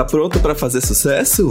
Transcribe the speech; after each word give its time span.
Tá 0.00 0.04
pronto 0.06 0.40
pra 0.40 0.54
fazer 0.54 0.80
sucesso? 0.80 1.50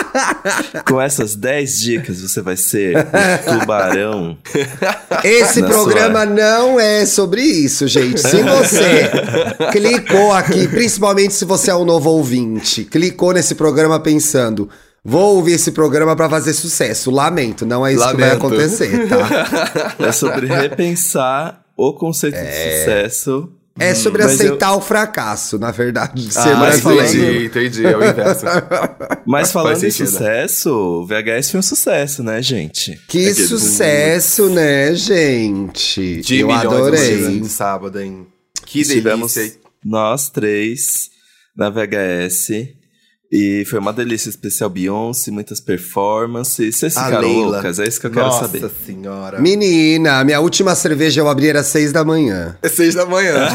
Com 0.88 0.98
essas 0.98 1.36
10 1.36 1.80
dicas 1.80 2.22
você 2.22 2.40
vai 2.40 2.56
ser 2.56 2.96
um 2.96 3.58
tubarão. 3.58 4.38
Esse 5.22 5.62
programa 5.62 6.24
não 6.24 6.80
é 6.80 7.04
sobre 7.04 7.42
isso, 7.42 7.86
gente. 7.86 8.20
Se 8.20 8.42
você 8.42 9.10
clicou 9.70 10.32
aqui, 10.32 10.66
principalmente 10.66 11.34
se 11.34 11.44
você 11.44 11.70
é 11.70 11.74
um 11.74 11.84
novo 11.84 12.08
ouvinte, 12.08 12.84
clicou 12.84 13.34
nesse 13.34 13.54
programa 13.54 14.00
pensando. 14.00 14.70
Vou 15.04 15.36
ouvir 15.36 15.52
esse 15.52 15.70
programa 15.70 16.16
pra 16.16 16.30
fazer 16.30 16.54
sucesso. 16.54 17.10
Lamento, 17.10 17.66
não 17.66 17.86
é 17.86 17.92
isso 17.92 18.08
que 18.08 18.16
vai 18.16 18.30
Lamento. 18.30 18.46
acontecer, 18.46 19.08
tá? 19.08 20.06
É 20.06 20.10
sobre 20.10 20.46
repensar 20.46 21.64
o 21.76 21.92
conceito 21.92 22.34
de 22.34 22.46
sucesso. 22.46 23.57
É 23.78 23.94
sobre 23.94 24.22
Mas 24.24 24.34
aceitar 24.34 24.74
o 24.74 24.80
fracasso, 24.80 25.58
na 25.58 25.70
verdade, 25.70 26.26
de 26.26 26.32
ser 26.34 26.40
Ah, 26.40 26.56
brasileiro. 26.56 27.44
entendi, 27.44 27.46
entendi. 27.46 27.86
É 27.86 27.96
o 27.96 28.04
inverso. 28.04 28.44
Mas 29.26 29.52
falando 29.52 29.82
em 29.84 29.90
sucesso, 29.90 30.70
o 30.70 31.06
VHS 31.06 31.50
foi 31.50 31.60
um 31.60 31.62
sucesso, 31.62 32.22
né, 32.22 32.42
gente? 32.42 32.98
Que 33.08 33.28
Aquele- 33.28 33.46
sucesso, 33.46 34.48
né, 34.50 34.94
gente? 34.94 36.20
De 36.22 36.38
Eu 36.40 36.48
milhões 36.48 36.64
adorei. 36.66 37.40
de 37.40 37.48
sábado, 37.48 38.00
hein? 38.00 38.26
Que 38.66 38.82
Tivemos 38.82 39.34
delícia. 39.34 39.58
nós 39.84 40.28
três 40.30 41.10
na 41.56 41.70
VHS. 41.70 42.48
E 43.30 43.62
foi 43.68 43.78
uma 43.78 43.92
delícia 43.92 44.30
especial 44.30 44.70
Beyoncé, 44.70 45.30
muitas 45.30 45.60
performances. 45.60 46.76
Vocês 46.76 46.96
A 46.96 47.04
ficaram 47.04 47.28
Leila. 47.28 47.50
loucas? 47.56 47.78
É 47.78 47.86
isso 47.86 48.00
que 48.00 48.06
eu 48.06 48.10
quero 48.10 48.24
Nossa 48.26 48.46
saber. 48.46 48.70
senhora. 48.86 49.38
Menina, 49.38 50.24
minha 50.24 50.40
última 50.40 50.74
cerveja 50.74 51.20
eu 51.20 51.28
abri 51.28 51.46
era 51.48 51.62
seis 51.62 51.92
da 51.92 52.02
manhã. 52.02 52.56
É 52.62 52.68
seis 52.70 52.94
da 52.94 53.04
manhã. 53.04 53.34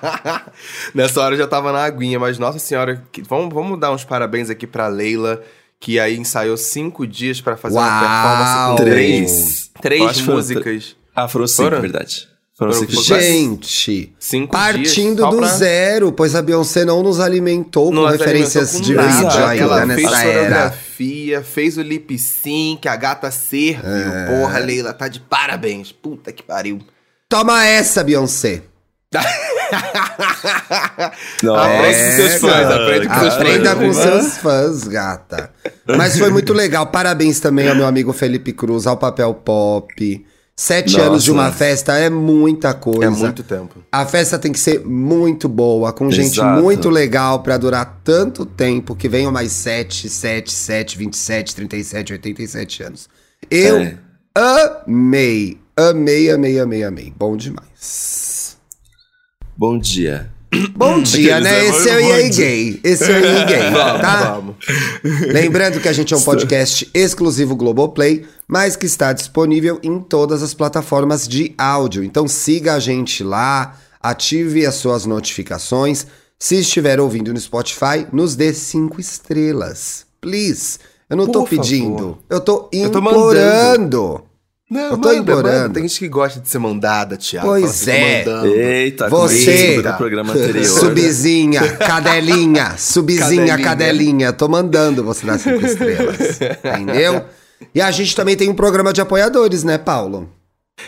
Nessa 0.94 1.20
hora 1.20 1.34
eu 1.34 1.38
já 1.38 1.46
tava 1.46 1.72
na 1.72 1.84
aguinha, 1.84 2.18
mas 2.18 2.38
nossa 2.38 2.58
senhora, 2.58 3.02
que- 3.12 3.22
vamos, 3.22 3.52
vamos 3.52 3.78
dar 3.78 3.92
uns 3.92 4.04
parabéns 4.04 4.50
aqui 4.50 4.66
pra 4.66 4.88
Leila, 4.88 5.42
que 5.78 5.98
aí 6.00 6.16
ensaiou 6.16 6.56
cinco 6.56 7.06
dias 7.06 7.40
pra 7.40 7.56
fazer 7.56 7.76
uma 7.76 7.86
Uau! 7.86 8.00
performance 8.00 8.68
com 8.70 8.90
Três. 8.90 9.70
três, 9.80 10.20
músicas. 10.22 10.96
Ah, 11.14 11.28
foram 11.28 11.46
cinco, 11.46 11.62
Foram? 11.64 11.80
verdade. 11.80 12.28
Foram 12.60 12.74
Foram 12.74 12.86
cinco 12.90 13.02
cinco. 13.02 13.06
dias. 13.06 13.24
Gente, 13.24 14.12
Cinco 14.18 14.52
partindo 14.52 15.26
do 15.30 15.38
pra- 15.38 15.46
zero, 15.48 16.12
pois 16.12 16.34
a 16.34 16.42
Beyoncé 16.42 16.84
não 16.84 17.02
nos 17.02 17.18
alimentou 17.18 17.90
Não 17.90 18.02
com 18.02 18.08
referências 18.10 18.74
alimentou 18.74 19.02
de 19.02 19.08
com 19.08 19.14
vídeo 19.16 19.28
nada. 19.30 19.48
ainda 19.48 19.64
Ela 19.64 19.86
fez 19.86 20.02
nessa 20.10 20.22
era. 20.24 20.32
coreografia, 20.42 21.42
fez 21.42 21.78
o 21.78 21.82
lip 21.82 22.18
sync, 22.18 22.86
a 22.86 22.96
gata 22.96 23.30
serviu. 23.30 23.80
É. 23.90 24.26
Porra, 24.26 24.58
Leila, 24.58 24.92
tá 24.92 25.08
de 25.08 25.20
parabéns. 25.20 25.90
Puta 25.90 26.30
que 26.32 26.42
pariu. 26.42 26.80
Toma 27.30 27.64
essa, 27.64 28.04
Beyoncé. 28.04 28.60
Nossa, 31.42 31.64
Aprende 31.64 31.98
com 31.98 32.16
seus 32.16 32.34
fãs, 32.40 32.66
aprende 32.70 33.08
com 33.08 33.14
seus 33.20 33.34
Aprenda 33.34 33.76
fãs. 33.76 33.86
com 33.86 33.92
seus 34.02 34.38
fãs, 34.38 34.88
gata. 34.88 35.50
Mas 35.96 36.18
foi 36.18 36.30
muito 36.30 36.52
legal. 36.52 36.86
Parabéns 36.88 37.40
também 37.40 37.68
ao 37.68 37.74
meu 37.74 37.86
amigo 37.86 38.12
Felipe 38.12 38.52
Cruz, 38.52 38.86
ao 38.86 38.96
Papel 38.96 39.32
Pop. 39.34 40.26
Sete 40.62 40.92
Nossa. 40.92 41.06
anos 41.06 41.24
de 41.24 41.32
uma 41.32 41.50
festa 41.50 41.94
é 41.96 42.10
muita 42.10 42.74
coisa. 42.74 43.06
É 43.06 43.08
muito 43.08 43.42
tempo. 43.42 43.82
A 43.90 44.04
festa 44.04 44.38
tem 44.38 44.52
que 44.52 44.60
ser 44.60 44.84
muito 44.84 45.48
boa, 45.48 45.90
com 45.90 46.10
gente 46.10 46.34
Exato. 46.38 46.60
muito 46.60 46.90
legal 46.90 47.42
pra 47.42 47.56
durar 47.56 48.02
tanto 48.04 48.44
tempo, 48.44 48.94
que 48.94 49.08
venham 49.08 49.32
mais 49.32 49.52
7, 49.52 50.06
7, 50.06 50.52
7, 50.52 50.98
27, 50.98 51.54
37, 51.56 52.12
87 52.12 52.82
anos. 52.82 53.08
Eu 53.50 53.78
É. 53.78 53.96
amei, 54.86 55.58
amei, 55.74 56.30
amei, 56.30 56.60
amei, 56.60 56.84
amei. 56.84 57.12
Bom 57.18 57.38
demais. 57.38 58.58
Bom 59.56 59.78
dia. 59.78 60.30
Bom 60.74 61.00
dia, 61.00 61.36
Aqueles, 61.36 61.52
né? 61.52 61.66
Esse 61.66 61.88
é 61.88 61.96
o 61.96 62.00
EA 62.00 62.30
dia. 62.30 62.44
Gay. 62.46 62.80
Esse 62.82 63.04
é 63.04 63.20
o 63.20 63.24
EA 63.24 63.44
Gay, 63.44 63.70
tá? 64.00 64.34
vamos. 64.34 64.56
Lembrando 65.32 65.80
que 65.80 65.88
a 65.88 65.92
gente 65.92 66.12
é 66.12 66.16
um 66.16 66.22
podcast 66.22 66.90
exclusivo 66.92 67.54
Globoplay, 67.54 68.26
mas 68.48 68.74
que 68.74 68.86
está 68.86 69.12
disponível 69.12 69.78
em 69.82 70.00
todas 70.00 70.42
as 70.42 70.52
plataformas 70.52 71.28
de 71.28 71.54
áudio. 71.56 72.02
Então 72.02 72.26
siga 72.26 72.74
a 72.74 72.80
gente 72.80 73.22
lá, 73.22 73.76
ative 74.02 74.66
as 74.66 74.74
suas 74.74 75.06
notificações. 75.06 76.06
Se 76.38 76.56
estiver 76.56 76.98
ouvindo 76.98 77.32
no 77.32 77.38
Spotify, 77.38 78.06
nos 78.12 78.34
dê 78.34 78.52
cinco 78.52 79.00
estrelas. 79.00 80.06
Please. 80.20 80.78
Eu 81.08 81.16
não 81.16 81.26
tô 81.26 81.40
Por 81.40 81.48
favor. 81.50 81.62
pedindo, 81.62 82.18
eu 82.28 82.40
tô 82.40 82.68
Eu 82.72 82.90
tô 82.90 82.98
implorando. 83.00 84.22
Não, 84.70 84.80
Eu 84.92 84.98
tô 84.98 85.08
manda, 85.08 85.14
implorando. 85.16 85.58
manda. 85.62 85.74
Tem 85.74 85.82
gente 85.88 85.98
que 85.98 86.08
gosta 86.08 86.38
de 86.38 86.48
ser 86.48 86.58
mandada, 86.60 87.16
Thiago. 87.16 87.48
Pois 87.48 87.64
assim, 87.64 87.90
é. 87.90 88.22
tô 88.22 88.30
mandando. 88.30 88.54
Eita, 88.54 89.08
Você- 89.08 89.82
no 89.82 89.92
programa 89.94 90.32
anterior. 90.32 90.64
Subzinha, 90.64 91.60
cadelinha, 91.76 92.74
subzinha, 92.78 93.26
Cadelinha. 93.58 93.58
cadelinha. 93.58 94.32
Tô 94.32 94.46
mandando 94.48 95.02
você 95.02 95.26
dar 95.26 95.38
cinco 95.38 95.66
estrelas. 95.66 96.38
Entendeu? 96.80 97.24
E 97.74 97.80
a 97.82 97.90
gente 97.90 98.14
também 98.14 98.36
tem 98.36 98.48
um 98.48 98.54
programa 98.54 98.92
de 98.92 99.00
apoiadores, 99.00 99.64
né, 99.64 99.76
Paulo? 99.76 100.28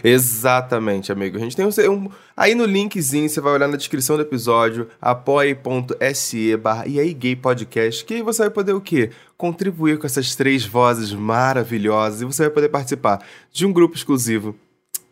Exatamente, 0.03 1.13
amigo. 1.13 1.37
A 1.37 1.41
gente 1.41 1.55
tem 1.57 1.67
um, 1.67 1.71
um- 1.93 2.09
Aí 2.37 2.55
no 2.55 2.65
linkzinho, 2.65 3.29
você 3.29 3.41
vai 3.41 3.53
olhar 3.53 3.69
na 3.69 3.77
descrição 3.77 4.17
do 4.17 4.23
episódio, 4.23 4.89
apoie.se 5.01 6.57
barra 6.57 6.87
e 6.87 6.99
aí 6.99 7.13
gay 7.13 7.37
podcast, 7.37 8.05
que 8.05 8.15
aí 8.15 8.23
você 8.23 8.43
vai 8.43 8.51
poder 8.51 8.73
o 8.73 8.81
quê? 8.81 9.11
Contribuir 9.37 9.99
com 9.99 10.07
essas 10.07 10.35
três 10.35 10.65
vozes 10.65 11.13
maravilhosas 11.13 12.23
e 12.23 12.25
você 12.25 12.45
vai 12.45 12.51
poder 12.51 12.69
participar 12.69 13.21
de 13.53 13.67
um 13.67 13.73
grupo 13.73 13.95
exclusivo 13.97 14.55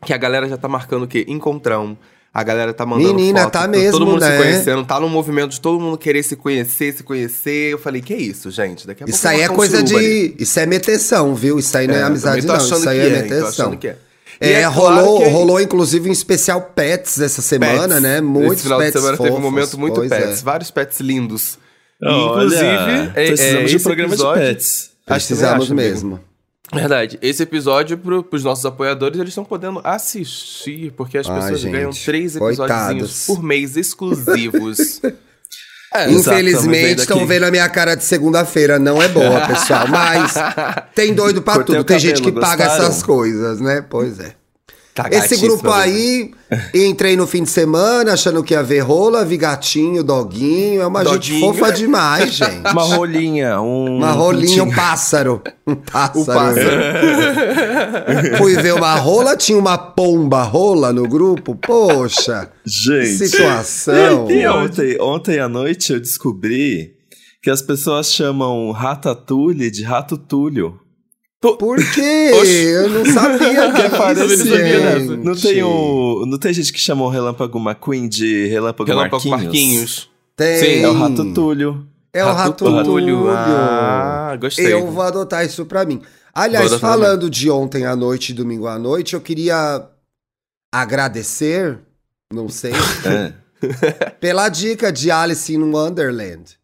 que 0.04 0.14
a 0.14 0.16
galera 0.16 0.48
já 0.48 0.56
tá 0.56 0.66
marcando 0.69 1.03
o 1.03 1.09
quê? 1.09 1.25
Encontrão. 1.28 1.97
A 2.32 2.44
galera 2.44 2.72
tá 2.72 2.86
mandando 2.86 3.12
Menina, 3.16 3.42
foto, 3.42 3.53
tá 3.53 3.66
mesmo, 3.66 3.98
todo 3.98 4.06
mundo 4.06 4.20
né? 4.20 4.30
se 4.30 4.36
conhecendo, 4.38 4.84
tá 4.84 5.00
no 5.00 5.09
movimento 5.09 5.50
de 5.50 5.60
todo 5.60 5.80
mundo 5.80 5.98
querer 5.98 6.22
se 6.22 6.36
conhecer, 6.36 6.92
se 6.94 7.03
conhecer. 7.03 7.72
Eu 7.72 7.78
falei, 7.78 8.00
que 8.00 8.14
isso, 8.14 8.53
gente? 8.53 8.86
Daqui 8.86 9.03
a 9.03 9.06
pouco 9.06 9.16
Isso 9.19 9.26
aí 9.26 9.41
é 9.41 9.48
coisa 9.48 9.78
suruba 9.78 9.98
ali. 9.98 10.28
de. 10.28 10.42
Isso 10.44 10.60
é 10.60 10.64
meteção, 10.64 11.34
viu? 11.34 11.59
Isso 11.59 11.76
aí 11.76 11.88
não 11.88 11.94
é, 11.97 11.98
É, 11.98 12.03
amizade, 12.04 12.47
não. 12.47 12.56
Isso 12.56 12.88
aí 12.88 12.98
é 13.00 13.06
é, 13.06 13.22
meteção. 13.22 13.48
achando 13.48 13.76
que 13.76 13.88
é. 13.88 13.98
É, 14.41 14.53
é 14.53 14.61
claro 14.62 14.75
rolou, 15.05 15.19
que- 15.23 15.28
rolou 15.28 15.61
inclusive 15.61 16.09
um 16.09 16.12
especial 16.12 16.62
Pets 16.75 17.21
essa 17.21 17.43
semana, 17.43 17.89
Pets. 17.89 18.03
né? 18.03 18.21
Muitos 18.23 18.53
Esse 18.55 18.62
final 18.62 18.78
pets 18.78 18.93
de 18.95 18.99
semana 19.01 19.17
teve 19.19 19.28
um 19.28 19.33
fofos. 19.37 19.45
momento 19.51 19.78
muito 19.78 20.01
pets, 20.01 20.41
é. 20.41 20.43
vários 20.43 20.71
pets 20.71 21.01
lindos. 21.01 21.59
Olha, 22.03 22.25
inclusive, 22.31 22.65
é- 22.65 23.27
precisamos 23.27 23.61
é, 23.61 23.65
de 23.65 23.77
um 23.77 23.81
programa 23.81 24.15
episódio- 24.15 24.43
de 24.43 24.49
pets. 24.49 24.91
Precisamos 25.05 25.65
acho, 25.67 25.75
mesmo. 25.75 26.21
Verdade. 26.73 27.19
Esse 27.21 27.43
episódio, 27.43 27.99
pro, 27.99 28.23
pros 28.23 28.45
nossos 28.45 28.65
apoiadores, 28.65 29.19
eles 29.19 29.31
estão 29.31 29.45
podendo 29.45 29.81
assistir, 29.83 30.93
porque 30.93 31.19
as 31.19 31.28
Ai, 31.28 31.34
pessoas 31.41 31.61
gente, 31.61 31.72
ganham 31.72 31.91
três 31.91 32.37
episódios 32.37 33.27
por 33.27 33.43
mês 33.43 33.77
exclusivos. 33.77 35.03
É, 35.93 36.09
Infelizmente, 36.11 37.01
estão 37.01 37.27
vendo 37.27 37.45
a 37.45 37.51
minha 37.51 37.69
cara 37.69 37.97
de 37.97 38.05
segunda-feira. 38.05 38.78
Não 38.78 39.03
é 39.03 39.09
boa, 39.09 39.41
pessoal. 39.49 39.89
Mas 39.89 40.34
tem 40.95 41.12
doido 41.12 41.43
pra 41.43 41.55
Cortei 41.55 41.77
tudo. 41.77 41.84
Tem 41.84 41.99
gente 41.99 42.23
que 42.23 42.28
cabelo, 42.28 42.41
paga 42.41 42.65
gostaram? 42.65 42.89
essas 42.89 43.03
coisas, 43.03 43.61
né? 43.61 43.84
Pois 43.89 44.21
é. 44.21 44.40
Tá 44.93 45.09
Esse 45.11 45.37
grupo 45.37 45.69
né? 45.69 45.73
aí, 45.75 46.31
entrei 46.75 47.17
no 47.17 47.25
fim 47.25 47.45
de 47.45 47.51
semana 47.51 48.15
achando 48.15 48.43
que 48.43 48.55
ia 48.55 48.62
ver 48.62 48.81
rola, 48.81 49.25
vi 49.25 49.37
gatinho, 49.37 50.03
doguinho. 50.03 50.83
É 50.83 50.87
uma 50.87 51.05
gente 51.05 51.31
Doguinho. 51.31 51.55
fofa 51.55 51.73
demais, 51.73 52.34
gente. 52.34 52.69
Uma 52.73 52.83
rolinha, 52.83 53.61
um. 53.61 53.99
Uma 53.99 54.11
rolinha, 54.11 54.65
um 54.65 54.75
pássaro. 54.75 55.41
Um 55.65 55.77
pássaro. 55.77 56.27
Pássaro. 56.27 58.37
Fui 58.39 58.56
ver 58.56 58.75
uma 58.75 58.95
rola, 58.97 59.37
tinha 59.37 59.56
uma 59.59 59.78
pomba 59.78 60.43
rola 60.43 60.93
no 60.93 61.07
grupo. 61.09 61.55
Poxa, 61.55 62.51
Gente. 62.65 63.28
situação. 63.28 64.28
E 64.31 64.45
ontem, 64.49 65.01
ontem 65.01 65.39
à 65.39 65.49
noite 65.49 65.93
eu 65.93 66.01
descobri 66.01 66.95
que 67.43 67.49
as 67.49 67.62
pessoas 67.62 68.12
chamam 68.12 68.71
ratatouille 68.72 69.71
de 69.71 69.83
rato 69.84 70.19
túlio. 70.19 70.78
Por 71.41 71.78
quê? 71.95 72.33
Oxi. 72.39 72.65
Eu 72.67 72.89
não 72.91 73.06
sabia 73.06 73.73
que 73.73 73.97
Parece 73.97 74.34
isso, 74.34 75.16
não. 75.16 75.25
Não 75.25 75.34
tem, 75.34 75.63
o, 75.63 76.25
não 76.27 76.39
tem 76.39 76.53
gente 76.53 76.72
que 76.72 76.78
chama 76.78 77.04
o 77.04 77.09
Relâmpago 77.09 77.59
McQueen 77.59 78.09
de 78.09 78.47
Relâmpago, 78.47 78.89
Relâmpago 78.89 79.28
Marquinhos? 79.28 79.45
Marquinhos. 79.45 80.10
Tem. 80.37 80.59
Sim, 80.59 80.83
É 80.83 80.89
o 80.89 80.92
rato 80.92 81.33
túlio. 81.33 81.87
É 82.13 82.25
o 82.25 82.33
rato 82.33 82.65
túlio. 82.65 83.31
Ah, 83.31 84.37
gostei. 84.39 84.72
Eu 84.72 84.91
vou 84.91 85.03
adotar 85.03 85.45
isso 85.45 85.65
pra 85.65 85.84
mim. 85.84 86.03
Aliás, 86.34 86.75
falando 86.75 87.28
de 87.31 87.51
ontem 87.51 87.86
à 87.86 87.97
noite 87.97 88.31
e 88.31 88.34
domingo 88.34 88.66
à 88.66 88.78
noite, 88.78 89.15
eu 89.15 89.21
queria 89.21 89.83
agradecer, 90.72 91.78
não 92.33 92.48
sei, 92.48 92.72
É. 93.04 93.33
pela 94.21 94.48
dica 94.48 94.93
de 94.93 95.10
Alice 95.10 95.53
in 95.53 95.63
Wonderland. 95.63 96.59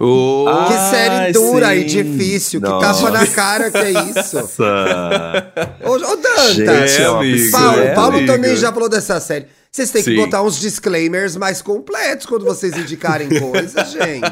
Oh, 0.00 0.44
que 0.68 0.74
Ah, 0.74 0.90
série 0.90 1.32
dura 1.32 1.74
e 1.74 1.88
sim. 1.88 2.02
difícil, 2.04 2.60
que 2.60 2.68
Nossa. 2.68 3.02
tapa 3.02 3.10
na 3.18 3.26
cara, 3.26 3.68
que 3.70 3.78
é 3.78 3.90
isso? 3.90 4.36
Nossa. 4.36 5.52
Ô, 5.84 5.90
ô 5.90 5.98
Danta, 6.16 6.52
Gente, 6.52 6.68
é 7.02 7.04
amigo, 7.04 7.50
Paulo, 7.50 7.80
é, 7.80 7.94
Paulo 7.94 8.16
amigo. 8.18 8.32
também 8.32 8.54
já 8.56 8.72
falou 8.72 8.88
dessa 8.88 9.18
série. 9.20 9.46
Vocês 9.72 9.90
têm 9.90 10.02
que 10.04 10.10
Sim. 10.10 10.16
botar 10.16 10.42
uns 10.42 10.58
disclaimers 10.60 11.34
mais 11.36 11.60
completos 11.60 12.26
quando 12.26 12.44
vocês 12.44 12.76
indicarem 12.76 13.28
coisas, 13.40 13.90
gente. 13.90 14.24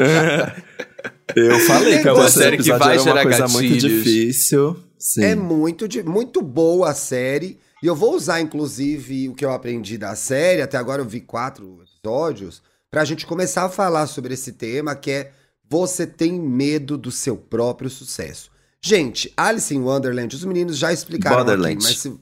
Eu 1.35 1.59
falei 1.61 2.01
que 2.01 2.07
É 2.09 2.11
a 2.11 2.15
uma 2.15 2.29
série 2.31 2.57
que 2.59 2.71
vai 2.73 2.93
era 2.95 3.03
uma 3.03 3.05
gerar 3.05 3.23
coisa 3.25 3.49
muito 3.49 3.75
gatilhos. 3.75 3.83
difícil. 4.05 4.77
Sim. 4.99 5.25
É 5.25 5.35
muito, 5.35 5.87
muito 6.09 6.41
boa 6.43 6.91
a 6.91 6.95
série. 6.95 7.59
E 7.83 7.87
eu 7.87 7.95
vou 7.95 8.15
usar, 8.15 8.41
inclusive, 8.41 9.29
o 9.29 9.35
que 9.35 9.45
eu 9.45 9.51
aprendi 9.53 9.99
da 9.99 10.15
série. 10.17 10.63
Até 10.63 10.79
agora 10.79 11.03
eu 11.03 11.07
vi 11.07 11.21
quatro 11.21 11.81
episódios. 11.83 12.63
pra 12.91 13.05
gente 13.05 13.27
começar 13.27 13.65
a 13.65 13.69
falar 13.69 14.07
sobre 14.07 14.33
esse 14.35 14.53
tema 14.53 14.95
que 14.95 15.11
é 15.11 15.31
você 15.69 16.07
tem 16.07 16.33
medo 16.41 16.97
do 16.97 17.11
seu 17.11 17.37
próprio 17.37 17.91
sucesso. 17.91 18.51
Gente, 18.81 19.33
Alice 19.37 19.75
in 19.75 19.81
Wonderland, 19.81 20.35
os 20.37 20.45
meninos 20.45 20.79
já 20.79 20.93
explicaram 20.93 21.37
Borderland. 21.39 21.75
aqui, 21.77 21.85
mas 21.85 21.99
se... 21.99 22.15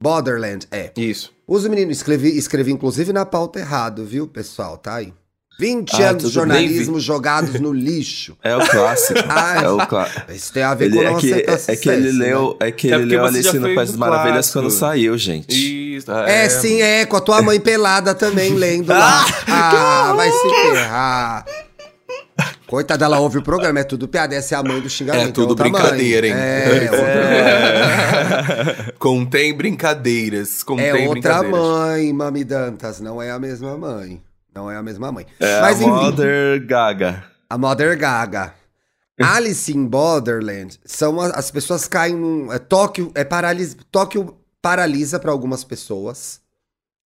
Borderland, 0.00 0.66
é. 0.70 0.92
Isso. 0.96 1.32
Os 1.46 1.66
meninos 1.66 1.98
escrevi, 1.98 2.36
escrevi 2.36 2.72
inclusive 2.72 3.12
na 3.12 3.24
pauta 3.26 3.58
errado, 3.58 4.04
viu, 4.04 4.26
pessoal? 4.26 4.76
Tá 4.78 4.96
aí. 4.96 5.12
20 5.58 6.02
Ah, 6.02 6.10
anos 6.10 6.22
de 6.24 6.28
jornalismo 6.28 7.00
jogados 7.00 7.58
no 7.58 7.72
lixo. 7.72 8.36
É 8.42 8.54
o 8.54 8.60
clássico. 8.68 9.20
Ah, 9.26 9.62
é 9.62 9.68
o 9.70 9.86
clássico. 9.86 10.30
Isso 10.32 10.52
tem 10.52 10.62
a 10.62 10.74
ver 10.74 10.86
Ele, 10.86 10.96
com 10.96 11.16
é, 11.16 11.20
que, 11.20 11.32
é, 11.32 11.56
sucesso, 11.56 11.80
que 11.80 11.88
ele 11.88 12.12
né? 12.12 12.26
leu, 12.26 12.56
é 12.60 12.70
que 12.70 12.88
É 12.88 12.90
ele 12.90 12.98
porque 13.04 13.16
leu 13.16 13.24
Alice 13.24 13.58
no 13.58 13.74
País 13.74 13.88
das 13.90 13.96
Maravilhas 13.96 14.50
quando 14.50 14.70
saiu, 14.70 15.16
gente. 15.16 15.96
Isso. 15.96 16.10
É, 16.12 16.46
sim, 16.50 16.82
é, 16.82 17.06
com 17.06 17.16
a 17.16 17.20
tua 17.22 17.40
mãe 17.40 17.58
pelada 17.60 18.14
também 18.14 18.52
lendo 18.54 18.88
lá. 18.90 19.24
Ah, 19.48 20.12
vai 20.14 20.30
se 20.30 20.48
ferrar. 20.72 21.46
Coitada, 22.66 23.04
ela 23.04 23.20
ouve 23.20 23.38
o 23.38 23.42
programa, 23.42 23.78
é 23.80 23.84
tudo 23.84 24.08
piada. 24.08 24.34
Essa 24.34 24.56
é 24.56 24.58
a 24.58 24.62
mãe 24.62 24.80
do 24.80 24.90
xingamento. 24.90 25.28
É 25.28 25.32
tudo 25.32 25.56
mãe. 25.56 25.70
brincadeira, 25.70 26.26
hein? 26.26 26.32
É, 26.36 26.90
outra, 26.90 27.06
Contém 28.98 29.54
brincadeiras. 29.54 30.62
Contém 30.62 30.86
é 30.86 30.92
outra 31.08 31.40
brincadeiras. 31.42 31.60
mãe, 31.60 32.12
Mami 32.12 32.44
Dantas. 32.44 33.00
Não 33.00 33.20
é 33.22 33.30
a 33.30 33.38
mesma 33.38 33.76
mãe. 33.76 34.22
Não 34.54 34.70
é 34.70 34.76
a 34.76 34.82
mesma 34.82 35.12
mãe. 35.12 35.26
É 35.38 35.60
Mas 35.60 35.80
a 35.80 35.84
enfim, 35.84 35.90
Mother 35.90 36.66
Gaga. 36.66 37.24
a 37.48 37.58
Mother 37.58 37.98
Gaga. 37.98 38.54
Alice 39.22 39.72
in 39.74 39.86
Borderland 39.86 40.78
são 40.84 41.20
a- 41.20 41.28
as 41.30 41.50
pessoas 41.50 41.88
caem 41.88 42.14
num. 42.16 42.52
É, 42.52 42.58
Tóquio 42.58 43.10
é 43.14 43.24
paralisa. 43.24 43.76
Tóquio 43.90 44.36
paralisa 44.60 45.18
para 45.18 45.30
algumas 45.30 45.64
pessoas. 45.64 46.40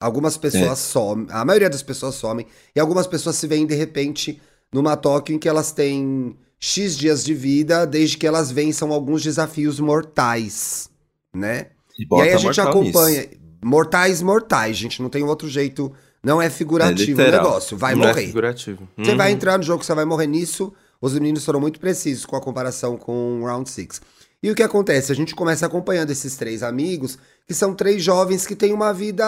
Algumas 0.01 0.37
pessoas 0.37 0.73
É. 0.73 0.75
somem. 0.77 1.27
A 1.31 1.45
maioria 1.45 1.69
das 1.71 1.83
pessoas 1.83 2.15
somem. 2.15 2.47
E 2.75 2.81
algumas 2.81 3.07
pessoas 3.07 3.37
se 3.37 3.47
veem 3.47 3.67
de 3.67 3.75
repente 3.75 4.41
numa 4.73 4.97
Tóquio 4.97 5.35
em 5.35 5.39
que 5.39 5.49
elas 5.49 5.73
têm 5.73 6.37
X 6.59 6.97
dias 6.97 7.25
de 7.25 7.35
vida, 7.35 7.87
desde 7.87 8.17
que 8.19 8.27
elas 8.27 8.51
vençam 8.51 8.93
alguns 8.93 9.23
desafios 9.23 9.81
mortais, 9.81 10.91
né? 11.35 11.67
E, 11.99 12.07
e 12.11 12.21
aí 12.23 12.33
a 12.33 12.37
gente 12.37 12.61
acompanha. 12.61 13.21
nisso. 13.23 13.41
Mortais, 13.63 14.23
mortais, 14.23 14.77
gente. 14.77 15.03
Não 15.03 15.11
tem 15.11 15.23
outro 15.23 15.49
jeito. 15.49 15.93
Não 16.23 16.41
é 16.41 16.49
figurativo 16.51 17.21
É 17.21 17.29
o 17.29 17.31
negócio. 17.31 17.77
Vai 17.77 17.95
Não 17.95 18.05
é 18.05 18.09
morrer. 18.09 18.27
figurativo. 18.27 18.89
Você 18.97 19.11
Uhum. 19.13 19.17
vai 19.17 19.33
entrar 19.33 19.57
no 19.59 19.65
jogo, 19.65 19.85
você 19.85 19.95
vai 19.95 20.05
morrer 20.05 20.27
nisso. 20.27 20.73
Os 21.01 21.15
meninos 21.15 21.45
foram 21.45 21.61
muito 21.61 21.79
precisos 21.81 22.25
com 22.27 22.37
a 22.37 22.41
comparação 22.41 22.97
com 22.97 23.41
o 23.41 23.45
Round 23.47 23.69
6. 23.69 24.01
E 24.43 24.51
o 24.51 24.55
que 24.55 24.63
acontece? 24.63 25.13
A 25.13 25.15
gente 25.15 25.35
começa 25.35 25.67
acompanhando 25.67 26.11
esses 26.11 26.37
três 26.37 26.63
amigos, 26.63 27.19
que 27.47 27.53
são 27.55 27.75
três 27.75 28.03
jovens 28.03 28.47
que 28.47 28.57
têm 28.57 28.73
uma 28.73 28.93
vida 28.93 29.25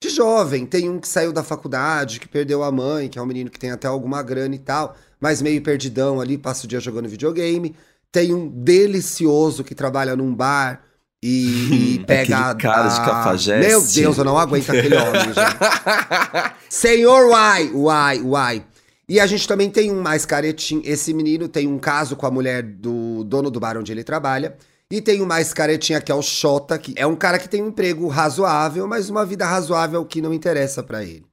de 0.00 0.08
jovem. 0.10 0.64
Tem 0.66 0.88
um 0.88 0.98
que 1.00 1.08
saiu 1.08 1.32
da 1.32 1.42
faculdade, 1.42 2.20
que 2.20 2.28
perdeu 2.28 2.62
a 2.62 2.70
mãe, 2.70 3.08
que 3.08 3.18
é 3.18 3.22
um 3.22 3.26
menino 3.26 3.50
que 3.50 3.58
tem 3.58 3.70
até 3.70 3.88
alguma 3.88 4.22
grana 4.22 4.54
e 4.54 4.58
tal, 4.58 4.96
mas 5.20 5.42
meio 5.42 5.60
perdidão 5.62 6.20
ali, 6.20 6.38
passa 6.38 6.64
o 6.64 6.68
dia 6.68 6.80
jogando 6.80 7.08
videogame. 7.08 7.74
Tem 8.10 8.32
um 8.32 8.48
delicioso 8.48 9.64
que 9.64 9.74
trabalha 9.74 10.16
num 10.16 10.34
bar 10.34 10.82
e, 11.22 11.96
e 11.96 12.04
pega 12.06 12.50
Aquele 12.50 12.62
cara 12.62 12.88
de 12.88 13.00
a- 13.00 13.04
cafajeste. 13.04 13.68
Meu 13.68 13.82
Deus, 13.82 14.18
eu 14.18 14.24
não 14.24 14.38
aguento 14.38 14.70
aquele 14.70 14.96
homem, 14.96 15.22
gente. 15.34 16.54
Senhor 16.68 17.28
Uai, 17.30 17.70
Uai, 17.74 18.20
Uai. 18.22 18.64
E 19.08 19.18
a 19.18 19.26
gente 19.26 19.48
também 19.48 19.70
tem 19.70 19.90
um 19.90 20.00
mais 20.02 20.24
caretinho. 20.26 20.82
Esse 20.84 21.14
menino 21.14 21.48
tem 21.48 21.66
um 21.66 21.78
caso 21.78 22.14
com 22.14 22.26
a 22.26 22.30
mulher 22.30 22.62
do 22.62 23.24
dono 23.24 23.50
do 23.50 23.58
bar 23.58 23.76
onde 23.78 23.90
ele 23.90 24.04
trabalha. 24.04 24.56
E 24.90 25.02
tem 25.02 25.20
o 25.20 25.26
mais 25.26 25.52
caretinha, 25.52 26.00
que 26.00 26.10
é 26.10 26.14
o 26.14 26.22
Xota, 26.22 26.78
que 26.78 26.94
é 26.96 27.06
um 27.06 27.14
cara 27.14 27.38
que 27.38 27.48
tem 27.48 27.62
um 27.62 27.68
emprego 27.68 28.08
razoável, 28.08 28.86
mas 28.86 29.10
uma 29.10 29.24
vida 29.24 29.44
razoável 29.46 30.04
que 30.04 30.22
não 30.22 30.32
interessa 30.32 30.82
pra 30.82 31.04
ele. 31.04 31.26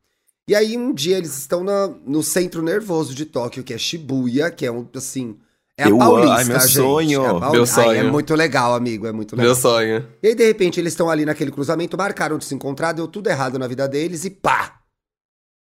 E 0.48 0.54
aí, 0.54 0.78
um 0.78 0.94
dia, 0.94 1.18
eles 1.18 1.38
estão 1.38 1.64
na- 1.64 1.88
no 1.88 2.22
centro 2.22 2.62
nervoso 2.62 3.16
de 3.16 3.26
Tóquio, 3.26 3.64
que 3.64 3.74
é 3.74 3.78
Shibuya, 3.78 4.52
que 4.52 4.66
é 4.66 4.72
um, 4.72 4.88
assim... 4.96 5.38
É 5.78 5.84
a 5.86 5.90
Eu. 5.90 5.98
Paulista, 5.98 6.34
Ai, 6.36 6.44
meu 6.46 6.60
gente. 6.62 6.72
sonho. 6.74 7.22
É 7.26 7.28
a 7.28 7.34
Pauli- 7.40 7.52
Meu 7.52 7.62
Ai, 7.62 7.68
sonho. 7.68 8.00
é 8.00 8.04
muito 8.04 8.34
legal, 8.36 8.74
amigo, 8.76 9.08
é 9.08 9.12
muito 9.12 9.36
legal. 9.36 9.48
Meu 9.54 9.56
sonho. 9.62 10.08
E 10.24 10.28
aí, 10.28 10.36
de 10.36 10.46
repente, 10.46 10.80
eles 10.80 10.94
estão 10.94 11.10
ali 11.10 11.26
naquele 11.26 11.52
cruzamento, 11.52 11.98
marcaram 11.98 12.38
de 12.38 12.46
se 12.46 12.56
encontrar, 12.56 12.94
deu 12.94 13.08
tudo 13.10 13.28
errado 13.30 13.60
na 13.60 13.68
vida 13.68 13.86
deles 13.88 14.24
e 14.24 14.30
pá! 14.30 14.80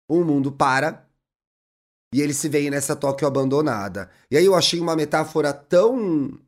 O 0.09 0.25
mundo 0.25 0.51
para 0.51 1.07
e 2.15 2.23
eles 2.23 2.39
se 2.39 2.49
veem 2.49 2.71
nessa 2.71 2.97
Tóquio 2.97 3.29
abandonada. 3.29 4.09
E 4.31 4.37
aí 4.39 4.47
eu 4.47 4.55
achei 4.55 4.81
uma 4.81 4.97
metáfora 4.97 5.53
tão 5.53 6.39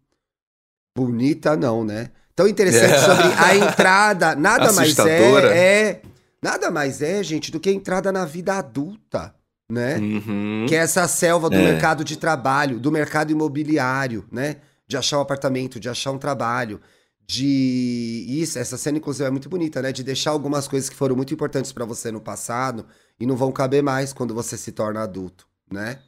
bonita, 0.96 1.56
não, 1.56 1.84
né? 1.84 2.10
Tão 2.34 2.48
interessante 2.48 2.94
É. 2.94 2.98
sobre 2.98 3.24
a 3.36 3.56
entrada. 3.56 4.34
Nada 4.34 4.72
mais 4.72 4.98
é, 4.98 5.56
é. 5.56 6.02
Nada 6.42 6.70
mais 6.70 7.02
é, 7.02 7.22
gente, 7.22 7.50
do 7.52 7.60
que 7.60 7.68
a 7.68 7.72
entrada 7.72 8.10
na 8.10 8.24
vida 8.24 8.54
adulta, 8.54 9.34
né? 9.70 9.98
Uhum. 9.98 10.64
Que 10.68 10.74
é 10.74 10.78
essa 10.78 11.06
selva 11.06 11.50
do 11.50 11.56
É. 11.56 11.62
mercado 11.62 12.02
de 12.02 12.16
trabalho, 12.16 12.78
do 12.78 12.90
mercado 12.90 13.30
imobiliário, 13.30 14.24
né? 14.32 14.56
De 14.88 14.96
achar 14.96 15.18
um 15.18 15.22
apartamento, 15.22 15.78
de 15.78 15.88
achar 15.88 16.10
um 16.12 16.18
trabalho, 16.18 16.80
de 17.26 18.24
isso, 18.28 18.58
essa 18.58 18.76
cena 18.76 18.98
inclusive 18.98 19.24
é 19.26 19.30
muito 19.30 19.48
bonita, 19.48 19.80
né? 19.80 19.92
De 19.92 20.02
deixar 20.02 20.30
algumas 20.30 20.66
coisas 20.66 20.88
que 20.88 20.96
foram 20.96 21.14
muito 21.14 21.32
importantes 21.32 21.70
pra 21.72 21.84
você 21.84 22.10
no 22.10 22.20
passado 22.20 22.86
e 23.20 23.26
não 23.26 23.36
vão 23.36 23.52
caber 23.52 23.82
mais 23.82 24.12
quando 24.12 24.34
você 24.34 24.56
se 24.56 24.72
torna 24.72 25.02
adulto, 25.02 25.46
né? 25.70 25.98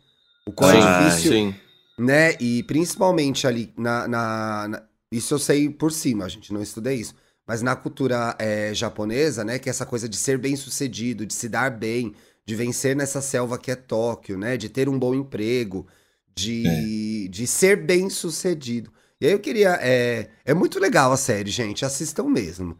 O 0.47 0.51
quão 0.53 0.71
Sim, 0.71 0.79
é 0.79 1.05
difícil, 1.09 1.33
Sim. 1.33 1.55
Né? 1.99 2.33
E 2.41 2.63
principalmente 2.65 3.47
ali 3.47 3.73
na, 3.77 4.09
na- 4.09 4.69
na- 4.69 4.83
isso 5.11 5.35
eu 5.35 5.39
sei 5.39 5.69
por 5.71 5.93
cima, 5.93 6.29
gente, 6.29 6.53
não 6.53 6.63
estudei 6.63 6.97
isso. 6.97 7.15
Mas 7.47 7.61
na 7.63 7.75
cultura 7.77 8.37
é, 8.39 8.73
japonesa, 8.75 9.45
né, 9.45 9.59
que 9.59 9.69
é 9.69 9.71
essa 9.71 9.85
coisa 9.87 10.09
de 10.09 10.17
ser 10.17 10.39
bem 10.39 10.57
sucedido, 10.57 11.27
de 11.27 11.35
se 11.35 11.49
dar 11.49 11.71
bem, 11.71 12.15
de 12.47 12.55
vencer 12.55 12.97
nessa 12.97 13.21
selva 13.21 13.59
que 13.59 13.71
é 13.71 13.77
Tóquio, 13.77 14.39
né, 14.39 14.57
de 14.57 14.69
ter 14.69 14.89
um 14.89 14.99
bom 14.99 15.15
emprego, 15.15 15.87
de, 16.35 17.29
de 17.29 17.47
ser 17.47 17.77
bem 17.85 18.09
sucedido. 18.09 18.93
E 19.21 19.27
aí 19.27 19.33
eu 19.33 19.39
queria. 19.41 19.79
É, 19.81 20.31
é 20.45 20.55
muito 20.55 20.79
legal 20.81 21.13
a 21.13 21.17
série, 21.17 21.51
gente. 21.51 21.85
Assistam 21.85 22.25
mesmo. 22.25 22.77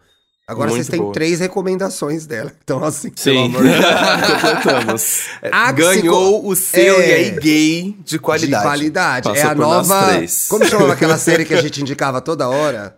Agora 0.47 0.71
Muito 0.71 0.79
vocês 0.83 0.89
têm 0.89 1.01
boa. 1.01 1.13
três 1.13 1.39
recomendações 1.41 2.27
dela. 2.27 2.53
Então, 2.63 2.83
assim, 2.85 3.13
Sim. 3.15 3.31
pelo 3.31 3.45
amor 3.45 3.63
de 3.63 3.69
Deus. 3.69 3.85
Completamos. 4.33 5.21
A 5.51 5.73
Ganhou 5.73 6.47
o 6.47 6.57
seu 6.57 7.01
É. 7.01 7.09
e 7.09 7.13
aí 7.13 7.31
gay 7.41 7.97
de 8.05 8.19
qualidade. 8.19 8.63
De 8.63 8.69
qualidade. 8.69 9.29
Passou 9.29 9.45
é 9.45 9.53
a 9.53 9.55
por 9.55 9.61
nós 9.63 9.89
nova. 9.89 10.13
três. 10.15 10.47
Como 10.49 10.65
chamava 10.67 10.93
aquela 10.95 11.17
série 11.19 11.45
que 11.45 11.55
a 11.55 11.63
gente 11.63 11.81
indicava 11.81 12.21
toda 12.21 12.49
hora? 12.49 12.97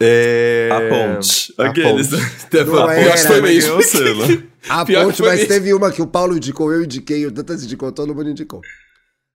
É... 0.00 0.68
A 0.72 0.80
ponte. 0.88 1.54
A 1.58 1.66
Aqueles. 1.66 2.08
ponte. 2.08 2.64
Não 2.66 2.86
a 2.86 2.94
era, 2.94 3.10
ponte 3.10 3.26
foi 3.26 3.40
mas 3.40 3.50
mesmo. 3.50 3.68
Ganhou 3.68 3.78
o 3.78 3.82
selo. 3.82 4.42
A 4.68 4.84
ponte, 4.86 5.22
mas 5.22 5.32
mesmo. 5.32 5.48
teve 5.48 5.74
uma 5.74 5.90
que 5.90 6.00
o 6.02 6.06
Paulo 6.06 6.36
indicou, 6.36 6.72
eu 6.72 6.84
indiquei, 6.84 7.26
o 7.26 7.30
Dantas 7.30 7.64
indicou, 7.64 7.90
todo 7.90 8.14
mundo 8.14 8.30
indicou. 8.30 8.60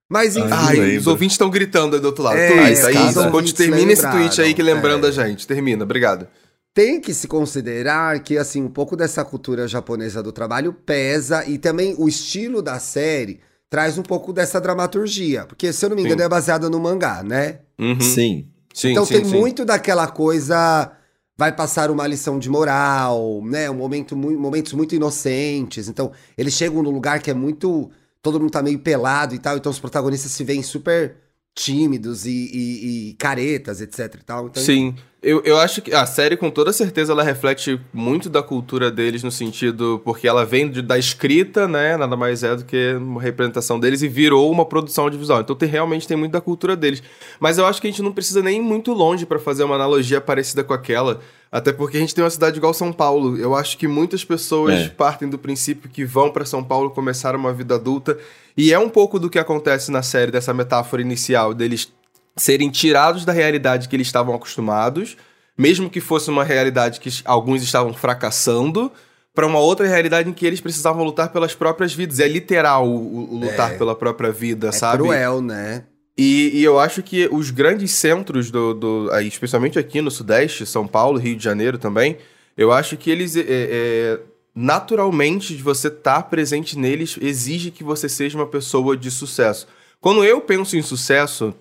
Mas 0.09 0.35
enfim. 0.37 0.47
Ai, 0.51 0.79
Ai, 0.79 0.97
os 0.97 1.07
ouvintes 1.07 1.33
estão 1.33 1.49
gritando 1.49 1.95
aí 1.95 2.01
do 2.01 2.05
outro 2.05 2.23
lado. 2.23 2.37
É, 2.37 2.47
aí, 2.85 2.95
ouvintes 2.95 3.31
Conte, 3.31 3.53
termina 3.55 3.91
esse 3.91 4.09
tweet 4.09 4.41
aí 4.41 4.53
que 4.53 4.61
lembrando 4.61 5.05
é. 5.05 5.09
a 5.09 5.11
gente. 5.11 5.47
Termina, 5.47 5.83
obrigado. 5.83 6.27
Tem 6.73 6.99
que 6.99 7.13
se 7.13 7.27
considerar 7.27 8.19
que, 8.21 8.37
assim, 8.37 8.63
um 8.63 8.69
pouco 8.69 8.95
dessa 8.95 9.23
cultura 9.23 9.67
japonesa 9.67 10.23
do 10.23 10.31
trabalho 10.31 10.73
pesa 10.73 11.45
e 11.47 11.57
também 11.57 11.95
o 11.97 12.07
estilo 12.07 12.61
da 12.61 12.79
série 12.79 13.39
traz 13.69 13.97
um 13.97 14.03
pouco 14.03 14.33
dessa 14.33 14.59
dramaturgia. 14.59 15.45
Porque, 15.45 15.71
se 15.71 15.85
eu 15.85 15.89
não 15.89 15.95
me 15.95 16.03
engano, 16.03 16.19
Sim. 16.21 16.25
é 16.25 16.29
baseada 16.29 16.69
no 16.69 16.79
mangá, 16.79 17.23
né? 17.23 17.59
Uhum. 17.79 18.01
Sim. 18.01 18.47
Sim, 18.73 18.89
então 18.91 19.05
sim, 19.05 19.13
tem 19.15 19.25
sim. 19.25 19.37
muito 19.37 19.63
daquela 19.63 20.07
coisa. 20.07 20.91
Vai 21.37 21.55
passar 21.55 21.91
uma 21.91 22.07
lição 22.07 22.39
de 22.39 22.49
moral, 22.49 23.41
né? 23.45 23.69
Um 23.69 23.75
momento, 23.75 24.15
momentos 24.15 24.73
muito 24.73 24.95
inocentes. 24.95 25.87
Então, 25.87 26.11
eles 26.37 26.53
chegam 26.53 26.81
num 26.81 26.89
lugar 26.91 27.21
que 27.21 27.29
é 27.29 27.33
muito. 27.33 27.91
Todo 28.21 28.39
mundo 28.39 28.51
tá 28.51 28.63
meio 28.63 28.79
pelado 28.79 29.35
e 29.35 29.39
tal. 29.39 29.57
Então, 29.57 29.71
os 29.71 29.79
protagonistas 29.79 30.31
se 30.31 30.43
veem 30.43 30.63
super 30.63 31.17
tímidos 31.55 32.25
e, 32.25 32.31
e- 32.31 33.09
e 33.09 33.13
caretas, 33.13 33.79
etc 33.81 34.15
e 34.19 34.23
tal. 34.23 34.47
Então, 34.47 34.63
Sim, 34.63 34.95
eu, 35.23 35.41
eu 35.45 35.57
acho 35.57 35.81
que 35.81 35.93
a 35.93 36.05
série, 36.05 36.35
com 36.37 36.49
toda 36.51 36.71
certeza, 36.73 37.13
ela 37.13 37.23
reflete 37.23 37.79
muito 37.93 38.29
da 38.29 38.43
cultura 38.43 38.91
deles 38.91 39.23
no 39.23 39.31
sentido. 39.31 40.01
Porque 40.03 40.27
ela 40.27 40.45
vem 40.45 40.69
de- 40.69 40.81
da 40.81 40.97
escrita, 40.99 41.67
né? 41.67 41.95
Nada 41.97 42.15
mais 42.17 42.43
é 42.43 42.55
do 42.55 42.65
que 42.65 42.93
uma 42.95 43.21
representação 43.21 43.79
deles 43.79 44.01
e 44.01 44.07
virou 44.07 44.51
uma 44.51 44.65
produção 44.65 45.05
audiovisual. 45.05 45.41
Então 45.41 45.55
tem, 45.55 45.67
realmente 45.69 46.07
tem 46.07 46.17
muito 46.17 46.31
da 46.33 46.41
cultura 46.41 46.75
deles. 46.75 47.01
Mas 47.39 47.57
eu 47.57 47.65
acho 47.65 47.81
que 47.81 47.87
a 47.87 47.89
gente 47.89 48.01
não 48.03 48.11
precisa 48.11 48.41
nem 48.41 48.57
ir 48.59 48.61
muito 48.61 48.91
longe 48.93 49.25
pra 49.25 49.39
fazer 49.39 49.63
uma 49.63 49.75
analogia 49.75 50.19
parecida 50.21 50.63
com 50.63 50.73
aquela. 50.73 51.19
Até 51.51 51.71
porque 51.71 51.97
a 51.97 51.99
gente 51.99 52.13
tem 52.15 52.23
uma 52.23 52.29
cidade 52.29 52.57
igual 52.57 52.73
São 52.73 52.91
Paulo. 52.91 53.37
Eu 53.37 53.55
acho 53.55 53.77
que 53.77 53.87
muitas 53.87 54.25
pessoas 54.25 54.73
É. 54.73 54.89
partem 54.89 55.29
do 55.29 55.37
princípio 55.37 55.89
que 55.89 56.03
vão 56.03 56.31
pra 56.31 56.45
São 56.45 56.63
Paulo 56.63 56.89
começar 56.89 57.35
uma 57.35 57.53
vida 57.53 57.75
adulta. 57.75 58.17
E 58.57 58.73
é 58.73 58.77
um 58.79 58.89
pouco 58.89 59.17
do 59.19 59.29
que 59.29 59.39
acontece 59.39 59.91
na 59.91 60.01
série, 60.03 60.31
dessa 60.31 60.53
metáfora 60.53 61.01
inicial, 61.01 61.53
deles 61.53 61.91
serem 62.35 62.69
tirados 62.69 63.25
da 63.25 63.31
realidade 63.33 63.87
que 63.87 63.95
eles 63.95 64.07
estavam 64.07 64.33
acostumados, 64.33 65.15
mesmo 65.57 65.89
que 65.89 66.01
fosse 66.01 66.29
uma 66.29 66.43
realidade 66.43 66.99
que 66.99 67.09
alguns 67.25 67.61
estavam 67.61 67.93
fracassando, 67.93 68.91
para 69.35 69.47
uma 69.47 69.59
outra 69.59 69.87
realidade 69.87 70.29
em 70.29 70.33
que 70.33 70.45
eles 70.45 70.61
precisavam 70.61 71.03
lutar 71.03 71.29
pelas 71.31 71.55
próprias 71.55 71.93
vidas. 71.93 72.19
É 72.19 72.27
literal 72.27 72.87
o, 72.87 73.33
o- 73.33 73.39
lutar 73.39 73.73
É. 73.73 73.77
pela 73.77 73.95
própria 73.95 74.31
vida, 74.31 74.67
é 74.69 74.71
sabe? 74.71 75.03
cruel, 75.03 75.41
né? 75.41 75.83
E, 76.15 76.51
e 76.59 76.63
eu 76.63 76.79
acho 76.79 77.01
que 77.01 77.27
os 77.31 77.49
grandes 77.49 77.91
centros 77.91 78.51
do, 78.51 78.73
do 78.75 79.09
aí, 79.11 79.27
especialmente 79.27 79.79
aqui 79.79 80.01
no 80.01 80.11
Sudeste, 80.11 80.63
São 80.65 80.85
Paulo, 80.85 81.17
Rio 81.17 81.35
de 81.35 81.43
Janeiro 81.43 81.79
também, 81.79 82.17
eu 82.55 82.71
acho 82.71 82.95
que 82.95 83.09
eles 83.09 83.35
é, 83.35 83.43
é, 83.47 84.19
naturalmente 84.55 85.55
de 85.55 85.63
você 85.63 85.87
estar 85.87 86.23
presente 86.29 86.77
neles 86.77 87.17
exige 87.19 87.71
que 87.71 87.83
você 87.83 88.07
seja 88.07 88.37
uma 88.37 88.47
pessoa 88.47 88.95
de 88.95 89.09
sucesso. 89.11 89.67
Quando 89.99 90.23
eu 90.23 90.39
penso 90.41 90.77
em 90.77 90.81
sucesso, 90.81 91.53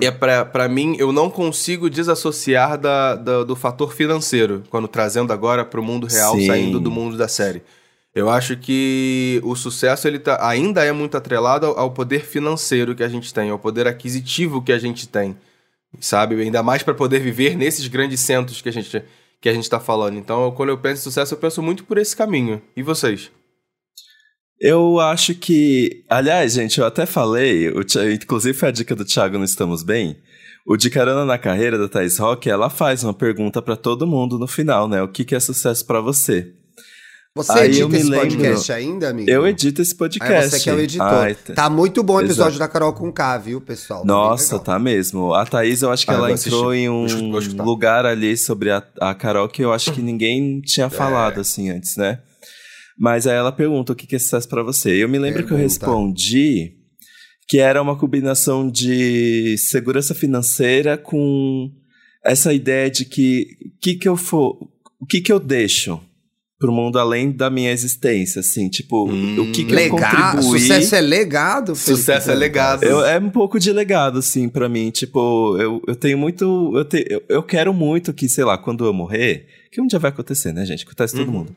é 0.00 0.10
pra, 0.10 0.44
pra 0.44 0.68
mim, 0.68 0.96
eu 0.98 1.12
não 1.12 1.30
consigo 1.30 1.88
desassociar 1.88 2.76
da, 2.78 3.14
da- 3.14 3.44
do 3.44 3.54
fator 3.54 3.92
financeiro, 3.94 4.62
quando 4.68 4.88
trazendo 4.88 5.32
agora 5.32 5.64
pro 5.64 5.82
mundo 5.82 6.06
real, 6.06 6.34
Sim. 6.34 6.46
saindo 6.46 6.80
do 6.80 6.90
mundo 6.90 7.16
da 7.16 7.28
série. 7.28 7.62
Eu 8.12 8.28
acho 8.28 8.56
que 8.56 9.40
o 9.44 9.54
sucesso 9.54 10.08
ele 10.08 10.18
tá, 10.18 10.38
ainda 10.44 10.84
é 10.84 10.90
muito 10.90 11.16
atrelado 11.16 11.66
ao, 11.66 11.78
ao 11.78 11.90
poder 11.92 12.24
financeiro 12.26 12.94
que 12.96 13.04
a 13.04 13.08
gente 13.08 13.32
tem, 13.32 13.50
ao 13.50 13.58
poder 13.58 13.86
aquisitivo 13.86 14.60
que 14.60 14.72
a 14.72 14.78
gente 14.80 15.08
tem, 15.08 15.36
sabe? 16.00 16.40
Ainda 16.42 16.60
mais 16.62 16.82
para 16.82 16.92
poder 16.94 17.20
viver 17.20 17.56
nesses 17.56 17.86
grandes 17.86 18.18
centros 18.20 18.60
que 18.60 18.68
a 18.68 18.72
gente 18.72 19.02
que 19.40 19.48
a 19.48 19.54
gente 19.54 19.70
tá 19.70 19.80
falando. 19.80 20.18
Então, 20.18 20.50
quando 20.50 20.68
eu 20.68 20.76
penso 20.76 21.00
em 21.00 21.04
sucesso, 21.04 21.32
eu 21.32 21.38
penso 21.38 21.62
muito 21.62 21.84
por 21.84 21.96
esse 21.96 22.14
caminho. 22.14 22.60
E 22.76 22.82
vocês? 22.82 23.30
Eu 24.60 25.00
acho 25.00 25.34
que. 25.34 26.04
Aliás, 26.08 26.52
gente, 26.52 26.78
eu 26.80 26.86
até 26.86 27.06
falei, 27.06 27.68
o 27.70 27.80
inclusive 28.12 28.56
foi 28.56 28.68
a 28.68 28.72
dica 28.72 28.94
do 28.94 29.04
Thiago 29.04 29.38
no 29.38 29.44
Estamos 29.44 29.82
Bem. 29.82 30.16
O 30.66 30.76
De 30.76 30.90
Carona 30.90 31.24
na 31.24 31.38
Carreira 31.38 31.78
da 31.78 31.88
Thais 31.88 32.18
Rock, 32.18 32.48
ela 32.50 32.68
faz 32.68 33.02
uma 33.02 33.14
pergunta 33.14 33.62
pra 33.62 33.74
todo 33.74 34.06
mundo 34.06 34.38
no 34.38 34.46
final, 34.46 34.86
né? 34.86 35.02
O 35.02 35.08
que, 35.08 35.24
que 35.24 35.34
é 35.34 35.40
sucesso 35.40 35.84
pra 35.86 36.00
você? 36.02 36.52
Você 37.34 37.52
Aí 37.52 37.68
edita 37.70 37.96
esse 37.96 38.10
lembro- 38.10 38.28
podcast 38.28 38.72
ainda, 38.72 39.08
amigo? 39.08 39.30
Eu 39.30 39.46
edito 39.46 39.80
esse 39.80 39.94
podcast. 39.96 40.34
Aí 40.34 40.50
você 40.50 40.60
que 40.60 40.68
é 40.68 40.74
o 40.74 40.80
editor. 40.80 41.06
Ai, 41.06 41.34
tá- 41.34 41.54
Tá 41.54 41.70
muito 41.70 42.02
bom 42.02 42.14
o 42.16 42.20
episódio 42.20 42.56
Exato. 42.56 42.58
da 42.58 42.68
Carol 42.68 42.92
com 42.92 43.10
K, 43.10 43.38
viu, 43.38 43.60
pessoal? 43.60 44.00
Tá 44.00 44.06
Nossa, 44.06 44.58
tá 44.58 44.78
mesmo. 44.78 45.32
A 45.32 45.46
Thaís, 45.46 45.80
eu 45.80 45.90
acho 45.90 46.04
que 46.04 46.10
Ah, 46.12 46.16
ela 46.16 46.32
entrou 46.32 46.74
em 46.74 46.88
um 46.90 47.06
lugar 47.62 48.04
ali 48.04 48.36
sobre 48.36 48.70
a, 48.70 48.82
a 49.00 49.14
Carol 49.14 49.48
que 49.48 49.62
eu 49.64 49.72
acho 49.72 49.92
que 49.92 50.02
ninguém 50.02 50.60
tinha 50.60 50.86
É. 50.86 50.90
falado 50.90 51.40
assim 51.40 51.70
antes, 51.70 51.96
né? 51.96 52.18
Mas 53.00 53.26
aí 53.26 53.34
ela 53.36 53.50
pergunta 53.50 53.92
o 53.92 53.96
que 53.96 54.06
que 54.06 54.16
é 54.16 54.18
sucesso 54.18 54.46
pra 54.46 54.62
você. 54.62 54.90
Eu 55.02 55.08
me 55.08 55.18
lembro 55.18 55.38
que 55.46 55.52
eu 55.52 55.56
Pergunta. 55.56 55.86
respondi 55.86 56.74
que 57.48 57.58
era 57.58 57.80
uma 57.80 57.96
combinação 57.96 58.70
de 58.70 59.56
segurança 59.58 60.14
financeira 60.14 60.98
com 60.98 61.70
essa 62.24 62.52
ideia 62.52 62.90
de 62.90 63.04
que 63.06 63.46
que 63.80 63.94
que 63.94 64.06
eu 64.08 64.16
for, 64.16 64.56
o 65.00 65.06
que 65.06 65.20
que 65.22 65.32
eu 65.32 65.40
deixo 65.40 65.98
pro 66.58 66.70
mundo 66.70 66.98
além 66.98 67.32
da 67.32 67.48
minha 67.48 67.72
existência, 67.72 68.40
assim, 68.40 68.68
tipo, 68.68 69.10
Hum. 69.10 69.34
o 69.40 69.50
que 69.50 69.64
que 69.64 69.72
eu 69.72 69.76
Legado, 69.76 70.36
contribuí 70.36 70.60
sucesso 70.60 70.94
é 70.94 71.00
legado, 71.00 71.74
Felipe 71.74 72.00
Sucesso 72.00 72.30
é 72.30 72.34
legado. 72.34 72.84
eu, 72.84 73.02
é 73.02 73.18
um 73.18 73.30
pouco 73.30 73.58
de 73.58 73.72
legado, 73.72 74.18
assim, 74.18 74.46
pra 74.46 74.68
mim. 74.68 74.90
Tipo, 74.90 75.56
eu, 75.58 75.80
eu 75.88 75.96
tenho 75.96 76.18
muito. 76.18 76.76
Eu, 76.76 76.84
te, 76.84 77.02
eu, 77.08 77.22
eu 77.30 77.42
quero 77.42 77.72
muito 77.72 78.12
que, 78.12 78.28
sei 78.28 78.44
lá, 78.44 78.58
quando 78.58 78.84
eu 78.84 78.92
morrer, 78.92 79.46
que 79.72 79.80
um 79.80 79.86
dia 79.86 79.98
vai 79.98 80.10
acontecer, 80.10 80.52
né, 80.52 80.66
gente? 80.66 80.84
Acontece 80.84 81.16
todo 81.16 81.28
Uhum. 81.28 81.32
mundo. 81.38 81.56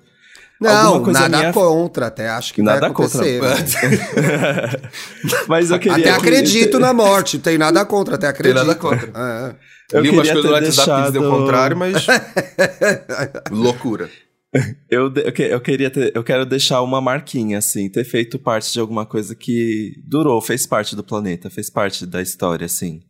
Não, 0.61 1.05
nada 1.07 1.37
minha- 1.39 1.51
contra, 1.53 2.07
até 2.07 2.29
acho 2.29 2.53
que 2.53 2.61
Nada 2.61 2.79
vai 2.79 2.89
acontecer. 2.91 3.39
contra. 3.41 3.55
mas- 3.57 5.43
Mas 5.47 5.71
eu 5.71 5.79
queria. 5.79 5.93
Até 5.97 6.03
que- 6.03 6.09
acredito 6.09 6.79
na 6.79 6.93
morte, 6.93 7.37
tem 7.39 7.57
nada 7.57 7.85
contra, 7.85 8.15
até 8.15 8.27
acredito. 8.27 8.55
nada 8.55 8.75
contra. 8.75 9.07
É. 9.13 9.55
Eu 9.97 10.01
Li 10.01 10.09
umas 10.09 10.27
queria 10.27 10.41
coisas 10.41 10.51
no 10.51 10.57
ter 10.59 10.65
WhatsApp 10.65 10.89
que 11.01 11.07
dizem 11.07 11.21
o 11.21 11.23
deixado- 11.23 11.39
contrário, 11.41 11.77
mas. 11.77 12.05
Loucura. 13.51 14.09
Eu, 14.89 15.09
de- 15.09 15.21
eu, 15.27 15.31
que- 15.33 15.41
eu 15.43 15.59
queria 15.61 15.89
ter, 15.89 16.11
eu 16.15 16.23
quero 16.23 16.45
deixar 16.45 16.81
uma 16.81 17.01
marquinha, 17.01 17.57
assim, 17.57 17.89
ter 17.89 18.03
feito 18.03 18.37
parte 18.37 18.71
de 18.71 18.79
alguma 18.79 19.05
coisa 19.05 19.35
que 19.35 19.93
durou, 20.07 20.39
fez 20.41 20.65
parte 20.67 20.95
do 20.95 21.03
planeta, 21.03 21.49
fez 21.49 21.69
parte 21.69 22.05
da 22.05 22.21
história, 22.21 22.65
assim. 22.65 23.01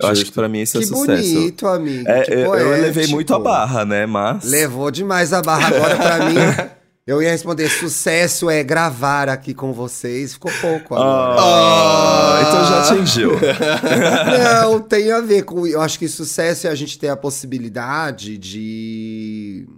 Eu 0.00 0.08
acho 0.08 0.24
que 0.24 0.32
pra 0.32 0.48
mim 0.48 0.60
isso 0.62 0.76
Que 0.78 0.84
é 0.84 0.86
sucesso. 0.88 1.34
bonito, 1.34 1.66
amigo. 1.68 2.08
É, 2.08 2.22
que 2.22 2.32
eu, 2.32 2.54
elevei 2.56 3.06
muito 3.06 3.32
a 3.34 3.38
barra, 3.38 3.84
né? 3.84 4.06
Mas. 4.06 4.44
Levou 4.44 4.90
demais 4.90 5.32
a 5.32 5.40
barra 5.40 5.68
agora 5.68 5.96
pra 5.96 6.18
mim. 6.30 6.34
Eu 7.06 7.20
ia 7.22 7.30
responder, 7.30 7.68
sucesso 7.68 8.48
é 8.48 8.64
gravar 8.64 9.28
aqui 9.28 9.52
com 9.52 9.74
vocês. 9.74 10.32
Ficou 10.32 10.50
pouco 10.58 10.94
agora. 10.94 11.36
Ah, 11.38 12.40
então 12.40 12.64
já 12.64 12.80
atingiu. 12.80 13.32
Não, 14.62 14.80
tem 14.80 15.12
a 15.12 15.20
ver 15.20 15.42
com. 15.42 15.66
Eu 15.66 15.82
acho 15.82 15.98
que 15.98 16.08
sucesso 16.08 16.66
é 16.66 16.70
a 16.70 16.74
gente 16.74 16.98
ter 16.98 17.08
a 17.10 17.16
possibilidade 17.16 18.38
de. 18.38 19.68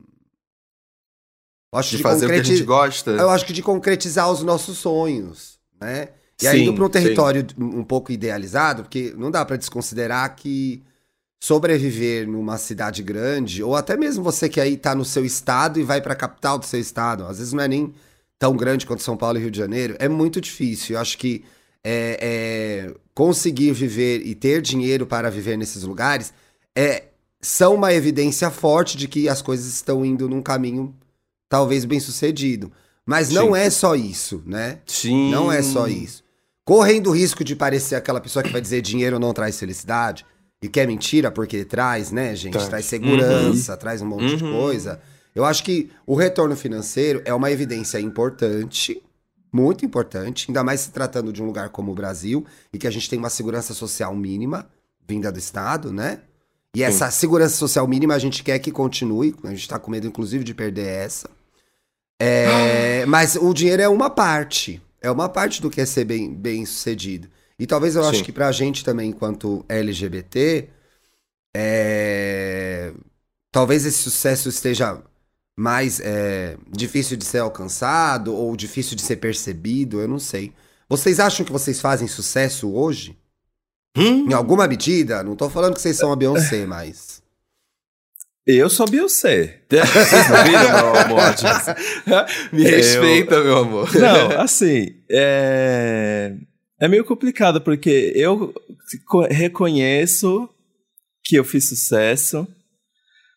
Acho 1.75 1.91
De 1.91 1.97
de 1.97 2.03
fazer 2.05 2.27
o 2.27 2.29
que 2.29 2.35
a 2.35 2.39
concreti- 2.39 2.57
gente 2.59 2.65
gosta. 2.67 3.11
Eu 3.11 3.29
acho 3.29 3.45
que 3.45 3.53
de 3.53 3.61
concretizar 3.63 4.31
os 4.31 4.43
nossos 4.45 4.79
sonhos, 4.79 5.59
né? 5.81 6.11
E 6.43 6.47
aí, 6.47 6.59
Sim, 6.59 6.65
indo 6.65 6.75
para 6.75 6.85
um 6.85 6.87
sim. 6.87 6.93
território 6.93 7.47
um 7.59 7.83
pouco 7.85 8.13
idealizado, 8.13 8.83
porque 8.83 9.15
não 9.17 9.31
dá 9.31 9.45
para 9.45 9.57
desconsiderar 9.57 10.37
que 10.37 10.83
sobreviver 11.41 12.27
numa 12.27 12.59
cidade 12.59 13.03
grande, 13.03 13.63
ou 13.63 13.77
até 13.77 13.97
mesmo 13.97 14.23
você 14.23 14.49
que 14.49 14.61
aí 14.61 14.77
tá 14.77 14.95
no 14.95 15.05
seu 15.05 15.25
estado 15.25 15.79
e 15.79 15.83
vai 15.83 16.01
para 16.01 16.13
a 16.13 16.17
capital 16.17 16.59
do 16.59 16.67
seu 16.67 16.81
estado, 16.81 17.25
às 17.25 17.39
vezes 17.39 17.53
não 17.53 17.63
é 17.63 17.69
nem 17.69 17.95
tão 18.39 18.57
grande 18.57 18.87
quanto 18.87 19.03
São 19.03 19.17
Paulo 19.17 19.39
e 19.39 19.41
Rio 19.43 19.51
de 19.51 19.59
Janeiro, 19.59 19.97
é 19.99 20.09
muito 20.09 20.41
difícil. 20.41 20.97
Eu 20.97 21.01
acho 21.01 21.17
que 21.17 21.45
é, 21.85 22.19
é, 22.21 22.95
conseguir 23.15 23.73
viver 23.73 24.27
e 24.27 24.35
ter 24.35 24.61
dinheiro 24.61 25.07
para 25.07 25.31
viver 25.31 25.57
nesses 25.57 25.85
lugares 25.85 26.35
é, 26.77 27.05
são 27.41 27.75
uma 27.77 27.95
evidência 27.95 28.51
forte 28.51 28.97
de 28.97 29.07
que 29.07 29.29
as 29.29 29.41
coisas 29.41 29.67
estão 29.67 30.05
indo 30.05 30.29
num 30.29 30.43
caminho 30.43 30.95
talvez 31.49 31.85
bem 31.85 32.01
sucedido. 32.01 32.73
Mas 33.07 33.31
não 33.31 33.55
Sim. 33.55 33.61
é 33.61 33.71
só 33.71 33.95
isso, 33.95 34.43
né? 34.45 34.81
Sim. 34.85 35.31
Não 35.31 35.51
é 35.51 35.63
só 35.63 35.87
isso. 35.87 36.25
Correndo 36.67 37.11
o 37.11 37.13
risco 37.13 37.45
de 37.45 37.55
parecer 37.55 37.95
aquela 37.95 38.21
pessoa 38.21 38.43
que 38.43 38.51
vai 38.51 38.61
dizer 38.61 38.83
dinheiro 38.83 39.21
não 39.21 39.33
traz 39.33 39.57
felicidade, 39.57 40.27
e 40.61 40.69
que 40.69 40.81
é 40.81 40.87
mentira 40.87 41.31
porque 41.31 41.65
traz, 41.65 42.11
né, 42.11 42.35
gente? 42.35 42.55
Traz. 42.55 42.69
Traz 42.69 42.85
segurança, 42.87 43.77
traz 43.77 44.03
um 44.03 44.07
monte 44.07 44.37
de 44.37 44.43
Uhum. 44.43 44.53
coisa. 44.53 45.01
Eu 45.33 45.45
acho 45.45 45.63
que 45.63 45.93
o 46.05 46.17
retorno 46.17 46.57
financeiro 46.57 47.23
é 47.25 47.33
uma 47.33 47.53
evidência 47.53 48.01
importante, 48.01 49.01
muito 49.53 49.85
importante, 49.87 50.47
ainda 50.49 50.65
mais 50.65 50.81
se 50.81 50.91
tratando 50.91 51.33
de 51.33 51.41
um 51.41 51.47
lugar 51.47 51.69
como 51.69 51.93
o 51.93 51.95
Brasil, 51.95 52.45
e 52.73 52.79
que 52.79 52.87
a 52.89 52.91
gente 52.91 53.09
tem 53.09 53.19
uma 53.19 53.31
segurança 53.31 53.73
social 53.73 54.13
mínima, 54.17 54.67
vinda 55.09 55.31
do 55.31 55.39
Estado, 55.39 55.93
né? 55.93 56.19
E 56.75 56.83
essa 56.83 57.09
segurança 57.13 57.55
social 57.55 57.87
mínima 57.87 58.15
a 58.15 58.19
gente 58.19 58.43
quer 58.43 58.59
que 58.59 58.73
continue, 58.73 59.37
a 59.45 59.51
gente 59.51 59.69
tá 59.69 59.79
com 59.79 59.89
medo, 59.91 60.09
inclusive, 60.09 60.43
de 60.43 60.53
perder 60.53 60.89
essa. 60.89 61.31
É, 62.21 63.05
mas 63.09 63.37
o 63.37 63.55
dinheiro 63.55 63.83
é 63.83 63.89
uma 63.89 64.11
parte. 64.11 64.83
É 65.07 65.11
uma 65.11 65.29
parte 65.29 65.63
do 65.63 65.71
que 65.71 65.81
é 65.81 65.87
ser 65.87 66.05
bem, 66.05 66.35
bem 66.35 66.67
sucedido. 66.67 67.29
E 67.57 67.65
talvez 67.65 67.95
eu 67.95 68.05
acho 68.05 68.19
Sim. 68.19 68.25
que 68.25 68.33
pra 68.33 68.51
gente 68.51 68.85
também, 68.85 69.11
enquanto 69.11 69.65
LGBT, 69.69 70.69
é, 71.57 72.93
talvez 73.53 73.87
esse 73.87 73.99
sucesso 73.99 74.49
esteja 74.49 75.01
mais 75.57 76.01
é, 76.01 76.57
difícil 76.69 77.17
de 77.17 77.25
ser 77.25 77.39
alcançado 77.39 78.35
ou 78.35 78.57
difícil 78.57 78.97
de 78.97 79.03
ser 79.03 79.17
percebido, 79.17 80.01
eu 80.01 80.09
não 80.09 80.19
sei. 80.19 80.53
Vocês 80.89 81.21
acham 81.21 81.47
que 81.47 81.53
vocês 81.53 81.81
fazem 81.81 82.09
sucesso 82.09 82.75
hoje? 82.75 83.17
Hum? 83.97 84.29
Em 84.29 84.35
alguma 84.35 84.67
medida? 84.67 85.23
Não 85.23 85.37
tô 85.37 85.49
falando 85.49 85.75
que 85.75 85.81
vocês 85.81 85.97
são 85.97 86.11
a 86.11 86.17
Beyoncé, 86.17 86.67
mas. 86.67 87.23
Eu 88.47 88.71
sou 88.71 88.89
Beyoncé. 88.89 89.61
Vocês 89.69 90.31
não 90.31 90.45
viram, 90.45 90.73
meu 90.77 90.97
amor? 90.97 91.21
Me 92.53 92.65
Eu- 92.65 92.71
respeita, 92.77 93.43
meu 93.43 93.57
amor. 93.59 93.93
Não, 93.95 94.41
assim, 94.41 94.95
é... 95.11 96.33
é 96.81 96.89
meio 96.89 97.05
complicado, 97.05 97.61
porque 97.61 98.13
eu 98.15 98.55
co- 99.09 99.27
reconheço 99.29 100.49
que 101.25 101.37
eu 101.37 101.43
fiz 101.45 101.69
sucesso, 101.69 102.47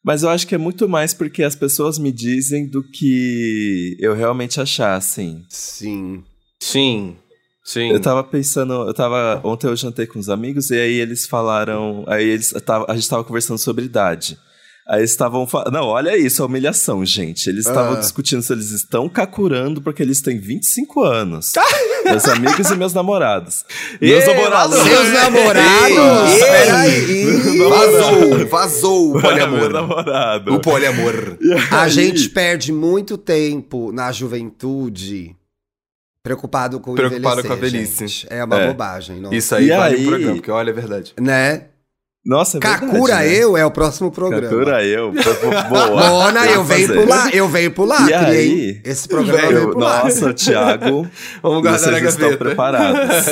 mas 0.05 0.21
eu 0.21 0.29
acho 0.29 0.45
que 0.45 0.53
é 0.53 0.59
muito 0.59 0.87
mais 0.87 1.11
porque 1.11 1.41
as 1.41 1.55
pessoas 1.55 1.97
me 1.97 2.11
dizem 2.11 2.67
do 2.67 2.83
que 2.83 3.97
eu 3.99 4.13
realmente 4.13 4.61
achar, 4.61 4.93
assim. 4.95 5.43
Sim. 5.49 6.23
Sim. 6.61 7.17
Sim. 7.65 7.89
Eu 7.91 7.99
tava 7.99 8.23
pensando, 8.23 8.73
eu 8.87 8.93
tava. 8.93 9.41
Ontem 9.43 9.67
eu 9.67 9.75
jantei 9.75 10.05
com 10.07 10.17
os 10.19 10.29
amigos 10.29 10.69
e 10.71 10.75
aí 10.75 10.93
eles 10.99 11.25
falaram. 11.27 12.03
Aí 12.07 12.27
eles. 12.27 12.51
A 12.87 12.95
gente 12.95 13.09
tava 13.09 13.23
conversando 13.23 13.57
sobre 13.59 13.85
idade. 13.85 14.37
Aí 14.89 15.01
eles 15.01 15.11
estavam 15.11 15.45
falando. 15.45 15.71
Não, 15.71 15.85
olha 15.85 16.17
isso, 16.17 16.41
a 16.41 16.47
humilhação, 16.47 17.05
gente. 17.05 17.47
Eles 17.47 17.67
estavam 17.67 17.93
Ah. 17.93 17.99
discutindo 17.99 18.41
se 18.41 18.51
eles 18.51 18.71
estão 18.71 19.07
cacurando 19.07 19.81
porque 19.83 20.01
eles 20.01 20.19
têm 20.19 20.39
25 20.39 21.03
anos. 21.03 21.53
meus 22.05 22.25
amigos 22.25 22.71
e 22.71 22.75
meus 22.75 22.91
namorados. 22.93 23.65
meus 24.01 24.25
namorados. 24.25 24.79
Seus 24.79 25.13
namorados? 25.13 26.39
Peraí. 26.39 27.25
Vazou, 27.69 28.47
vazou 28.47 29.15
o 29.17 29.21
poliamor. 29.21 29.69
namorado. 29.69 30.55
o 30.55 30.59
poliamor. 30.59 31.37
A 31.71 31.87
gente 31.87 32.27
perde 32.29 32.71
muito 32.71 33.15
tempo 33.15 33.91
na 33.91 34.11
juventude 34.11 35.35
preocupado 36.23 36.79
com 36.79 36.91
o 36.91 36.95
Preocupado 36.95 37.43
com 37.43 37.53
a 37.53 37.55
velhice. 37.55 38.07
gente. 38.07 38.27
É 38.29 38.43
uma 38.43 38.59
É. 38.59 38.67
bobagem, 38.67 39.19
não. 39.21 39.31
Isso 39.31 39.53
aí 39.55 39.65
E 39.65 39.69
vale 39.69 39.95
aí- 39.95 40.05
o 40.05 40.09
programa, 40.09 40.33
porque 40.35 40.51
olha, 40.51 40.69
é 40.69 40.73
verdade. 40.73 41.13
Né? 41.19 41.65
Nossa, 42.25 42.57
é 42.57 42.59
verdade, 42.59 42.85
Kakura 42.91 43.15
né? 43.19 43.33
eu 43.33 43.55
é 43.57 43.65
o 43.65 43.71
próximo 43.71 44.11
programa. 44.11 44.47
Kakura 44.49 44.83
eu. 44.85 45.11
Boa. 45.69 46.09
Mona, 46.09 46.45
eu 46.47 46.55
Vou 46.55 46.63
venho 46.65 46.87
fazer. 46.87 47.01
pular, 47.01 47.35
eu 47.35 47.47
venho 47.49 47.71
pular, 47.71 48.09
E 48.09 48.13
aí? 48.13 48.81
esse 48.83 49.07
programa 49.07 49.51
eu 49.51 49.61
Eu- 49.63 49.71
pular. 49.71 50.03
nossa, 50.03 50.33
Thiago. 50.35 51.07
Vamos 51.41 51.61
guardar 51.61 51.79
Vocês 51.79 52.03
na 52.03 52.09
estão 52.09 52.37
preparados. 52.37 53.25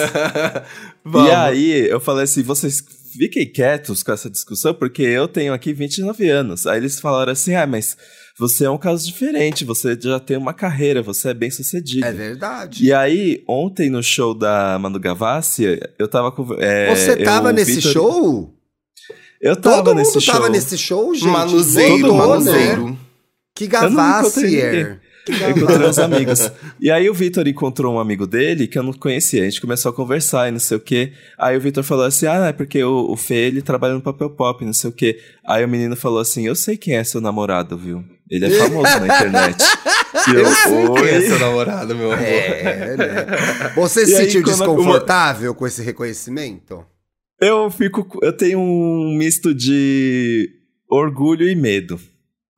Vamos. 1.03 1.29
E 1.29 1.31
aí, 1.33 1.89
eu 1.89 1.99
falei 1.99 2.23
assim, 2.23 2.41
vocês 2.43 2.81
fiquem 3.17 3.45
quietos 3.51 4.03
com 4.03 4.11
essa 4.11 4.29
discussão, 4.29 4.73
porque 4.73 5.01
eu 5.01 5.27
tenho 5.27 5.53
aqui 5.53 5.73
29 5.73 6.29
anos. 6.29 6.65
Aí 6.67 6.77
eles 6.79 6.99
falaram 6.99 7.31
assim: 7.31 7.55
ah, 7.55 7.65
mas 7.67 7.97
você 8.39 8.65
é 8.65 8.69
um 8.69 8.77
caso 8.77 9.05
diferente, 9.05 9.65
você 9.65 9.97
já 9.99 10.19
tem 10.19 10.37
uma 10.37 10.53
carreira, 10.53 11.01
você 11.01 11.29
é 11.29 11.33
bem 11.33 11.49
sucedido. 11.51 12.05
É 12.05 12.11
verdade. 12.11 12.85
E 12.85 12.93
aí, 12.93 13.43
ontem 13.47 13.89
no 13.89 14.01
show 14.03 14.33
da 14.33 14.77
Manu 14.79 14.99
Gavassi, 14.99 15.79
eu 15.99 16.07
tava 16.07 16.31
com. 16.31 16.47
É, 16.59 16.93
Você 16.95 17.15
tava 17.17 17.49
eu, 17.49 17.53
nesse 17.53 17.75
Vitor- 17.75 17.91
show? 17.91 18.53
Eu 19.41 19.55
tava 19.55 19.77
Todo 19.83 19.95
nesse 19.95 20.11
mundo 20.13 20.21
show. 20.21 20.33
tava 20.33 20.49
nesse 20.49 20.77
show, 20.77 21.13
gente. 21.13 21.27
Manuseiro, 21.27 22.11
né? 22.11 22.17
manuseiro. 22.17 22.97
Que 23.55 23.67
Gavassier. 23.67 24.99
Que 25.25 25.43
Eu 25.43 25.49
encontrei 25.51 25.87
uns 25.87 25.99
amigos. 25.99 26.51
E 26.79 26.89
aí 26.89 27.09
o 27.09 27.13
Vitor 27.13 27.47
encontrou 27.47 27.95
um 27.95 27.99
amigo 27.99 28.25
dele 28.25 28.65
que 28.65 28.79
eu 28.79 28.83
não 28.83 28.93
conhecia. 28.93 29.41
A 29.41 29.45
gente 29.45 29.59
começou 29.59 29.89
a 29.91 29.93
conversar 29.93 30.47
e 30.47 30.51
não 30.51 30.59
sei 30.59 30.77
o 30.77 30.79
quê. 30.79 31.11
Aí 31.37 31.57
o 31.57 31.59
Vitor 31.59 31.83
falou 31.83 32.05
assim: 32.05 32.27
Ah, 32.27 32.47
é 32.47 32.53
porque 32.53 32.81
o, 32.83 33.11
o 33.11 33.17
Fê 33.17 33.35
ele 33.35 33.61
trabalha 33.61 33.93
no 33.93 34.01
papel 34.01 34.29
pop, 34.29 34.63
não 34.63 34.73
sei 34.73 34.89
o 34.89 34.93
quê. 34.93 35.19
Aí 35.45 35.65
o 35.65 35.67
menino 35.67 35.95
falou 35.95 36.19
assim: 36.19 36.47
Eu 36.47 36.55
sei 36.55 36.77
quem 36.77 36.95
é 36.95 37.03
seu 37.03 37.19
namorado, 37.19 37.77
viu? 37.77 38.03
Ele 38.29 38.45
é 38.45 38.49
famoso 38.51 38.99
na 38.99 39.05
internet. 39.05 39.63
E 40.27 40.31
eu, 40.31 40.39
Eu 40.39 40.47
sei 40.47 40.87
quem 40.95 41.07
é 41.09 41.21
seu 41.21 41.39
namorado, 41.39 41.95
meu 41.95 42.11
amor. 42.11 42.25
É, 42.25 42.97
né? 42.97 43.71
Você 43.75 44.05
se 44.05 44.15
sentiu 44.15 44.43
desconfortável 44.43 45.53
com 45.53 45.67
esse 45.67 45.81
reconhecimento? 45.83 46.83
Eu 47.39 47.69
fico. 47.69 48.19
Eu 48.21 48.33
tenho 48.33 48.59
um 48.59 49.15
misto 49.17 49.53
de 49.53 50.49
orgulho 50.89 51.47
e 51.47 51.55
medo. 51.55 51.99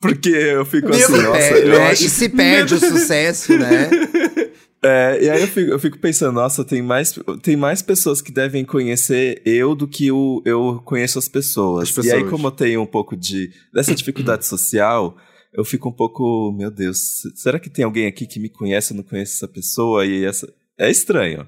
Porque 0.01 0.29
eu 0.29 0.65
fico 0.65 0.89
assim, 0.89 1.11
nossa, 1.21 1.37
É, 1.39 1.61
eu 1.63 1.67
né? 1.79 1.87
acho 1.89 2.05
E 2.05 2.09
se 2.09 2.29
perde 2.29 2.73
o 2.75 2.79
sucesso, 2.79 3.57
né? 3.57 3.89
É, 4.81 5.19
e 5.21 5.29
aí 5.29 5.41
eu 5.41 5.47
fico, 5.49 5.71
eu 5.71 5.77
fico 5.77 5.97
pensando, 5.99 6.35
nossa, 6.35 6.63
tem 6.63 6.81
mais, 6.81 7.13
tem 7.43 7.57
mais 7.57 7.81
pessoas 7.81 8.21
que 8.21 8.31
devem 8.31 8.63
conhecer 8.63 9.41
eu 9.45 9.75
do 9.75 9.85
que 9.85 10.09
o, 10.09 10.41
eu 10.45 10.81
conheço 10.85 11.19
as 11.19 11.27
pessoas. 11.27 11.89
As 11.89 11.97
E 11.97 12.09
aí, 12.09 12.13
pessoas. 12.19 12.29
como 12.31 12.47
eu 12.47 12.51
tenho 12.51 12.81
um 12.81 12.85
pouco 12.85 13.17
de 13.17 13.51
dessa 13.73 13.93
dificuldade 13.93 14.45
social, 14.47 15.17
eu 15.53 15.65
fico 15.65 15.89
um 15.89 15.91
pouco, 15.91 16.53
meu 16.57 16.71
Deus, 16.71 16.97
será 17.35 17.59
que 17.59 17.69
tem 17.69 17.83
alguém 17.83 18.07
aqui 18.07 18.25
que 18.25 18.39
me 18.39 18.47
conhece, 18.47 18.93
eu 18.93 18.95
não 18.97 19.03
conheço 19.03 19.33
essa 19.35 19.49
pessoa? 19.49 20.05
E 20.05 20.23
essa. 20.23 20.47
É 20.77 20.89
estranho. 20.89 21.45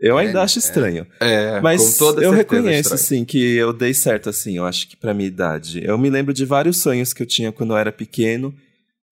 Eu 0.00 0.18
É, 0.18 0.26
ainda 0.26 0.42
acho 0.42 0.58
é. 0.58 0.60
estranho. 0.60 1.06
É, 1.20 1.60
Mas 1.60 1.80
com 1.92 1.98
toda 1.98 2.22
eu 2.22 2.32
certeza 2.34 2.36
reconheço, 2.60 2.94
estranho. 2.94 2.94
assim, 3.00 3.24
que 3.24 3.56
eu 3.56 3.72
dei 3.72 3.94
certo, 3.94 4.28
assim, 4.28 4.56
eu 4.56 4.64
acho 4.66 4.88
que 4.88 4.96
pra 4.96 5.14
minha 5.14 5.28
idade. 5.28 5.82
Eu 5.84 5.96
me 5.96 6.10
lembro 6.10 6.34
de 6.34 6.44
vários 6.44 6.78
sonhos 6.82 7.12
que 7.12 7.22
eu 7.22 7.26
tinha 7.26 7.52
quando 7.52 7.72
eu 7.72 7.76
era 7.78 7.92
pequeno, 7.92 8.52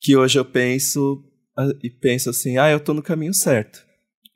que 0.01 0.17
hoje 0.17 0.39
eu 0.39 0.45
penso 0.45 1.23
ah, 1.57 1.69
e 1.83 1.89
penso 1.91 2.31
assim, 2.31 2.59
ah, 2.59 2.71
eu 2.71 2.81
tô 2.81 2.93
no 2.93 3.03
caminho 3.03 3.33
certo. 3.35 3.81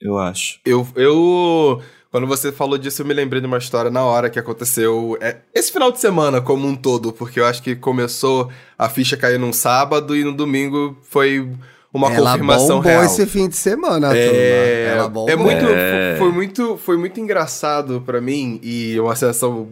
Eu 0.00 0.18
acho. 0.18 0.60
Eu, 0.64 0.86
eu. 0.94 1.82
Quando 2.10 2.26
você 2.26 2.52
falou 2.52 2.78
disso, 2.78 3.02
eu 3.02 3.06
me 3.06 3.12
lembrei 3.14 3.40
de 3.40 3.46
uma 3.46 3.58
história 3.58 3.90
na 3.90 4.04
hora 4.04 4.30
que 4.30 4.38
aconteceu 4.38 5.18
é, 5.20 5.38
esse 5.54 5.72
final 5.72 5.90
de 5.90 5.98
semana 6.00 6.40
como 6.40 6.66
um 6.66 6.74
todo, 6.76 7.12
porque 7.12 7.40
eu 7.40 7.44
acho 7.44 7.62
que 7.62 7.74
começou 7.74 8.50
a 8.78 8.88
ficha 8.88 9.16
cair 9.16 9.38
num 9.38 9.52
sábado 9.52 10.14
e 10.16 10.22
no 10.24 10.32
domingo 10.34 10.96
foi 11.02 11.50
uma 11.96 12.12
Ela 12.12 12.32
confirmação 12.32 12.78
real. 12.80 13.04
esse 13.04 13.26
fim 13.26 13.48
de 13.48 13.56
semana, 13.56 14.16
É. 14.16 14.94
Ela 14.96 15.08
bombou. 15.08 15.28
é 15.30 15.36
muito, 15.36 15.64
É. 15.68 16.16
Foi 16.18 16.30
muito, 16.32 16.76
foi 16.76 16.96
muito 16.96 17.18
engraçado 17.20 18.02
pra 18.04 18.20
mim 18.20 18.60
e 18.62 18.98
uma 19.00 19.14
sensação 19.16 19.68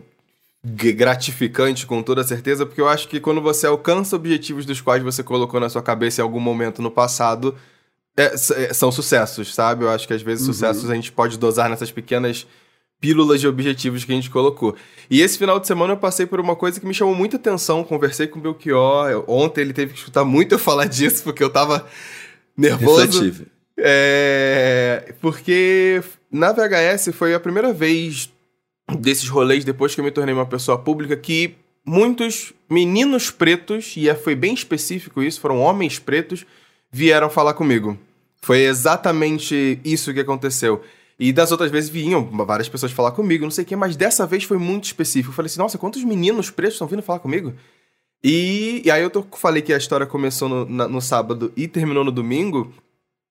gratificante 0.67 1.87
com 1.87 2.03
toda 2.03 2.25
certeza, 2.25 2.65
porque 2.65 2.81
eu 2.81 2.89
acho 2.89 3.09
que 3.09 3.21
quando 3.21 3.41
você 3.41 3.67
alcança 3.67 4.17
objetivos 4.17 4.65
dos 4.65 4.81
quais 4.81 5.03
você 5.03 5.23
colocou 5.23 5.61
na 5.61 5.69
sua 5.69 5.83
cabeça 5.83 6.21
em 6.21 6.25
algum 6.25 6.41
momento 6.41 6.81
no 6.81 6.91
passado, 6.91 7.55
é, 8.17 8.33
é, 8.35 8.73
são 8.73 8.91
sucessos, 8.91 9.55
sabe? 9.55 9.85
Eu 9.85 9.91
acho 9.91 10.07
que 10.07 10.15
às 10.15 10.23
vezes 10.23 10.47
sucessos 10.47 10.89
a 10.91 10.95
gente 10.95 11.13
pode 11.13 11.39
dosar 11.39 11.69
nessas 11.69 11.91
pequenas 11.91 12.47
pílulas 13.05 13.39
de 13.39 13.47
objetivos 13.47 14.03
que 14.03 14.13
a 14.13 14.15
gente 14.15 14.31
colocou. 14.31 14.75
E 15.11 15.21
esse 15.21 15.37
final 15.37 15.61
de 15.61 15.67
semana 15.67 15.93
eu 15.93 15.97
passei 15.99 16.25
por 16.25 16.41
uma 16.41 16.57
coisa 16.57 16.81
que 16.81 16.87
me 16.87 16.95
chamou 16.95 17.15
muita 17.15 17.37
atenção, 17.37 17.85
conversei 17.85 18.27
com 18.27 18.39
o 18.39 18.43
Belchior, 18.43 19.23
ontem 19.29 19.61
ele 19.61 19.75
teve 19.75 19.93
que 19.93 19.99
escutar 19.99 20.25
muito 20.25 20.55
eu 20.55 20.59
falar 20.59 20.87
disso, 20.87 21.23
porque 21.23 21.45
eu 21.45 21.51
tava 21.51 21.87
nervoso. 22.57 23.05
Refletivo. 23.05 23.45
É, 23.77 25.13
porque 25.21 26.03
na 26.33 26.51
VHS 26.51 27.11
foi 27.13 27.35
a 27.35 27.41
primeira 27.41 27.75
vez 27.75 28.33
desses 28.99 29.29
rolês, 29.29 29.67
depois 29.67 29.95
que 29.95 30.01
eu 30.01 30.05
me 30.05 30.11
tornei 30.11 30.35
uma 30.35 30.47
pessoa 30.47 30.79
pública, 30.79 31.15
que 31.15 31.57
muitos 31.85 32.55
meninos 32.71 33.31
pretos, 33.31 33.93
e 33.99 34.09
é- 34.09 34.15
foi 34.15 34.35
bem 34.35 34.55
específico 34.55 35.23
isso, 35.23 35.43
foram 35.43 35.61
homens 35.61 35.99
pretos, 35.99 36.47
vieram 36.91 37.29
falar 37.29 37.53
comigo. 37.53 37.99
Foi 38.41 38.61
exatamente 38.61 39.79
isso 39.85 40.15
que 40.15 40.21
aconteceu. 40.21 40.83
E 41.19 41.33
das 41.33 41.53
outras 41.53 41.71
vezes 41.71 41.89
vinham 41.91 42.25
várias 42.45 42.69
pessoas 42.69 42.91
falar 42.93 43.13
comigo, 43.13 43.45
não 43.45 43.51
sei 43.51 43.63
o 43.65 43.67
quê, 43.67 43.77
mas 43.77 43.95
dessa 43.97 44.27
vez 44.27 44.43
foi 44.45 44.59
muito 44.59 44.85
específico. 44.85 45.31
Eu 45.31 45.35
falei 45.35 45.47
assim, 45.47 45.59
nossa, 45.61 45.79
quantos 45.79 46.03
meninos 46.03 46.51
pretos 46.51 46.75
estão 46.75 46.89
vindo 46.89 47.03
falar 47.03 47.21
comigo? 47.21 47.55
E, 48.23 48.83
e 48.85 48.91
aí 48.91 49.03
eu 49.03 49.11
tô- 49.11 49.25
falei 49.37 49.63
que 49.63 49.73
a 49.73 49.77
história 49.77 50.07
começou 50.07 50.49
no, 50.49 50.65
na- 50.65 50.89
no 50.89 51.01
sábado 51.01 51.53
e 51.57 51.69
terminou 51.69 52.03
no 52.05 52.11
domingo, 52.11 52.73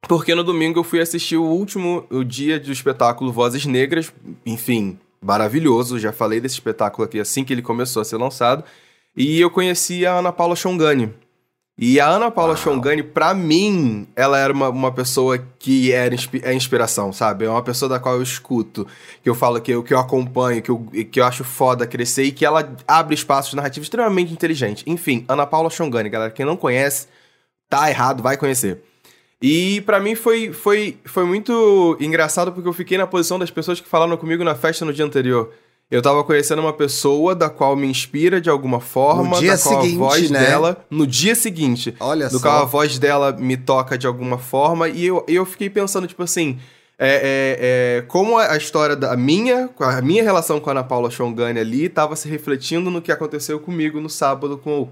porque 0.07 0.35
no 0.35 0.43
domingo 0.43 0.79
eu 0.79 0.83
fui 0.83 1.01
assistir 1.01 1.35
o 1.37 1.43
último 1.43 2.05
o 2.09 2.23
dia 2.23 2.59
do 2.59 2.71
espetáculo 2.71 3.31
Vozes 3.31 3.65
Negras, 3.65 4.13
enfim, 4.45 4.97
maravilhoso, 5.21 5.97
já 5.99 6.11
falei 6.11 6.39
desse 6.39 6.55
espetáculo 6.55 7.05
aqui 7.05 7.19
assim 7.19 7.43
que 7.43 7.51
ele 7.51 7.61
começou 7.61 8.01
a 8.01 8.05
ser 8.05 8.17
lançado, 8.17 8.63
e 9.15 9.39
eu 9.41 9.49
conheci 9.49 10.05
a 10.05 10.19
Ana 10.19 10.31
Paula 10.31 10.55
Chongani. 10.55 11.11
E 11.75 11.99
a 11.99 12.07
Ana 12.07 12.29
Paula 12.29 12.55
Chongani, 12.55 13.01
pra 13.01 13.33
mim, 13.33 14.07
ela 14.15 14.37
era 14.37 14.53
uma, 14.53 14.69
uma 14.69 14.91
pessoa 14.91 15.39
que 15.57 15.91
era 15.91 16.13
inspi- 16.13 16.41
é 16.43 16.53
inspiração, 16.53 17.11
sabe? 17.11 17.45
É 17.45 17.49
uma 17.49 17.63
pessoa 17.63 17.89
da 17.89 17.99
qual 17.99 18.15
eu 18.15 18.21
escuto, 18.21 18.85
que 19.23 19.29
eu 19.29 19.33
falo 19.33 19.59
que 19.59 19.71
eu, 19.71 19.81
que 19.81 19.91
eu 19.91 19.97
acompanho, 19.97 20.61
que 20.61 20.69
eu, 20.69 20.85
que 21.11 21.19
eu 21.19 21.25
acho 21.25 21.43
foda 21.43 21.87
crescer 21.87 22.25
e 22.25 22.31
que 22.31 22.45
ela 22.45 22.75
abre 22.87 23.15
espaços 23.15 23.55
narrativos 23.55 23.87
extremamente 23.87 24.31
inteligentes. 24.31 24.83
Enfim, 24.85 25.25
Ana 25.27 25.47
Paula 25.47 25.69
Chongani, 25.71 26.09
galera, 26.09 26.31
quem 26.31 26.45
não 26.45 26.55
conhece, 26.55 27.07
tá 27.67 27.89
errado, 27.89 28.21
vai 28.21 28.37
conhecer. 28.37 28.83
E 29.41 29.81
pra 29.81 29.99
mim 29.99 30.13
foi, 30.13 30.53
foi, 30.53 30.97
foi 31.03 31.25
muito 31.25 31.97
engraçado 31.99 32.51
porque 32.53 32.69
eu 32.69 32.73
fiquei 32.73 32.99
na 32.99 33.07
posição 33.07 33.39
das 33.39 33.49
pessoas 33.49 33.81
que 33.81 33.89
falaram 33.89 34.15
comigo 34.15 34.43
na 34.43 34.53
festa 34.53 34.85
no 34.85 34.93
dia 34.93 35.03
anterior. 35.03 35.51
Eu 35.91 36.01
tava 36.01 36.23
conhecendo 36.23 36.59
uma 36.59 36.73
pessoa 36.73 37.35
da 37.35 37.49
qual 37.49 37.75
me 37.75 37.87
inspira 37.87 38.41
de 38.41 38.49
alguma 38.49 38.79
forma, 38.79 39.35
No 39.35 39.39
dia 39.39 39.55
da 39.55 39.61
qual 39.61 39.81
seguinte, 39.81 39.95
a 39.95 39.99
voz 39.99 40.31
né? 40.31 40.39
dela, 40.39 40.85
no 40.89 41.05
dia 41.05 41.35
seguinte, 41.35 41.95
Olha 41.99 42.29
do 42.29 42.39
só. 42.39 42.47
qual 42.47 42.61
a 42.63 42.65
voz 42.65 42.97
dela 42.97 43.31
me 43.31 43.55
toca 43.57 43.97
de 43.97 44.07
alguma 44.07 44.37
forma, 44.37 44.89
e 44.89 45.05
eu, 45.05 45.23
eu 45.27 45.45
fiquei 45.45 45.69
pensando, 45.69 46.07
tipo 46.07 46.23
assim, 46.23 46.57
é, 46.97 47.07
é, 47.07 47.97
é, 47.99 48.01
como 48.03 48.37
a 48.37 48.55
história 48.55 48.95
da 48.95 49.15
minha, 49.17 49.69
a 49.79 50.01
minha 50.01 50.23
relação 50.23 50.59
com 50.59 50.69
a 50.69 50.73
Ana 50.73 50.83
Paula 50.83 51.11
Chongani 51.11 51.59
ali 51.59 51.89
tava 51.89 52.15
se 52.15 52.27
refletindo 52.29 52.89
no 52.89 53.01
que 53.01 53.11
aconteceu 53.11 53.59
comigo 53.59 53.99
no 53.99 54.09
sábado 54.09 54.57
com 54.57 54.87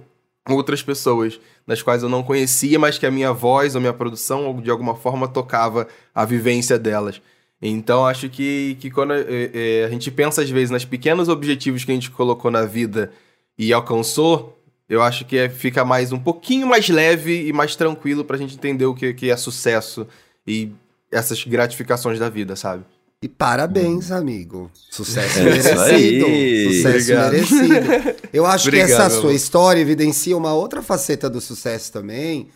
outras 0.50 0.82
pessoas, 0.82 1.40
das 1.66 1.82
quais 1.82 2.04
eu 2.04 2.10
não 2.10 2.24
conhecia, 2.24 2.80
mas 2.80 2.98
que 2.98 3.06
a 3.06 3.12
minha 3.12 3.32
voz 3.32 3.76
ou 3.76 3.82
minha 3.82 3.94
produção 3.94 4.60
de 4.62 4.70
alguma 4.70 4.96
forma 4.96 5.28
tocava 5.28 5.88
a 6.14 6.26
vivência 6.26 6.78
delas. 6.78 7.22
Então 7.62 8.06
acho 8.06 8.28
que, 8.30 8.76
que 8.80 8.90
quando 8.90 9.14
é, 9.14 9.24
é, 9.54 9.86
a 9.86 9.90
gente 9.90 10.10
pensa 10.10 10.42
às 10.42 10.50
vezes 10.50 10.72
nos 10.72 10.84
pequenos 10.86 11.30
objetivos 11.30 11.84
que 11.86 11.92
a 11.92 11.94
gente 11.94 12.10
colocou 12.10 12.50
na 12.50 12.66
vida 12.66 13.12
e 13.58 13.72
alcançou, 13.72 14.58
eu 14.90 15.02
acho 15.02 15.26
que 15.26 15.38
é- 15.38 15.48
fica 15.50 15.86
mais 15.86 16.12
um 16.12 16.18
pouquinho 16.20 16.66
mais 16.66 16.90
leve 16.90 17.48
e 17.48 17.54
mais 17.54 17.76
tranquilo 17.76 18.26
pra 18.26 18.38
gente 18.38 18.56
entender 18.56 18.86
o 18.86 18.96
que, 18.96 19.14
que 19.14 19.30
é 19.30 19.38
sucesso 19.38 20.08
e 20.48 20.72
essas 21.12 21.44
gratificações 21.44 22.18
da 22.18 22.30
vida, 22.30 22.56
sabe? 22.56 22.84
E 23.24 23.28
parabéns, 23.28 24.10
amigo. 24.12 24.72
Sucesso 24.74 25.38
É 25.40 25.56
isso 25.56 25.76
merecido. 25.76 26.26
aí. 26.26 26.74
Sucesso 26.74 26.88
Obrigado. 27.14 27.32
merecido. 27.34 28.16
Eu 28.34 28.46
acho 28.48 28.68
Obrigado, 28.70 28.88
que 28.88 28.94
essa 28.94 29.10
sua 29.12 29.20
amor. 29.20 29.34
história 29.36 29.80
evidencia 29.80 30.36
uma 30.36 30.54
outra 30.56 30.82
faceta 30.82 31.30
do 31.30 31.40
sucesso 31.40 31.92
também, 31.94 32.48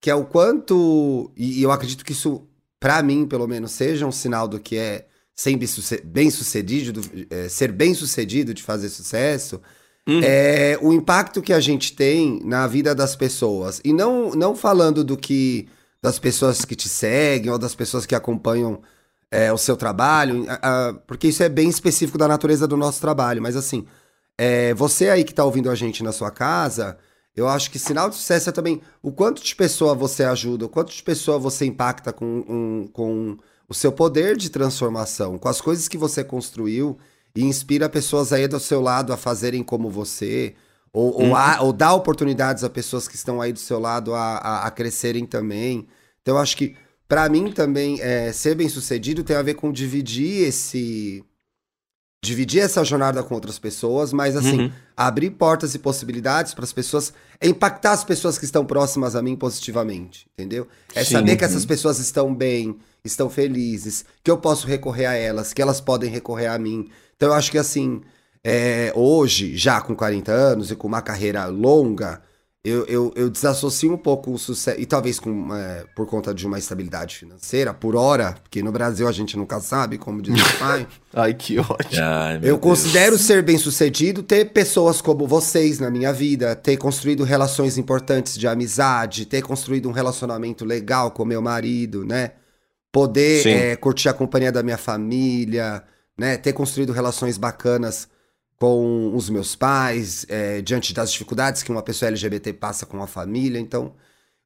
que 0.00 0.08
é 0.08 0.14
o 0.14 0.24
quanto. 0.24 1.30
E, 1.36 1.60
e 1.60 1.62
eu 1.62 1.70
acredito 1.70 2.02
que 2.02 2.12
isso, 2.12 2.40
pra 2.84 3.02
mim, 3.02 3.26
pelo 3.26 3.46
menos, 3.48 3.72
seja 3.72 4.04
um 4.04 4.12
sinal 4.12 4.46
do 4.46 4.60
que 4.60 4.76
é 4.76 5.06
ser 5.34 5.56
bem 6.04 6.30
sucedido, 6.30 7.00
é, 7.30 7.48
ser 7.48 7.72
bem 7.72 7.94
sucedido 7.94 8.52
de 8.52 8.62
fazer 8.62 8.90
sucesso. 8.90 9.58
Uhum. 10.06 10.20
É 10.22 10.78
o 10.82 10.92
impacto 10.92 11.40
que 11.40 11.54
a 11.54 11.60
gente 11.60 11.94
tem 11.96 12.42
na 12.44 12.66
vida 12.66 12.94
das 12.94 13.16
pessoas. 13.16 13.80
E 13.82 13.90
não, 13.90 14.32
não 14.32 14.54
falando 14.54 15.02
do 15.02 15.16
que 15.16 15.66
das 16.02 16.18
pessoas 16.18 16.66
que 16.66 16.76
te 16.76 16.86
seguem 16.90 17.50
ou 17.50 17.58
das 17.58 17.74
pessoas 17.74 18.04
que 18.04 18.14
acompanham 18.14 18.82
é, 19.30 19.50
o 19.50 19.56
seu 19.56 19.78
trabalho, 19.78 20.44
a- 20.46 20.88
a- 20.90 20.92
porque 21.06 21.28
isso 21.28 21.42
é 21.42 21.48
bem 21.48 21.70
específico 21.70 22.18
da 22.18 22.28
natureza 22.28 22.68
do 22.68 22.76
nosso 22.76 23.00
trabalho. 23.00 23.40
Mas 23.40 23.56
assim, 23.56 23.86
é, 24.36 24.74
você 24.74 25.08
aí 25.08 25.24
que 25.24 25.32
tá 25.32 25.42
ouvindo 25.42 25.70
a 25.70 25.74
gente 25.74 26.02
na 26.02 26.12
sua 26.12 26.30
casa, 26.30 26.98
eu 27.36 27.48
acho 27.48 27.70
que 27.70 27.78
sinal 27.78 28.08
de 28.08 28.16
sucesso 28.16 28.48
é 28.48 28.52
também 28.52 28.80
o 29.02 29.10
quanto 29.12 29.42
de 29.42 29.54
pessoa 29.54 29.94
você 29.94 30.24
ajuda, 30.24 30.66
o 30.66 30.68
quanto 30.68 30.92
de 30.94 31.02
pessoa 31.02 31.38
você 31.38 31.64
impacta 31.66 32.12
com, 32.12 32.24
um- 32.48 32.88
com 32.92 33.36
o 33.68 33.74
seu 33.74 33.90
poder 33.92 34.36
de 34.36 34.50
transformação, 34.50 35.38
com 35.38 35.48
as 35.48 35.60
coisas 35.60 35.88
que 35.88 35.98
você 35.98 36.22
construiu 36.22 36.98
e 37.34 37.42
inspira 37.44 37.88
pessoas 37.88 38.32
aí 38.32 38.46
do 38.46 38.60
seu 38.60 38.80
lado 38.80 39.12
a 39.12 39.16
fazerem 39.16 39.62
como 39.64 39.90
você, 39.90 40.54
ou, 40.92 41.12
ou, 41.28 41.34
a- 41.34 41.60
ou 41.62 41.72
dá 41.72 41.92
oportunidades 41.92 42.62
a 42.62 42.70
pessoas 42.70 43.08
que 43.08 43.16
estão 43.16 43.40
aí 43.40 43.52
do 43.52 43.58
seu 43.58 43.80
lado 43.80 44.14
a, 44.14 44.36
a, 44.36 44.66
a 44.66 44.70
crescerem 44.70 45.26
também. 45.26 45.88
Então, 46.22 46.36
eu 46.36 46.40
acho 46.40 46.56
que, 46.56 46.76
pra 47.08 47.28
mim 47.28 47.50
também, 47.50 48.00
é, 48.00 48.32
ser 48.32 48.54
bem 48.54 48.68
sucedido 48.68 49.24
tem 49.24 49.34
a 49.36 49.42
ver 49.42 49.54
com 49.54 49.72
dividir 49.72 50.46
esse. 50.46 51.24
Dividir 52.24 52.60
essa 52.60 52.84
jornada 52.84 53.22
com 53.22 53.34
outras 53.34 53.58
pessoas, 53.58 54.12
mas 54.12 54.36
assim, 54.36 54.62
Uhum. 54.62 54.70
abrir 54.96 55.30
portas 55.30 55.74
e 55.74 55.78
possibilidades 55.78 56.54
para 56.54 56.64
as 56.64 56.72
pessoas, 56.72 57.12
é 57.40 57.48
impactar 57.48 57.92
as 57.92 58.04
pessoas 58.04 58.38
que 58.38 58.44
estão 58.44 58.64
próximas 58.64 59.14
a 59.14 59.22
mim 59.22 59.36
positivamente, 59.36 60.26
entendeu? 60.32 60.66
É 60.94 61.04
Sim. 61.04 61.12
saber 61.12 61.36
que 61.36 61.44
essas 61.44 61.64
pessoas 61.66 61.98
estão 61.98 62.34
bem, 62.34 62.76
estão 63.04 63.28
felizes, 63.28 64.04
que 64.22 64.30
eu 64.30 64.38
posso 64.38 64.66
recorrer 64.66 65.06
a 65.06 65.14
elas, 65.14 65.52
que 65.52 65.60
elas 65.62 65.80
podem 65.80 66.10
recorrer 66.10 66.46
a 66.46 66.58
mim. 66.58 66.88
Então 67.16 67.28
eu 67.28 67.34
acho 67.34 67.50
que 67.50 67.58
assim, 67.58 68.00
é, 68.42 68.92
hoje, 68.94 69.56
já 69.56 69.80
com 69.80 69.94
40 69.94 70.32
anos 70.32 70.70
e 70.70 70.76
com 70.76 70.86
uma 70.88 71.02
carreira 71.02 71.44
longa, 71.46 72.20
eu, 72.64 72.86
eu, 72.86 73.12
eu 73.14 73.28
desassocio 73.28 73.92
um 73.92 73.96
pouco 73.98 74.32
o 74.32 74.38
sucesso, 74.38 74.80
e 74.80 74.86
talvez 74.86 75.20
com, 75.20 75.54
é, 75.54 75.84
por 75.94 76.06
conta 76.06 76.32
de 76.32 76.46
uma 76.46 76.58
estabilidade 76.58 77.14
financeira, 77.14 77.74
por 77.74 77.94
hora, 77.94 78.36
porque 78.42 78.62
no 78.62 78.72
Brasil 78.72 79.06
a 79.06 79.12
gente 79.12 79.36
nunca 79.36 79.60
sabe, 79.60 79.98
como 79.98 80.22
diz 80.22 80.34
o 80.40 80.58
pai. 80.58 80.86
Ai, 81.12 81.34
que 81.34 81.58
ótimo. 81.58 82.02
Ai, 82.02 82.36
Eu 82.36 82.40
Deus. 82.40 82.60
considero 82.60 83.18
ser 83.18 83.42
bem 83.42 83.58
sucedido 83.58 84.22
ter 84.22 84.46
pessoas 84.46 85.02
como 85.02 85.26
vocês 85.26 85.78
na 85.78 85.90
minha 85.90 86.10
vida, 86.10 86.56
ter 86.56 86.78
construído 86.78 87.22
relações 87.22 87.76
importantes 87.76 88.38
de 88.38 88.48
amizade, 88.48 89.26
ter 89.26 89.42
construído 89.42 89.86
um 89.86 89.92
relacionamento 89.92 90.64
legal 90.64 91.10
com 91.10 91.22
meu 91.26 91.42
marido, 91.42 92.02
né? 92.02 92.30
Poder 92.90 93.46
eh, 93.46 93.76
curtir 93.76 94.08
a 94.08 94.14
companhia 94.14 94.50
da 94.50 94.62
minha 94.62 94.78
família, 94.78 95.82
né? 96.16 96.38
Ter 96.38 96.54
construído 96.54 96.92
relações 96.94 97.36
bacanas 97.36 98.08
com 98.58 99.12
os 99.14 99.28
meus 99.28 99.54
pais, 99.56 100.24
eh, 100.28 100.62
diante 100.62 100.94
das 100.94 101.12
dificuldades 101.12 101.62
que 101.62 101.70
uma 101.70 101.82
pessoa 101.82 102.08
LGBT 102.08 102.52
passa 102.52 102.86
com 102.86 103.02
a 103.02 103.06
família. 103.06 103.58
Então, 103.58 103.92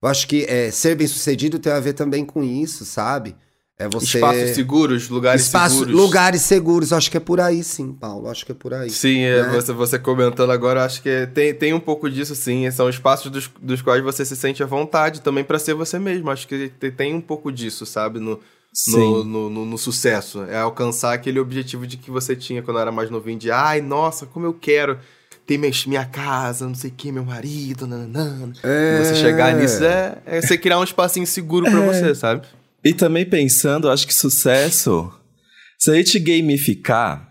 eu 0.03 0.09
acho 0.09 0.27
que 0.27 0.45
eh, 0.49 0.71
ser 0.71 0.95
bem 0.97 1.07
sucedido 1.07 1.59
tem 1.59 1.73
a 1.73 1.81
ver 1.81 1.93
também 1.93 2.25
com 2.25 2.43
isso, 2.43 2.85
sabe? 2.85 3.37
É 3.81 3.89
você. 3.89 4.17
Espaços 4.19 4.51
seguros, 4.57 5.09
lugares 5.09 5.43
Espaço- 5.43 5.77
seguros. 5.79 5.95
Lugares 5.95 6.43
seguros, 6.43 6.93
acho 6.93 7.09
que 7.13 7.17
é 7.17 7.21
por 7.21 7.39
aí 7.41 7.63
sim, 7.63 7.93
Paulo. 7.93 8.29
Acho 8.29 8.45
que 8.45 8.51
é 8.51 8.55
por 8.55 8.75
aí. 8.75 8.91
Sim, 8.91 9.21
é, 9.21 9.43
né? 9.43 9.49
você, 9.51 9.73
você 9.73 9.99
comentando 10.01 10.51
agora, 10.51 10.85
acho 10.85 11.01
que 11.01 11.29
tem, 11.33 11.55
tem 11.55 11.73
um 11.73 11.79
pouco 11.79 12.11
disso, 12.11 12.35
sim. 12.35 12.69
São 12.73 12.89
espaços 12.91 13.31
dos, 13.31 13.49
dos 13.63 13.81
quais 13.81 14.03
você 14.03 14.25
se 14.25 14.35
sente 14.35 14.65
à 14.65 14.67
vontade 14.67 15.21
também 15.21 15.45
pra 15.45 15.61
ser 15.61 15.75
você 15.75 15.97
mesmo. 15.97 16.29
Acho 16.29 16.49
que 16.49 16.71
te- 16.71 16.91
tem 16.91 17.15
um 17.15 17.21
pouco 17.21 17.53
disso, 17.53 17.87
sabe? 17.87 18.19
No, 18.19 18.41
no, 18.87 19.25
no, 19.25 19.51
no- 19.51 19.65
no 19.67 19.79
sucesso. 19.79 20.43
É 20.45 20.59
alcançar 20.59 21.13
aquele 21.15 21.41
objetivo 21.41 21.87
de 21.87 21.97
que 21.97 22.11
você 22.11 22.37
tinha 22.37 22.63
quando 22.63 22.79
era 22.81 22.93
mais 22.93 23.11
novinho, 23.11 23.39
de 23.39 23.51
ai, 23.51 23.81
nossa, 23.81 24.27
como 24.27 24.47
eu 24.47 24.53
quero 24.55 24.99
ter 25.47 25.57
minha, 25.59 25.73
minha 25.87 26.05
casa, 26.05 26.67
não 26.67 26.75
sei 26.75 26.91
o 26.91 26.95
que, 26.95 27.11
meu 27.11 27.25
marido. 27.25 27.89
É. 28.63 29.03
Você 29.03 29.15
chegar 29.17 29.55
nisso 29.55 29.83
é, 29.83 30.19
é 30.27 30.41
você 30.43 30.59
criar 30.59 30.79
um 30.79 30.85
espacinho 30.85 31.27
seguro 31.27 31.65
pra 31.71 31.81
você, 31.81 32.15
sabe? 32.15 32.47
E 32.85 32.93
também 32.95 33.25
pensando, 33.25 33.91
acho 33.91 34.07
que 34.07 34.15
sucesso, 34.15 35.11
se 35.79 35.91
a 35.91 35.95
gente 35.95 36.19
gamificar, 36.19 37.28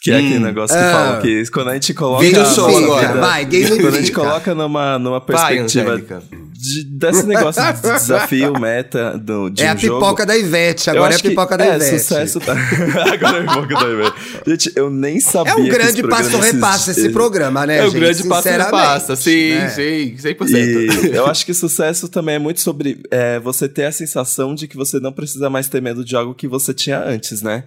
que 0.00 0.10
é 0.12 0.14
Hum. 0.14 0.18
aquele 0.26 0.38
negócio 0.38 0.76
que 0.76 0.82
Ah. 0.82 0.92
falam 0.92 1.20
que 1.22 1.50
quando 1.50 1.68
a 1.70 1.74
gente 1.74 1.92
coloca 1.94 2.22
Game 2.24 2.38
a 2.38 2.44
show 2.44 2.68
agora. 2.84 3.08
vida- 3.08 3.20
Vai, 3.20 3.44
gamifica. 3.44 3.76
quando 3.82 3.94
a 3.94 3.98
gente 4.00 4.12
coloca 4.12 4.54
numa, 4.54 4.98
numa 4.98 5.18
Vai, 5.18 5.26
perspectiva 5.26 5.90
Angélica. 5.92 6.22
de- 6.52 6.84
desse 6.84 7.26
negócio 7.26 7.60
de 7.62 7.72
desafio, 7.98 8.52
meta 8.60 9.18
do, 9.18 9.48
de 9.50 9.62
é 9.64 9.68
um 9.68 9.72
a 9.72 9.76
jogo, 9.76 9.94
pipoca 10.00 10.24
da 10.26 10.36
Ivete, 10.36 10.88
agora 10.90 11.14
é 11.14 11.16
a 11.16 11.20
pipoca 11.20 11.56
da 11.58 11.64
é, 11.66 11.76
Ivete. 11.76 11.98
sucesso 11.98 12.38
tá... 12.40 12.52
Agora 13.12 13.38
é 13.38 13.40
a 13.40 13.48
pipoca 13.48 13.74
da 13.74 13.88
Ivete. 13.90 14.14
Gente, 14.46 14.72
eu 14.76 14.88
nem 14.90 15.18
sabia 15.20 15.52
É 15.52 15.56
um 15.56 15.64
grande 15.68 15.90
esse 15.90 16.02
programa 16.02 16.30
passo 16.30 16.52
repassa 16.52 16.90
esse 16.92 17.08
programa, 17.10 17.66
né, 17.66 17.78
É 17.78 17.82
o 17.82 17.90
gente? 17.90 18.00
grande 18.00 18.22
passo 18.24 18.48
a 18.48 18.52
Sinceramente, 18.52 18.70
passa, 18.70 19.16
sim, 19.16 19.48
né? 19.54 19.68
sim, 19.70 20.16
100%. 20.16 21.06
E 21.12 21.16
eu 21.16 21.26
acho 21.26 21.44
que 21.44 21.52
sucesso 21.54 22.08
também 22.08 22.36
é 22.36 22.38
muito 22.38 22.60
sobre 22.60 23.02
é, 23.10 23.38
você 23.40 23.68
ter 23.68 23.84
a 23.86 23.92
sensação 23.92 24.54
de 24.54 24.68
que 24.68 24.76
você 24.76 25.00
não 25.00 25.12
precisa 25.12 25.50
mais 25.50 25.68
ter 25.68 25.82
medo 25.82 26.04
de 26.04 26.14
algo 26.14 26.34
que 26.34 26.46
você 26.46 26.72
tinha 26.72 27.02
antes, 27.04 27.42
né? 27.42 27.64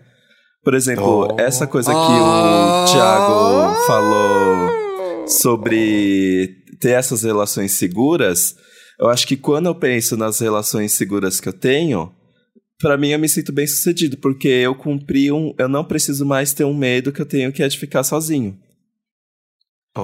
Por 0.63 0.73
exemplo, 0.75 1.27
Oh. 1.31 1.41
essa 1.41 1.65
coisa 1.65 1.91
que 1.91 1.97
Oh. 1.97 2.83
o 2.83 2.85
Thiago 2.85 3.85
falou 3.87 4.69
sobre 5.27 6.55
ter 6.79 6.91
essas 6.91 7.23
relações 7.23 7.71
seguras, 7.73 8.55
eu 8.99 9.07
acho 9.09 9.25
que 9.27 9.35
quando 9.37 9.65
eu 9.67 9.75
penso 9.75 10.15
nas 10.15 10.39
relações 10.39 10.93
seguras 10.93 11.39
que 11.39 11.49
eu 11.49 11.53
tenho, 11.53 12.11
pra 12.79 12.97
mim 12.97 13.09
eu 13.09 13.19
me 13.19 13.27
sinto 13.29 13.51
bem 13.51 13.65
sucedido, 13.65 14.17
porque 14.17 14.47
eu 14.47 14.75
cumpri 14.75 15.31
um. 15.31 15.53
Eu 15.57 15.67
não 15.67 15.83
preciso 15.83 16.25
mais 16.25 16.53
ter 16.53 16.63
um 16.63 16.73
medo 16.75 17.11
que 17.11 17.21
eu 17.21 17.25
tenho 17.25 17.51
que 17.51 17.63
é 17.63 17.67
de 17.67 17.77
ficar 17.77 18.03
sozinho. 18.03 18.57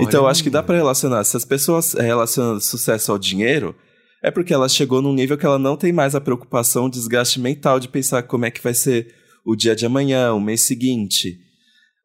Então 0.02 0.24
eu 0.24 0.28
acho 0.28 0.44
que 0.44 0.50
dá 0.50 0.62
pra 0.62 0.76
relacionar. 0.76 1.24
Se 1.24 1.38
as 1.38 1.46
pessoas 1.46 1.94
relacionam 1.94 2.60
sucesso 2.60 3.12
ao 3.12 3.18
dinheiro, 3.18 3.76
é 4.24 4.30
porque 4.32 4.54
ela 4.54 4.68
chegou 4.68 5.02
num 5.02 5.14
nível 5.14 5.38
que 5.38 5.46
ela 5.46 5.60
não 5.60 5.78
tem 5.78 5.94
mais 5.94 6.14
a 6.16 6.20
preocupação, 6.22 6.86
o 6.86 6.92
desgaste 6.92 7.40
mental 7.40 7.80
de 7.80 7.88
pensar 7.88 8.24
como 8.24 8.46
é 8.46 8.52
que 8.52 8.62
vai 8.62 8.74
ser 8.74 9.14
o 9.48 9.56
dia 9.56 9.76
de 9.76 9.86
amanhã, 9.86 10.34
o 10.34 10.40
mês 10.42 10.62
seguinte. 10.62 11.40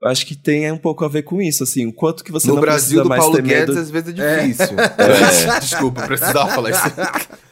Eu 0.03 0.09
acho 0.09 0.27
que 0.27 0.35
tem 0.35 0.71
um 0.73 0.79
pouco 0.79 1.05
a 1.05 1.09
ver 1.09 1.23
com 1.23 1.41
isso, 1.41 1.63
assim, 1.63 1.87
o 1.87 1.93
quanto 1.93 2.25
que 2.25 2.33
você 2.33 2.49
No 2.49 2.55
não 2.55 2.61
Brasil 2.61 2.81
precisa 2.87 3.03
do 3.05 3.09
mais 3.09 3.21
Paulo 3.21 3.37
ter 3.37 3.43
Guedes, 3.43 3.69
medo. 3.69 3.79
às 3.81 3.91
vezes 3.91 4.09
é 4.09 4.13
difícil. 4.47 4.77
É. 4.99 5.61
Desculpa, 5.61 6.07
precisava 6.07 6.51
falar 6.51 6.71
isso. 6.71 6.83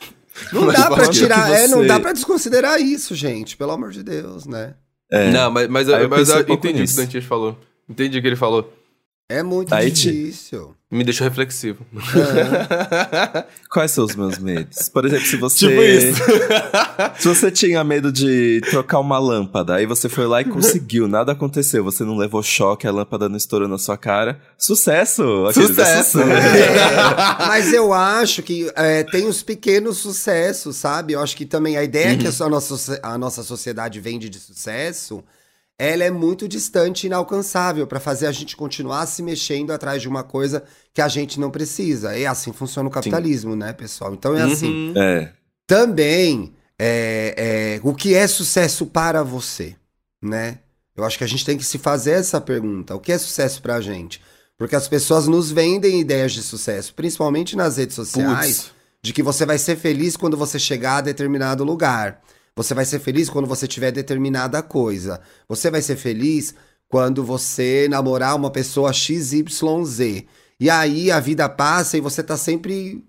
Não 0.55 0.65
Mas 0.65 0.77
dá 0.77 0.87
pra 0.87 1.05
pode- 1.05 1.19
tirar, 1.19 1.47
que 1.47 1.53
é, 1.53 1.69
não 1.69 1.79
você- 1.81 1.87
dá 1.87 2.01
pra 2.01 2.13
desconsiderar 2.15 2.81
isso, 2.81 3.15
gente. 3.15 3.57
Pelo 3.59 3.73
amor 3.73 3.91
de 3.91 4.03
Deus, 4.03 4.47
né? 4.47 4.75
É. 5.13 5.31
Não, 5.31 5.51
mas, 5.51 5.69
mas, 5.69 5.87
eu 5.87 6.09
mas 6.09 6.29
eu 6.31 6.41
entendi 6.41 6.83
o 6.83 6.87
que 6.87 6.93
o 6.93 6.97
Dantias 6.97 7.25
falou. 7.25 7.59
Entendi 7.89 8.19
o 8.19 8.23
que 8.23 8.27
ele 8.27 8.37
falou. 8.37 8.73
É 9.33 9.45
muito 9.45 9.73
Aí 9.73 9.93
te- 9.93 10.11
difícil. 10.11 10.75
Me 10.91 11.05
deixou 11.05 11.25
reflexivo. 11.25 11.87
Quais 13.71 13.93
são 13.93 14.05
os 14.05 14.17
meus 14.17 14.39
medos? 14.39 14.89
Por 14.89 15.05
exemplo, 15.05 15.25
se 15.27 15.37
você. 15.37 15.69
Tipo 15.69 15.83
isso. 15.83 16.21
Se 17.19 17.29
você 17.29 17.51
tinha 17.51 17.83
medo 17.85 18.11
de 18.11 18.61
trocar 18.71 18.99
uma 18.99 19.19
lâmpada, 19.19 19.75
aí 19.77 19.87
você 19.87 20.09
foi 20.09 20.27
lá 20.27 20.41
e 20.41 20.45
conseguiu, 20.45 21.07
nada 21.07 21.33
aconteceu, 21.33 21.85
você 21.85 22.03
não 22.05 22.17
levou 22.17 22.43
choque, 22.43 22.87
a 22.87 22.91
lâmpada 22.93 23.29
não 23.29 23.37
estourou 23.37 23.69
na 23.69 23.79
sua 23.79 23.97
cara. 23.97 24.41
Sucesso! 24.59 25.47
é 25.49 25.53
Sucesso. 25.53 26.21
É, 26.21 26.27
mas 27.47 27.73
eu 27.73 27.93
acho 27.93 28.43
que 28.43 28.71
é, 28.75 29.05
tem 29.05 29.27
os 29.29 29.43
pequenos 29.43 29.99
sucessos, 29.99 30.77
sabe? 30.77 31.13
Eu 31.13 31.21
acho 31.23 31.37
que 31.37 31.47
também 31.47 31.77
a 31.77 31.85
ideia 31.85 32.13
Uhum. 32.13 32.19
que 32.19 32.27
a 32.43 32.49
nossa, 32.49 33.01
a 33.03 33.17
nossa 33.19 33.43
sociedade 33.45 34.01
vende 34.01 34.29
de 34.29 34.39
sucesso, 34.41 35.23
ela 35.81 36.05
é 36.05 36.11
muito 36.11 36.47
distante 36.47 37.05
e 37.05 37.07
inalcançável 37.07 37.87
para 37.87 37.99
fazer 37.99 38.27
a 38.27 38.33
gente 38.33 38.55
continuar 38.55 39.07
se 39.07 39.23
mexendo 39.23 39.71
atrás 39.71 40.03
de 40.03 40.09
uma 40.09 40.23
coisa 40.23 40.63
que 40.93 41.01
a 41.01 41.09
gente 41.09 41.41
não 41.41 41.51
precisa. 41.51 42.19
E 42.19 42.27
assim 42.27 42.53
funciona 42.53 42.87
o 42.87 42.93
capitalismo, 42.93 43.57
né, 43.57 43.73
pessoal? 43.73 44.13
Então 44.13 44.37
é 44.37 44.43
assim. 44.43 44.91
Uhum. 44.91 45.03
É. 45.03 45.33
Também, 45.67 46.53
é, 46.79 47.79
é, 47.79 47.81
o 47.83 47.95
que 47.95 48.15
é 48.15 48.27
sucesso 48.27 48.85
para 48.85 49.23
você, 49.23 49.75
né? 50.23 50.59
Eu 50.95 51.03
acho 51.03 51.17
que 51.17 51.25
a 51.25 51.27
gente 51.27 51.47
tem 51.47 51.57
que 51.57 51.65
se 51.65 51.79
fazer 51.79 52.11
essa 52.11 52.43
pergunta. 52.43 52.95
O 52.95 53.01
que 53.01 53.11
é 53.11 53.17
sucesso 53.17 53.63
pra 53.63 53.81
gente? 53.81 54.21
Porque 54.59 54.77
as 54.77 54.87
pessoas 54.87 55.27
nos 55.27 55.51
vendem 55.51 55.99
ideias 55.99 56.33
de 56.33 56.43
sucesso, 56.43 56.93
principalmente 56.93 57.57
nas 57.57 57.79
redes 57.79 57.97
sociais, 57.97 58.59
Putz. 58.59 58.73
de 59.01 59.15
que 59.15 59.23
você 59.23 59.47
vai 59.47 59.57
ser 59.57 59.77
feliz 59.77 60.15
quando 60.15 60.37
você 60.37 60.59
chegar 60.59 60.99
a 60.99 61.01
determinado 61.01 61.65
lugar. 61.65 62.21
Você 62.57 62.75
vai 62.75 62.85
ser 62.85 62.99
feliz 62.99 63.31
quando 63.31 63.47
você 63.47 63.67
tiver 63.67 63.91
determinada 63.93 64.63
coisa. 64.63 65.21
Você 65.49 65.71
vai 65.71 65.83
ser 65.83 65.97
feliz 65.97 66.55
quando 66.89 67.23
você 67.25 67.87
namorar 67.89 68.35
uma 68.37 68.51
pessoa 68.51 68.93
XYZ. 68.93 70.25
E 70.59 70.69
aí 70.69 71.11
a 71.11 71.21
vida 71.21 71.49
passa 71.49 71.97
e 71.97 72.01
você 72.01 72.23
tá 72.23 72.37
sempre 72.37 73.03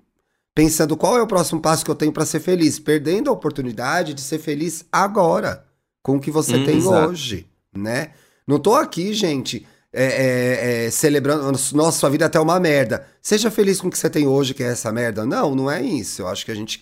pensando 0.56 0.96
qual 0.96 1.18
é 1.18 1.22
o 1.22 1.28
próximo 1.28 1.62
passo 1.62 1.84
que 1.84 1.92
eu 1.92 1.96
tenho 1.96 2.12
pra 2.12 2.26
ser 2.26 2.40
feliz, 2.40 2.80
perdendo 2.80 3.30
a 3.30 3.34
oportunidade 3.34 4.14
de 4.14 4.22
ser 4.22 4.40
feliz 4.40 4.86
agora, 4.92 5.66
com 6.04 6.18
o 6.18 6.20
que 6.20 6.32
você 6.32 6.56
Hum, 6.58 6.66
tem 6.66 6.78
exato. 6.78 7.10
hoje, 7.10 7.48
né? 7.76 8.12
Não 8.48 8.60
tô 8.60 8.76
aqui, 8.76 9.14
gente, 9.14 9.66
é, 9.94 10.04
é, 10.06 10.86
é, 10.86 10.92
celebrando, 10.92 11.44
nossa, 11.74 12.00
sua 12.00 12.10
vida 12.10 12.26
até 12.26 12.40
uma 12.40 12.60
merda. 12.60 13.06
Seja 13.22 13.50
feliz 13.52 13.80
com 13.80 13.88
o 13.88 13.92
que 13.92 13.98
você 13.98 14.10
tem 14.10 14.28
hoje, 14.28 14.54
que 14.54 14.64
é 14.64 14.68
essa 14.68 14.92
merda. 14.92 15.26
Não, 15.26 15.56
não 15.56 15.72
é 15.72 15.82
isso. 15.82 16.22
Eu 16.22 16.28
acho 16.28 16.46
que 16.46 16.52
a 16.52 16.56
gente, 16.56 16.82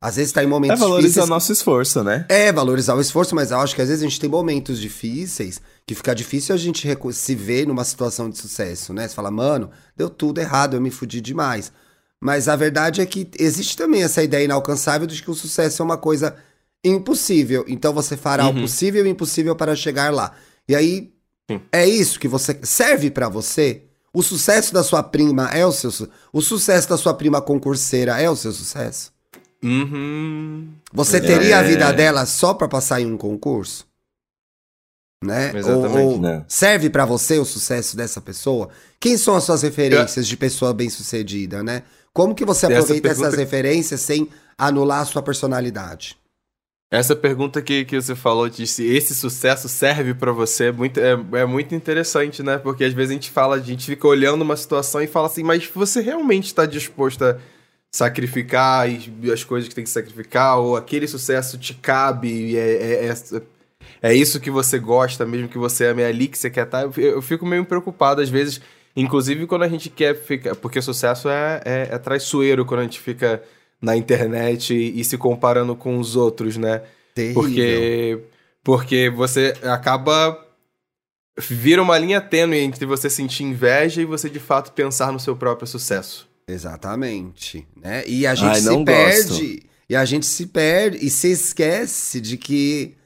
às 0.00 0.16
vezes, 0.16 0.32
tá 0.32 0.42
em 0.42 0.46
É 0.46 0.48
momentos 0.48 0.78
valorizar 0.78 1.06
o 1.06 1.08
difíceis. 1.08 1.28
nosso 1.28 1.52
esforço, 1.52 2.04
né? 2.04 2.24
É, 2.28 2.52
valorizar 2.52 2.94
o 2.94 3.00
esforço, 3.00 3.34
mas 3.34 3.50
eu 3.50 3.58
acho 3.58 3.74
que 3.74 3.82
às 3.82 3.88
vezes 3.88 4.02
a 4.04 4.08
gente 4.08 4.20
tem 4.20 4.30
momentos 4.30 4.78
difíceis 4.80 5.60
que 5.86 5.94
fica 5.94 6.14
difícil 6.14 6.54
a 6.54 6.58
gente 6.58 6.86
se 7.12 7.34
ver 7.34 7.66
numa 7.66 7.84
situação 7.84 8.30
de 8.30 8.38
sucesso, 8.38 8.92
né? 8.92 9.08
Você 9.08 9.14
fala, 9.14 9.30
mano, 9.30 9.70
deu 9.96 10.08
tudo 10.08 10.38
errado, 10.40 10.74
eu 10.76 10.80
me 10.80 10.90
fudi 10.90 11.20
demais. 11.20 11.72
Mas 12.20 12.48
a 12.48 12.56
verdade 12.56 13.00
é 13.00 13.06
que 13.06 13.28
existe 13.38 13.76
também 13.76 14.02
essa 14.02 14.22
ideia 14.22 14.44
inalcançável 14.44 15.06
de 15.06 15.22
que 15.22 15.30
o 15.30 15.34
sucesso 15.34 15.82
é 15.82 15.84
uma 15.84 15.96
coisa 15.96 16.36
impossível. 16.84 17.64
Então 17.68 17.92
você 17.92 18.16
fará 18.16 18.46
o 18.48 18.54
possível 18.54 19.04
e 19.04 19.08
o 19.08 19.10
impossível 19.10 19.54
para 19.56 19.74
chegar 19.76 20.12
lá. 20.12 20.32
E 20.68 20.74
aí, 20.74 21.12
Sim. 21.50 21.60
é 21.72 21.86
isso 21.88 22.18
que 22.20 22.28
você 22.28 22.58
serve 22.62 23.10
pra 23.10 23.28
você? 23.28 23.82
O 24.12 24.22
sucesso 24.22 24.72
da 24.72 24.82
sua 24.82 25.02
prima 25.02 25.48
é 25.50 25.64
o 25.66 25.72
seu 25.72 25.90
o 26.32 26.40
sucesso 26.40 26.88
da 26.88 26.96
sua 26.96 27.14
prima 27.14 27.40
concurseira 27.40 28.20
é 28.20 28.28
o 28.28 28.36
seu 28.36 28.52
sucesso? 28.52 29.12
Uhum. 29.62 30.68
Você 30.92 31.20
teria 31.20 31.58
a 31.58 31.62
É. 31.62 31.68
vida 31.68 31.92
dela 31.92 32.24
só 32.26 32.54
pra 32.54 32.68
passar 32.68 33.00
em 33.00 33.06
um 33.06 33.16
concurso? 33.16 33.86
Né? 35.22 35.50
Exatamente. 35.56 35.98
Ou, 35.98 36.12
ou 36.12 36.18
Não. 36.20 36.44
serve 36.46 36.88
pra 36.88 37.04
você 37.04 37.38
o 37.38 37.44
sucesso 37.44 37.96
dessa 37.96 38.20
pessoa? 38.20 38.68
Quem 39.00 39.16
são 39.16 39.34
as 39.34 39.44
suas 39.44 39.62
referências 39.62 40.26
de 40.28 40.36
pessoa 40.36 40.72
bem-sucedida, 40.72 41.62
né? 41.62 41.82
Como 42.12 42.34
que 42.34 42.44
você 42.44 42.66
Essa 42.66 42.76
aproveita 42.76 43.08
pergunta- 43.08 43.26
essas 43.28 43.38
referências 43.38 44.00
sem 44.00 44.28
anular 44.56 45.00
a 45.00 45.04
sua 45.04 45.22
personalidade? 45.22 46.16
Essa 46.90 47.14
pergunta 47.14 47.60
que, 47.60 47.84
que 47.84 48.00
você 48.00 48.14
falou 48.14 48.48
de 48.48 48.66
se 48.66 48.82
esse 48.86 49.14
sucesso 49.14 49.68
serve 49.68 50.14
para 50.14 50.32
você 50.32 50.66
é 50.66 50.72
muito, 50.72 50.98
é, 51.00 51.12
é, 51.40 51.44
muito 51.44 51.74
interessante, 51.74 52.42
né? 52.42 52.56
Porque 52.56 52.82
às 52.84 52.94
vezes 52.94 53.10
a 53.10 53.14
gente 53.14 53.30
fala, 53.30 53.56
a 53.56 53.60
gente 53.60 53.84
fica 53.84 54.06
olhando 54.08 54.40
uma 54.42 54.56
situação 54.56 55.02
e 55.02 55.06
fala 55.06 55.26
assim, 55.26 55.42
mas 55.42 55.66
você 55.66 56.00
realmente 56.00 56.46
está 56.46 56.64
disposto 56.64 57.24
a 57.24 57.36
sacrificar 57.90 58.86
as 59.32 59.44
coisas 59.44 59.68
que 59.68 59.74
tem 59.74 59.84
que 59.84 59.90
sacrificar? 59.90 60.58
Ou 60.58 60.76
aquele 60.76 61.06
sucesso 61.06 61.58
te 61.58 61.74
cabe? 61.74 62.56
É, 62.56 63.06
é, 63.06 63.08
é, 63.10 63.42
é 64.02 64.14
isso 64.14 64.40
que 64.40 64.50
você 64.50 64.78
gosta, 64.78 65.26
mesmo 65.26 65.48
que 65.48 65.58
você 65.58 65.86
ame 65.86 66.04
ali 66.04 66.28
que 66.28 66.38
você 66.38 66.50
quer 66.50 66.66
estar? 66.66 66.88
Tá? 66.88 67.00
Eu, 67.00 67.12
eu 67.14 67.22
fico 67.22 67.46
meio 67.46 67.64
preocupado 67.64 68.20
às 68.20 68.28
vezes, 68.28 68.60
inclusive 68.94 69.46
quando 69.46 69.62
a 69.62 69.68
gente 69.68 69.90
quer 69.90 70.14
ficar. 70.14 70.54
Porque 70.54 70.80
sucesso 70.80 71.28
é, 71.28 71.60
é, 71.64 71.88
é 71.92 71.98
traiçoeiro 71.98 72.64
quando 72.64 72.80
a 72.80 72.84
gente 72.84 73.00
fica 73.00 73.42
na 73.80 73.96
internet 73.96 74.74
e, 74.74 75.00
e 75.00 75.04
se 75.04 75.16
comparando 75.16 75.74
com 75.74 75.98
os 75.98 76.16
outros, 76.16 76.56
né? 76.56 76.82
Terrível. 77.14 77.42
Porque, 77.42 78.20
porque 78.62 79.10
você 79.10 79.54
acaba. 79.62 80.44
Vira 81.40 81.80
uma 81.80 81.96
linha 81.96 82.20
tênue 82.20 82.58
entre 82.58 82.84
você 82.84 83.08
sentir 83.08 83.44
inveja 83.44 84.02
e 84.02 84.04
você 84.04 84.28
de 84.28 84.40
fato 84.40 84.72
pensar 84.72 85.12
no 85.12 85.20
seu 85.20 85.36
próprio 85.36 85.68
sucesso. 85.68 86.27
Exatamente, 86.48 87.68
né? 87.76 88.02
E 88.06 88.26
a 88.26 88.34
gente 88.34 88.54
Ai, 88.54 88.60
se 88.60 88.84
perde, 88.84 89.28
gosto. 89.28 89.66
e 89.90 89.94
a 89.94 90.04
gente 90.06 90.24
se 90.24 90.46
perde 90.46 91.04
e 91.04 91.10
se 91.10 91.30
esquece 91.30 92.20
de 92.22 92.38
que 92.38 92.96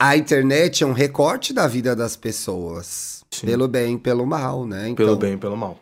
a 0.00 0.16
internet 0.16 0.84
é 0.84 0.86
um 0.86 0.92
recorte 0.92 1.52
da 1.52 1.66
vida 1.66 1.96
das 1.96 2.14
pessoas, 2.14 3.24
Sim. 3.30 3.46
pelo 3.46 3.66
bem, 3.66 3.98
pelo 3.98 4.24
mal, 4.24 4.64
né? 4.64 4.88
Então, 4.88 4.94
pelo 5.04 5.16
bem, 5.16 5.36
pelo 5.36 5.56
mal. 5.56 5.80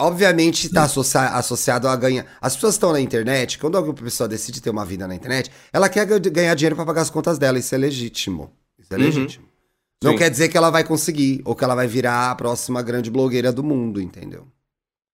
Obviamente 0.00 0.66
está 0.66 0.82
associa 0.84 1.28
associado 1.28 1.88
a 1.88 1.96
ganhar. 1.96 2.26
As 2.40 2.54
pessoas 2.54 2.74
estão 2.74 2.92
na 2.92 3.00
internet, 3.00 3.58
quando 3.58 3.76
alguma 3.76 3.94
pessoa 3.94 4.28
decide 4.28 4.60
ter 4.60 4.70
uma 4.70 4.84
vida 4.84 5.08
na 5.08 5.14
internet, 5.14 5.50
ela 5.72 5.88
quer 5.88 6.06
ganhar 6.20 6.54
dinheiro 6.54 6.76
para 6.76 6.84
pagar 6.84 7.02
as 7.02 7.10
contas 7.10 7.38
dela. 7.38 7.58
Isso 7.58 7.74
é 7.74 7.78
legítimo. 7.78 8.52
Isso 8.78 8.92
é 8.92 8.96
uhum. 8.96 9.02
legítimo. 9.04 9.48
Não 10.02 10.12
Sim. 10.12 10.18
quer 10.18 10.30
dizer 10.30 10.48
que 10.48 10.56
ela 10.56 10.70
vai 10.70 10.84
conseguir, 10.84 11.40
ou 11.44 11.54
que 11.54 11.64
ela 11.64 11.74
vai 11.74 11.86
virar 11.86 12.30
a 12.30 12.34
próxima 12.34 12.82
grande 12.82 13.10
blogueira 13.10 13.52
do 13.52 13.64
mundo, 13.64 14.00
entendeu? 14.00 14.46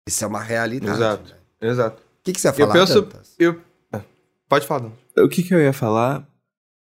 Isso 0.06 0.24
é 0.24 0.26
uma 0.26 0.42
realidade. 0.42 0.96
Exato. 0.96 1.34
Né? 1.60 1.70
Exato. 1.70 2.02
O 2.02 2.24
que, 2.24 2.32
que 2.32 2.40
você 2.40 2.48
ia 2.48 2.52
falar? 2.54 2.78
Eu 2.78 3.02
penso. 3.04 3.34
Eu... 3.38 3.60
É, 3.92 4.00
pode 4.48 4.66
falar. 4.66 4.90
O 5.18 5.28
que, 5.28 5.42
que 5.42 5.54
eu 5.54 5.60
ia 5.60 5.72
falar? 5.72 6.26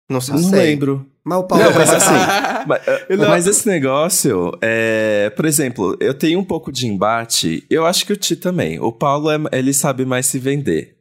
Não, 0.09 0.21
sei. 0.21 0.35
não 0.35 0.51
lembro. 0.51 1.07
Mas 1.25 1.39
o 1.39 1.45
Paulo. 1.45 1.65
Não, 1.65 1.75
mas 1.75 1.91
assim. 1.91 2.15
mas, 2.67 2.83
mas, 3.29 3.47
esse 3.47 3.69
negócio, 3.69 4.53
é, 4.61 5.31
por 5.31 5.45
exemplo, 5.45 5.97
eu 6.01 6.15
tenho 6.15 6.39
um 6.41 6.45
pouco 6.45 6.73
de 6.73 6.87
embate. 6.87 7.65
Eu 7.71 7.87
acho 7.87 8.07
que 8.07 8.13
o 8.13 8.17
Ti 8.17 8.37
também. 8.37 8.81
O 8.81 8.91
Paulo, 8.91 9.31
é, 9.31 9.39
ele 9.53 9.73
sabe 9.73 10.05
mais 10.05 10.27
se 10.27 10.39
vender. 10.39 10.97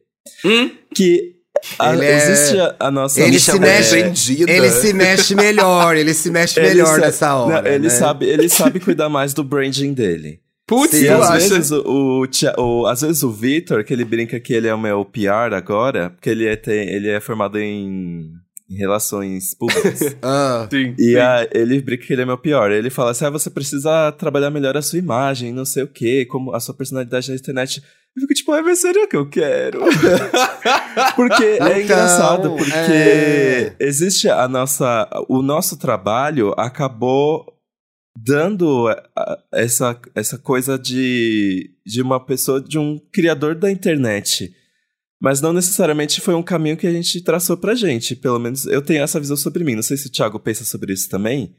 Hum? 0.45 0.71
Que 0.93 1.39
a, 1.77 1.95
é... 1.95 2.15
existe 2.15 2.59
a, 2.59 2.75
a, 2.79 2.91
nossa 2.91 3.21
ele 3.21 3.39
se 3.39 3.59
mexe 3.59 4.01
vendida. 4.01 4.51
ele 4.51 4.69
se 4.69 4.93
mexe 4.93 5.35
melhor 5.35 5.95
ele 5.97 6.13
se 6.13 6.29
mexe 6.29 6.59
melhor 6.61 6.87
sabe, 6.87 7.01
nessa 7.01 7.35
hora 7.35 7.61
não, 7.61 7.71
ele 7.71 7.83
né? 7.85 7.89
sabe 7.89 8.25
ele 8.27 8.47
sabe 8.47 8.79
cuidar 8.79 9.09
mais 9.09 9.33
do 9.33 9.43
branding 9.43 9.93
dele 9.93 10.39
Putz, 10.69 10.93
e 10.93 11.09
às 11.09 11.49
vezes 11.49 11.71
o, 11.71 12.23
o, 12.23 12.61
o, 12.61 12.85
às 12.85 13.01
vezes 13.01 13.23
o 13.23 13.31
Victor 13.31 13.83
que 13.83 13.91
ele 13.91 14.05
brinca 14.05 14.39
que 14.39 14.53
ele 14.53 14.67
é 14.67 14.73
o 14.73 14.79
meu 14.79 15.03
PR 15.03 15.53
agora 15.55 16.11
porque 16.11 16.29
ele 16.29 16.45
é 16.45 16.55
tem, 16.55 16.87
ele 16.87 17.09
é 17.09 17.19
formado 17.19 17.57
em 17.59 18.31
em 18.69 18.75
relações 18.75 19.55
públicas. 19.55 20.15
ah, 20.21 20.67
sim. 20.69 20.93
E 20.97 21.13
sim. 21.13 21.15
A, 21.15 21.47
ele 21.51 21.81
brinca 21.81 22.05
que 22.05 22.13
ele 22.13 22.21
é 22.21 22.25
meu 22.25 22.37
pior. 22.37 22.71
Ele 22.71 22.89
fala 22.89 23.11
assim: 23.11 23.25
ah, 23.25 23.29
você 23.29 23.49
precisa 23.49 24.11
trabalhar 24.11 24.51
melhor 24.51 24.77
a 24.77 24.81
sua 24.81 24.99
imagem, 24.99 25.51
não 25.51 25.65
sei 25.65 25.83
o 25.83 25.87
quê, 25.87 26.25
como 26.29 26.53
a 26.53 26.59
sua 26.59 26.75
personalidade 26.75 27.29
na 27.29 27.35
internet. 27.35 27.81
Eu 28.15 28.21
fico 28.21 28.33
tipo, 28.33 28.51
mas 28.51 28.79
seria 28.79 29.07
que 29.07 29.15
eu 29.15 29.27
quero? 29.27 29.79
porque 31.15 31.43
é 31.43 31.55
então, 31.55 31.67
é 31.67 31.83
engraçado, 31.83 32.55
porque 32.55 32.73
é... 32.73 33.75
existe 33.79 34.29
a 34.29 34.47
nossa. 34.47 35.09
O 35.27 35.41
nosso 35.41 35.77
trabalho 35.77 36.53
acabou 36.57 37.58
dando 38.17 38.87
essa, 39.51 39.99
essa 40.15 40.37
coisa 40.37 40.77
de, 40.77 41.71
de 41.85 42.01
uma 42.01 42.23
pessoa, 42.23 42.61
de 42.61 42.77
um 42.77 42.99
criador 43.11 43.55
da 43.55 43.71
internet 43.71 44.53
mas 45.19 45.41
não 45.41 45.51
necessariamente 45.51 46.21
foi 46.21 46.33
um 46.33 46.41
caminho 46.41 46.77
que 46.77 46.87
a 46.87 46.91
gente 46.91 47.21
traçou 47.21 47.57
pra 47.57 47.75
gente. 47.75 48.15
Pelo 48.15 48.39
menos 48.39 48.65
eu 48.65 48.81
tenho 48.81 49.03
essa 49.03 49.19
visão 49.19 49.35
sobre 49.35 49.65
mim. 49.65 49.75
Não 49.75 49.83
sei 49.83 49.97
se 49.97 50.07
o 50.07 50.11
Thiago 50.11 50.39
pensa 50.39 50.63
sobre 50.63 50.93
isso 50.93 51.09
também. 51.09 51.53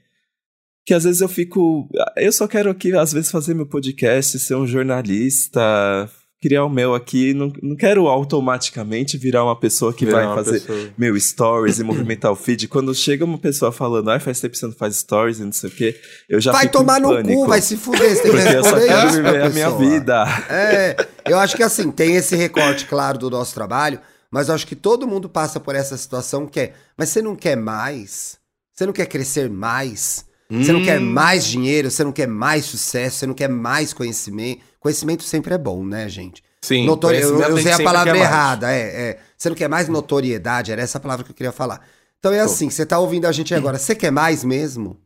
Que 0.86 0.94
às 0.94 1.04
vezes 1.04 1.20
eu 1.20 1.28
fico. 1.28 1.86
Eu 2.16 2.32
só 2.32 2.48
quero 2.48 2.70
aqui, 2.70 2.92
às 2.96 3.12
vezes, 3.12 3.30
fazer 3.30 3.52
meu 3.52 3.66
podcast, 3.66 4.38
ser 4.38 4.54
um 4.54 4.66
jornalista, 4.66 6.10
criar 6.40 6.64
o 6.64 6.70
meu 6.70 6.94
aqui. 6.94 7.34
Não, 7.34 7.52
não 7.62 7.76
quero 7.76 8.08
automaticamente 8.08 9.18
virar 9.18 9.44
uma 9.44 9.54
pessoa 9.54 9.92
que 9.92 10.06
virar 10.06 10.26
vai 10.26 10.34
fazer 10.36 10.60
pessoa. 10.60 10.90
meu 10.96 11.18
stories 11.20 11.78
e 11.78 11.84
movimentar 11.84 12.32
o 12.32 12.36
feed. 12.36 12.66
Quando 12.68 12.94
chega 12.94 13.24
uma 13.24 13.38
pessoa 13.38 13.70
falando, 13.70 14.10
ai, 14.10 14.18
faz 14.18 14.40
tempo 14.40 14.52
que 14.52 14.58
você 14.58 14.66
não 14.66 14.72
faz 14.72 14.96
stories 14.96 15.38
e 15.38 15.44
não 15.44 15.52
sei 15.52 15.68
o 15.68 15.72
quê, 15.72 16.00
eu 16.28 16.40
já 16.40 16.52
vai 16.52 16.62
fico 16.62 16.78
tomar 16.78 17.00
no 17.00 17.22
cu, 17.22 17.46
vai 17.46 17.60
se 17.60 17.76
fuder, 17.76 18.16
você 18.16 18.22
tem 18.22 18.30
Porque 18.32 18.48
eu 18.48 18.64
só 18.64 18.80
quero 18.80 19.12
viver 19.12 19.42
a 19.42 19.50
minha 19.50 19.70
vida. 19.70 20.24
É, 20.48 20.96
eu 21.26 21.38
acho 21.38 21.56
que 21.56 21.62
assim, 21.62 21.90
tem 21.90 22.16
esse 22.16 22.34
recorte 22.34 22.86
claro 22.86 23.18
do 23.18 23.30
nosso 23.30 23.54
trabalho, 23.54 24.00
mas 24.30 24.48
eu 24.48 24.54
acho 24.54 24.66
que 24.66 24.76
todo 24.76 25.06
mundo 25.06 25.28
passa 25.28 25.60
por 25.60 25.74
essa 25.74 25.96
situação 25.96 26.46
que 26.46 26.60
é, 26.60 26.72
mas 26.96 27.10
você 27.10 27.20
não 27.20 27.36
quer 27.36 27.56
mais? 27.56 28.38
Você 28.74 28.86
não 28.86 28.92
quer 28.92 29.06
crescer 29.06 29.50
mais? 29.50 30.24
Você 30.50 30.72
não 30.72 30.82
quer 30.82 31.00
hum. 31.00 31.04
mais 31.04 31.44
dinheiro, 31.44 31.90
você 31.90 32.02
não 32.02 32.10
quer 32.10 32.26
mais 32.26 32.64
sucesso, 32.64 33.18
você 33.18 33.26
não 33.26 33.34
quer 33.34 33.48
mais 33.48 33.92
conhecimento. 33.92 34.62
Conhecimento 34.80 35.22
sempre 35.22 35.54
é 35.54 35.58
bom, 35.58 35.84
né, 35.84 36.08
gente? 36.08 36.42
Sim. 36.60 36.86
Notori... 36.86 37.20
Eu, 37.20 37.40
eu 37.40 37.54
usei 37.54 37.72
a 37.72 37.82
palavra 37.82 38.18
errada. 38.18 38.72
É, 38.72 38.80
é. 38.80 39.18
Você 39.36 39.48
não 39.48 39.56
quer 39.56 39.68
mais 39.68 39.88
notoriedade, 39.88 40.72
era 40.72 40.82
essa 40.82 40.98
a 40.98 41.00
palavra 41.00 41.24
que 41.24 41.30
eu 41.30 41.34
queria 41.34 41.52
falar. 41.52 41.86
Então 42.18 42.32
é 42.32 42.40
assim, 42.40 42.68
você 42.68 42.84
tá 42.84 42.98
ouvindo 42.98 43.26
a 43.26 43.32
gente 43.32 43.54
agora. 43.54 43.78
Você 43.78 43.94
quer 43.94 44.10
mais 44.10 44.44
mesmo? 44.44 44.98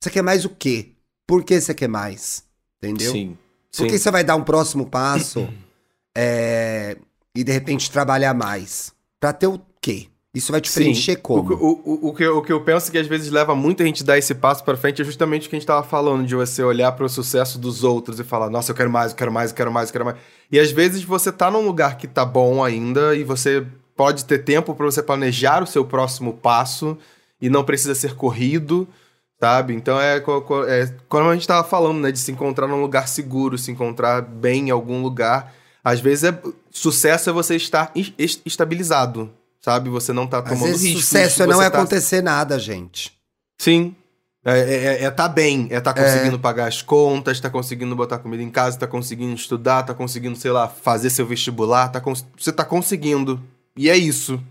Você 0.00 0.10
quer 0.10 0.22
mais 0.22 0.44
o 0.44 0.50
quê? 0.50 0.92
Por 1.26 1.42
que 1.42 1.60
você 1.60 1.74
quer 1.74 1.88
mais? 1.88 2.44
Entendeu? 2.78 3.12
Sim. 3.12 3.38
Por 3.76 3.86
que 3.86 3.98
você 3.98 4.10
vai 4.10 4.22
dar 4.22 4.36
um 4.36 4.44
próximo 4.44 4.86
passo 4.86 5.48
é, 6.14 6.96
e 7.34 7.42
de 7.42 7.50
repente 7.50 7.90
trabalhar 7.90 8.34
mais? 8.34 8.92
Pra 9.18 9.32
ter 9.32 9.46
o 9.46 9.60
quê? 9.80 10.08
Isso 10.34 10.50
vai 10.50 10.62
te 10.62 10.70
Sim. 10.70 10.80
preencher 10.80 11.16
como? 11.16 11.52
O, 11.52 11.82
o, 11.84 12.08
o, 12.08 12.14
que 12.14 12.22
eu, 12.22 12.38
o 12.38 12.42
que 12.42 12.50
eu 12.50 12.62
penso 12.62 12.90
que 12.90 12.96
às 12.96 13.06
vezes 13.06 13.30
leva 13.30 13.54
muita 13.54 13.84
gente 13.84 14.02
a 14.02 14.06
dar 14.06 14.18
esse 14.18 14.34
passo 14.34 14.64
para 14.64 14.78
frente 14.78 15.02
é 15.02 15.04
justamente 15.04 15.46
o 15.46 15.50
que 15.50 15.56
a 15.56 15.58
gente 15.58 15.66
tava 15.66 15.82
falando, 15.82 16.26
de 16.26 16.34
você 16.34 16.62
olhar 16.62 16.90
para 16.92 17.04
o 17.04 17.08
sucesso 17.08 17.58
dos 17.58 17.84
outros 17.84 18.18
e 18.18 18.24
falar, 18.24 18.48
nossa, 18.48 18.70
eu 18.70 18.74
quero 18.74 18.90
mais, 18.90 19.12
eu 19.12 19.16
quero 19.16 19.30
mais, 19.30 19.50
eu 19.50 19.56
quero 19.56 19.70
mais, 19.70 19.88
eu 19.90 19.92
quero 19.92 20.04
mais. 20.06 20.16
E 20.50 20.58
às 20.58 20.70
vezes 20.70 21.04
você 21.04 21.30
tá 21.30 21.50
num 21.50 21.60
lugar 21.60 21.98
que 21.98 22.08
tá 22.08 22.24
bom 22.24 22.64
ainda 22.64 23.14
e 23.14 23.24
você 23.24 23.66
pode 23.94 24.24
ter 24.24 24.38
tempo 24.38 24.74
para 24.74 24.86
você 24.86 25.02
planejar 25.02 25.62
o 25.62 25.66
seu 25.66 25.84
próximo 25.84 26.32
passo 26.32 26.96
e 27.38 27.50
não 27.50 27.62
precisa 27.62 27.94
ser 27.94 28.14
corrido, 28.14 28.88
sabe? 29.38 29.74
Então 29.74 30.00
é, 30.00 30.16
é 30.16 30.94
como 31.10 31.28
a 31.28 31.34
gente 31.34 31.46
tava 31.46 31.68
falando, 31.68 32.00
né, 32.00 32.10
de 32.10 32.18
se 32.18 32.32
encontrar 32.32 32.66
num 32.66 32.80
lugar 32.80 33.06
seguro, 33.06 33.58
se 33.58 33.70
encontrar 33.70 34.22
bem 34.22 34.68
em 34.68 34.70
algum 34.70 35.02
lugar. 35.02 35.52
Às 35.84 36.00
vezes 36.00 36.24
é 36.24 36.42
sucesso 36.70 37.28
é 37.28 37.32
você 37.34 37.54
estar 37.54 37.92
estabilizado, 38.46 39.30
sabe? 39.62 39.88
Você 39.88 40.12
não 40.12 40.26
tá 40.26 40.42
tomando 40.42 40.76
risco. 40.76 41.00
Sucesso 41.00 41.42
é 41.42 41.46
não 41.46 41.62
é 41.62 41.70
tá... 41.70 41.78
acontecer 41.78 42.22
nada, 42.22 42.58
gente. 42.58 43.12
Sim. 43.58 43.94
É, 44.44 44.58
é, 44.58 44.74
é, 44.74 45.04
é 45.04 45.10
tá 45.10 45.28
bem, 45.28 45.68
é 45.70 45.80
tá 45.80 45.94
conseguindo 45.94 46.34
é. 46.34 46.38
pagar 46.38 46.66
as 46.66 46.82
contas, 46.82 47.38
tá 47.38 47.48
conseguindo 47.48 47.94
botar 47.94 48.18
comida 48.18 48.42
em 48.42 48.50
casa, 48.50 48.76
tá 48.76 48.88
conseguindo 48.88 49.32
estudar, 49.36 49.84
tá 49.84 49.94
conseguindo, 49.94 50.36
sei 50.36 50.50
lá, 50.50 50.66
fazer 50.66 51.10
seu 51.10 51.24
vestibular, 51.24 51.88
tá 51.88 52.00
cons... 52.00 52.26
você 52.36 52.50
tá 52.50 52.64
conseguindo. 52.64 53.40
E 53.76 53.88
é 53.88 53.96
isso. 53.96 54.42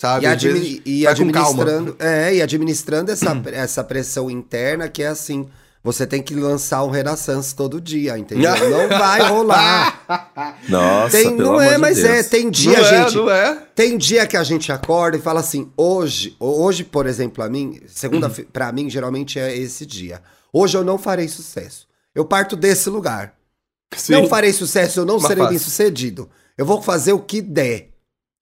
Sabe? 0.00 0.24
E, 0.24 0.28
admi 0.28 0.82
e 0.84 1.06
administrando, 1.06 1.96
é, 1.98 2.34
e 2.36 2.42
administrando 2.42 3.10
essa, 3.10 3.42
essa 3.52 3.82
pressão 3.82 4.30
interna 4.30 4.88
que 4.88 5.02
é 5.02 5.08
assim, 5.08 5.48
você 5.84 6.06
tem 6.06 6.22
que 6.22 6.34
lançar 6.34 6.82
um 6.82 6.88
Renaissance 6.88 7.54
todo 7.54 7.78
dia, 7.78 8.16
entendeu? 8.18 8.50
não 8.70 8.88
vai 8.98 9.20
rolar. 9.28 10.56
Nossa, 10.66 11.18
tem, 11.18 11.36
não 11.36 11.60
é, 11.60 11.72
de 11.72 11.78
mas 11.78 11.96
Deus. 11.98 12.08
é, 12.08 12.22
tem 12.22 12.50
dia, 12.50 12.78
não 12.78 12.84
gente. 12.84 13.18
É, 13.18 13.20
não 13.20 13.30
é. 13.30 13.62
Tem 13.74 13.98
dia 13.98 14.26
que 14.26 14.38
a 14.38 14.42
gente 14.42 14.72
acorda 14.72 15.18
e 15.18 15.20
fala 15.20 15.40
assim: 15.40 15.70
hoje, 15.76 16.34
hoje, 16.40 16.84
por 16.84 17.06
exemplo, 17.06 17.44
a 17.44 17.50
mim, 17.50 17.82
segunda 17.86 18.28
uhum. 18.28 18.44
para 18.50 18.72
mim 18.72 18.88
geralmente 18.88 19.38
é 19.38 19.54
esse 19.54 19.84
dia. 19.84 20.22
Hoje 20.50 20.74
eu 20.74 20.82
não 20.82 20.96
farei 20.96 21.28
sucesso. 21.28 21.86
Eu 22.14 22.24
parto 22.24 22.56
desse 22.56 22.88
lugar. 22.88 23.34
Sim. 23.94 24.12
Não 24.12 24.26
farei 24.26 24.54
sucesso, 24.54 25.00
eu 25.00 25.04
não 25.04 25.18
Uma 25.18 25.28
serei 25.28 25.46
bem 25.46 25.58
sucedido. 25.58 26.30
Eu 26.56 26.64
vou 26.64 26.80
fazer 26.80 27.12
o 27.12 27.20
que 27.20 27.42
der. 27.42 27.90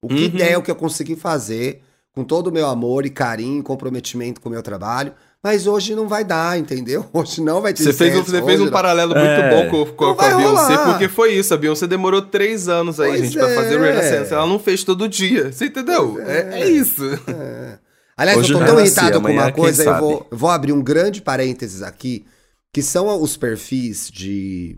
O 0.00 0.08
que 0.08 0.26
uhum. 0.26 0.36
der 0.36 0.52
é 0.52 0.58
o 0.58 0.62
que 0.62 0.70
eu 0.70 0.76
conseguir 0.76 1.16
fazer, 1.16 1.82
com 2.12 2.22
todo 2.22 2.48
o 2.48 2.52
meu 2.52 2.66
amor 2.68 3.04
e 3.04 3.10
carinho 3.10 3.60
e 3.60 3.62
comprometimento 3.62 4.40
com 4.40 4.48
o 4.48 4.52
meu 4.52 4.62
trabalho. 4.62 5.12
Mas 5.42 5.66
hoje 5.66 5.94
não 5.94 6.06
vai 6.06 6.24
dar, 6.24 6.56
entendeu? 6.56 7.04
Hoje 7.12 7.40
não 7.40 7.60
vai 7.60 7.74
ter 7.74 7.82
Você 7.82 7.92
fez 7.92 8.16
um, 8.16 8.22
você 8.22 8.40
fez 8.42 8.60
um 8.60 8.70
paralelo 8.70 9.12
muito 9.12 9.26
é. 9.26 9.50
bom 9.50 9.70
com, 9.70 9.92
com, 9.92 10.14
com 10.14 10.22
a 10.22 10.36
Beyoncé, 10.36 10.74
rolar. 10.76 10.90
porque 10.92 11.08
foi 11.08 11.34
isso. 11.34 11.52
A 11.52 11.56
Beyoncé 11.56 11.88
demorou 11.88 12.22
três 12.22 12.68
anos 12.68 13.00
aí, 13.00 13.10
pois 13.10 13.22
gente, 13.24 13.38
é. 13.38 13.40
pra 13.40 13.54
fazer 13.56 13.76
o 13.76 13.82
Renaissance. 13.82 14.32
Ela 14.32 14.46
não 14.46 14.60
fez 14.60 14.84
todo 14.84 15.08
dia. 15.08 15.50
Você 15.50 15.66
entendeu? 15.66 16.20
É. 16.20 16.60
é. 16.60 16.70
isso. 16.70 17.04
É. 17.26 17.78
Aliás, 18.16 18.38
hoje 18.38 18.52
eu 18.52 18.58
tô 18.60 18.64
tão 18.66 18.78
irritado 18.78 19.20
com 19.20 19.32
uma 19.32 19.50
coisa, 19.50 19.84
eu 19.84 19.98
vou, 19.98 20.26
vou 20.30 20.50
abrir 20.50 20.72
um 20.72 20.82
grande 20.82 21.20
parênteses 21.20 21.82
aqui, 21.82 22.24
que 22.72 22.82
são 22.82 23.20
os 23.20 23.36
perfis 23.36 24.08
de 24.12 24.76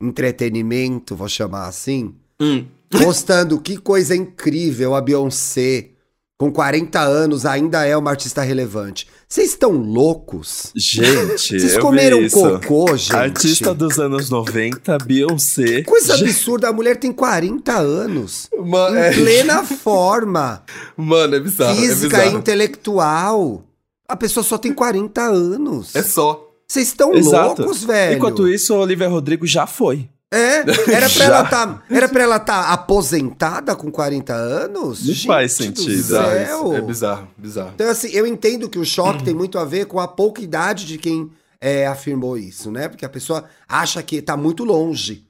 entretenimento, 0.00 1.16
vou 1.16 1.28
chamar 1.28 1.66
assim, 1.66 2.14
hum. 2.40 2.64
mostrando 2.94 3.60
que 3.60 3.76
coisa 3.76 4.16
incrível 4.16 4.94
a 4.94 5.00
Beyoncé 5.00 5.90
com 6.38 6.52
40 6.52 7.00
anos 7.00 7.46
ainda 7.46 7.84
é 7.86 7.96
uma 7.96 8.10
artista 8.10 8.42
relevante. 8.42 9.06
Vocês 9.26 9.50
estão 9.50 9.72
loucos? 9.72 10.70
Gente, 10.76 11.58
Vocês 11.58 11.78
comeram 11.78 12.28
cocô, 12.28 12.94
gente? 12.96 13.16
Artista 13.16 13.74
dos 13.74 13.98
anos 13.98 14.28
90, 14.28 14.98
Beyoncé. 14.98 15.82
Coisa 15.82 16.14
absurda, 16.14 16.68
a 16.68 16.72
mulher 16.72 16.96
tem 16.98 17.10
40 17.10 17.72
anos. 17.76 18.48
Mano, 18.64 18.96
Em 18.96 19.00
é, 19.00 19.12
plena 19.14 19.64
forma. 19.64 20.62
mano, 20.96 21.36
é 21.36 21.40
bizarro. 21.40 21.74
física 21.76 22.16
é 22.18 22.20
e 22.20 22.22
bizarro. 22.24 22.38
intelectual. 22.38 23.62
A 24.06 24.14
pessoa 24.14 24.44
só 24.44 24.58
tem 24.58 24.72
40 24.74 25.22
anos. 25.22 25.96
É 25.96 26.02
só. 26.02 26.42
Vocês 26.68 26.88
estão 26.88 27.12
loucos, 27.12 27.82
velho. 27.84 28.16
Enquanto 28.18 28.46
isso, 28.48 28.74
a 28.74 28.78
Olivia 28.78 29.08
Rodrigo 29.08 29.46
já 29.46 29.66
foi. 29.66 30.08
É, 30.32 30.58
era 30.92 31.08
pra 31.08 31.24
ela 31.24 31.44
tá, 31.44 31.82
era 31.88 32.08
pra 32.08 32.22
ela 32.22 32.38
tá 32.40 32.72
aposentada 32.72 33.76
com 33.76 33.90
40 33.90 34.32
anos? 34.34 35.00
Não 35.00 35.14
Gente 35.14 35.26
faz 35.26 35.52
do 35.56 35.64
sentido. 35.64 36.02
céu. 36.02 36.72
É 36.74 36.80
bizarro, 36.80 37.28
bizarro. 37.36 37.70
Então, 37.74 37.88
assim, 37.88 38.08
eu 38.08 38.26
entendo 38.26 38.68
que 38.68 38.78
o 38.78 38.84
choque 38.84 39.24
tem 39.24 39.34
muito 39.34 39.58
a 39.58 39.64
ver 39.64 39.86
com 39.86 40.00
a 40.00 40.08
pouca 40.08 40.42
idade 40.42 40.84
de 40.84 40.98
quem 40.98 41.30
é, 41.60 41.86
afirmou 41.86 42.36
isso, 42.36 42.70
né? 42.70 42.88
Porque 42.88 43.04
a 43.04 43.08
pessoa 43.08 43.44
acha 43.68 44.02
que 44.02 44.20
tá 44.20 44.36
muito 44.36 44.64
longe 44.64 45.26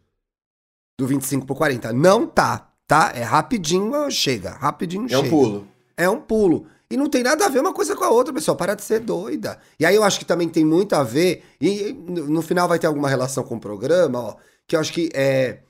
do 0.99 1.07
25 1.07 1.45
pro 1.47 1.55
40. 1.55 1.93
Não 1.93 2.27
tá, 2.27 2.69
tá? 2.87 3.13
É 3.15 3.23
rapidinho, 3.23 4.11
chega. 4.11 4.53
Rapidinho 4.53 5.05
É 5.07 5.09
chega. 5.11 5.23
um 5.23 5.29
pulo. 5.31 5.69
É 5.97 6.09
um 6.09 6.21
pulo. 6.21 6.67
E 6.91 6.97
não 6.97 7.09
tem 7.09 7.23
nada 7.23 7.45
a 7.45 7.49
ver 7.49 7.61
uma 7.61 7.73
coisa 7.73 7.95
com 7.97 8.05
a 8.05 8.11
outra, 8.11 8.33
pessoal. 8.33 8.57
Para 8.57 8.75
de 8.75 8.83
ser 8.83 9.01
doida. 9.01 9.59
E 9.79 9.85
aí 9.85 9.95
eu 9.95 10.05
acho 10.05 10.19
que 10.19 10.25
também 10.25 10.49
tem 10.49 10.65
muito 10.65 10.95
a 10.95 11.03
ver, 11.03 11.43
e 11.61 11.93
no 12.09 12.41
final 12.43 12.67
vai 12.69 12.79
ter 12.79 12.87
alguma 12.87 13.09
relação 13.09 13.43
com 13.45 13.57
o 13.57 13.61
programa, 13.61 14.21
ó, 14.21 14.37
que 14.67 14.77
eu 14.77 14.81
acho 14.81 14.93
que 14.93 15.09
é. 15.15 15.61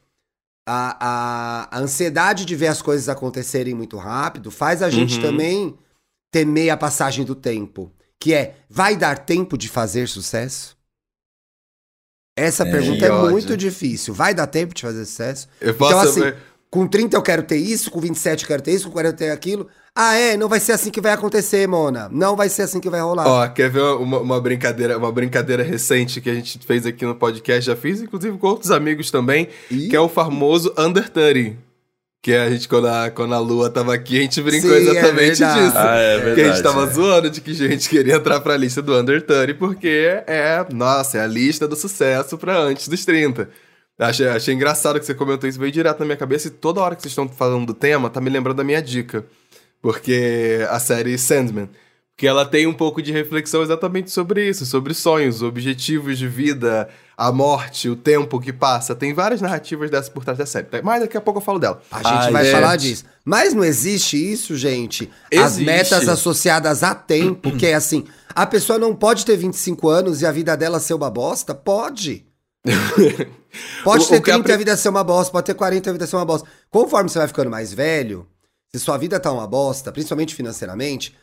A, 0.68 0.96
a, 1.70 1.76
a 1.76 1.80
ansiedade 1.80 2.44
de 2.44 2.56
ver 2.56 2.66
as 2.66 2.82
coisas 2.82 3.08
acontecerem 3.08 3.72
muito 3.72 3.96
rápido 3.96 4.50
faz 4.50 4.82
a 4.82 4.90
gente 4.90 5.14
Uhum. 5.16 5.22
também 5.22 5.78
temer 6.32 6.70
a 6.70 6.76
passagem 6.76 7.24
do 7.24 7.36
tempo. 7.36 7.92
Que 8.20 8.34
é, 8.34 8.56
vai 8.68 8.96
dar 8.96 9.16
tempo 9.18 9.56
de 9.56 9.68
fazer 9.68 10.08
sucesso? 10.08 10.76
Essa 12.36 12.66
É, 12.66 12.70
pergunta 12.70 13.06
é 13.06 13.30
muito 13.30 13.56
difícil. 13.56 14.12
Vai 14.12 14.34
dar 14.34 14.46
tempo 14.48 14.74
de 14.74 14.82
fazer 14.82 15.04
sucesso? 15.06 15.48
Eu 15.60 15.74
posso 15.74 15.92
Então, 15.92 16.00
assim, 16.28 16.36
Com 16.76 16.86
30 16.86 17.16
eu 17.16 17.22
quero 17.22 17.42
ter 17.42 17.56
isso, 17.56 17.90
com 17.90 17.98
27 17.98 18.42
eu 18.42 18.48
quero 18.48 18.62
ter 18.62 18.72
isso, 18.72 18.84
com 18.88 18.92
40 18.92 19.14
eu 19.14 19.16
quero 19.16 19.30
ter 19.30 19.34
aquilo. 19.34 19.66
Ah, 19.94 20.14
é? 20.14 20.36
Não 20.36 20.46
vai 20.46 20.60
ser 20.60 20.72
assim 20.72 20.90
que 20.90 21.00
vai 21.00 21.12
acontecer, 21.12 21.66
Mona. 21.66 22.06
Não 22.12 22.36
vai 22.36 22.50
ser 22.50 22.64
assim 22.64 22.80
que 22.80 22.90
vai 22.90 23.00
rolar. 23.00 23.26
Ó, 23.26 23.48
quer 23.48 23.70
ver 23.70 23.80
uma, 23.80 24.18
uma 24.18 24.38
brincadeira, 24.42 24.98
uma 24.98 25.10
brincadeira 25.10 25.62
recente 25.62 26.20
que 26.20 26.28
a 26.28 26.34
gente 26.34 26.58
fez 26.66 26.84
aqui 26.84 27.06
no 27.06 27.14
podcast? 27.14 27.64
Já 27.64 27.74
fiz, 27.74 28.02
inclusive, 28.02 28.36
com 28.36 28.46
outros 28.46 28.70
amigos 28.70 29.10
também, 29.10 29.48
Ih. 29.70 29.88
que 29.88 29.96
é 29.96 30.00
o 30.00 30.06
famoso 30.06 30.70
Under 30.76 31.08
30. 31.08 31.56
Que 32.20 32.34
a 32.34 32.50
gente, 32.50 32.68
quando 32.68 32.88
a, 32.88 33.10
quando 33.10 33.32
a 33.32 33.38
Lua 33.38 33.70
tava 33.70 33.94
aqui, 33.94 34.18
a 34.18 34.20
gente 34.20 34.42
brincou 34.42 34.68
Sim, 34.68 34.76
é 34.76 34.80
exatamente 34.80 35.38
verdade. 35.38 35.62
disso. 35.62 35.78
Ah, 35.78 35.96
é 35.96 36.18
que 36.18 36.24
a 36.24 36.26
gente 36.26 36.34
verdade, 36.34 36.62
tava 36.62 36.84
é. 36.84 36.92
zoando 36.92 37.30
de 37.30 37.40
que 37.40 37.50
a 37.52 37.54
gente 37.54 37.88
queria 37.88 38.16
entrar 38.16 38.38
pra 38.40 38.54
lista 38.54 38.82
do 38.82 38.94
Under 38.94 39.22
30, 39.22 39.54
porque 39.54 40.22
é, 40.26 40.66
nossa, 40.74 41.16
é 41.16 41.20
a 41.22 41.26
lista 41.26 41.66
do 41.66 41.74
sucesso 41.74 42.36
pra 42.36 42.58
antes 42.58 42.86
dos 42.86 43.02
30. 43.02 43.48
Achei, 43.98 44.28
achei 44.28 44.54
engraçado 44.54 45.00
que 45.00 45.06
você 45.06 45.14
comentou 45.14 45.48
isso, 45.48 45.58
veio 45.58 45.72
direto 45.72 46.00
na 46.00 46.04
minha 46.04 46.16
cabeça 46.16 46.48
e 46.48 46.50
toda 46.50 46.80
hora 46.80 46.94
que 46.94 47.02
vocês 47.02 47.12
estão 47.12 47.28
falando 47.28 47.66
do 47.66 47.74
tema, 47.74 48.10
tá 48.10 48.20
me 48.20 48.28
lembrando 48.28 48.58
da 48.58 48.64
minha 48.64 48.82
dica. 48.82 49.24
Porque 49.80 50.66
a 50.70 50.78
série 50.78 51.16
Sandman. 51.16 51.68
Porque 52.14 52.26
ela 52.26 52.46
tem 52.46 52.66
um 52.66 52.72
pouco 52.72 53.02
de 53.02 53.12
reflexão 53.12 53.62
exatamente 53.62 54.10
sobre 54.10 54.48
isso, 54.48 54.64
sobre 54.64 54.94
sonhos, 54.94 55.42
objetivos 55.42 56.16
de 56.16 56.26
vida, 56.26 56.88
a 57.14 57.30
morte, 57.30 57.90
o 57.90 57.94
tempo 57.94 58.40
que 58.40 58.54
passa. 58.54 58.94
Tem 58.94 59.12
várias 59.12 59.42
narrativas 59.42 59.90
dessas 59.90 60.08
por 60.08 60.24
trás 60.24 60.38
da 60.38 60.46
série. 60.46 60.66
Mas 60.82 61.02
daqui 61.02 61.16
a 61.16 61.20
pouco 61.20 61.40
eu 61.40 61.44
falo 61.44 61.58
dela. 61.58 61.82
A 61.90 61.98
gente 61.98 62.06
Ai, 62.06 62.32
vai 62.32 62.44
gente. 62.44 62.54
falar 62.54 62.76
disso. 62.76 63.04
Mas 63.22 63.52
não 63.52 63.62
existe 63.62 64.16
isso, 64.16 64.56
gente. 64.56 65.10
As 65.30 65.52
Existe. 65.52 65.64
metas 65.64 66.08
associadas 66.08 66.82
a 66.82 66.94
tempo, 66.94 67.54
que 67.54 67.66
é 67.66 67.74
assim, 67.74 68.06
a 68.34 68.46
pessoa 68.46 68.78
não 68.78 68.94
pode 68.94 69.26
ter 69.26 69.36
25 69.36 69.86
anos 69.86 70.22
e 70.22 70.26
a 70.26 70.32
vida 70.32 70.56
dela 70.56 70.80
ser 70.80 70.94
uma 70.94 71.10
bosta? 71.10 71.54
Pode. 71.54 72.24
Pode 73.84 74.04
O- 74.04 74.08
ter 74.08 74.16
o 74.18 74.22
que 74.22 74.30
a 74.30 74.34
30 74.34 74.40
e 74.40 74.42
pri- 74.42 74.52
a 74.52 74.56
vida 74.56 74.76
ser 74.76 74.88
uma 74.88 75.04
bosta, 75.04 75.32
pode 75.32 75.46
ter 75.46 75.54
40 75.54 75.88
e 75.88 75.90
a 75.90 75.92
vida 75.92 76.06
ser 76.06 76.16
uma 76.16 76.24
bosta. 76.24 76.48
Conforme 76.70 77.08
você 77.10 77.18
vai 77.18 77.28
ficando 77.28 77.50
mais 77.50 77.72
velho, 77.72 78.26
se 78.72 78.78
sua 78.78 78.96
vida 78.98 79.18
tá 79.20 79.30
uma 79.32 79.46
bosta, 79.46 79.92
principalmente 79.92 80.34
financeiramente, 80.34 81.14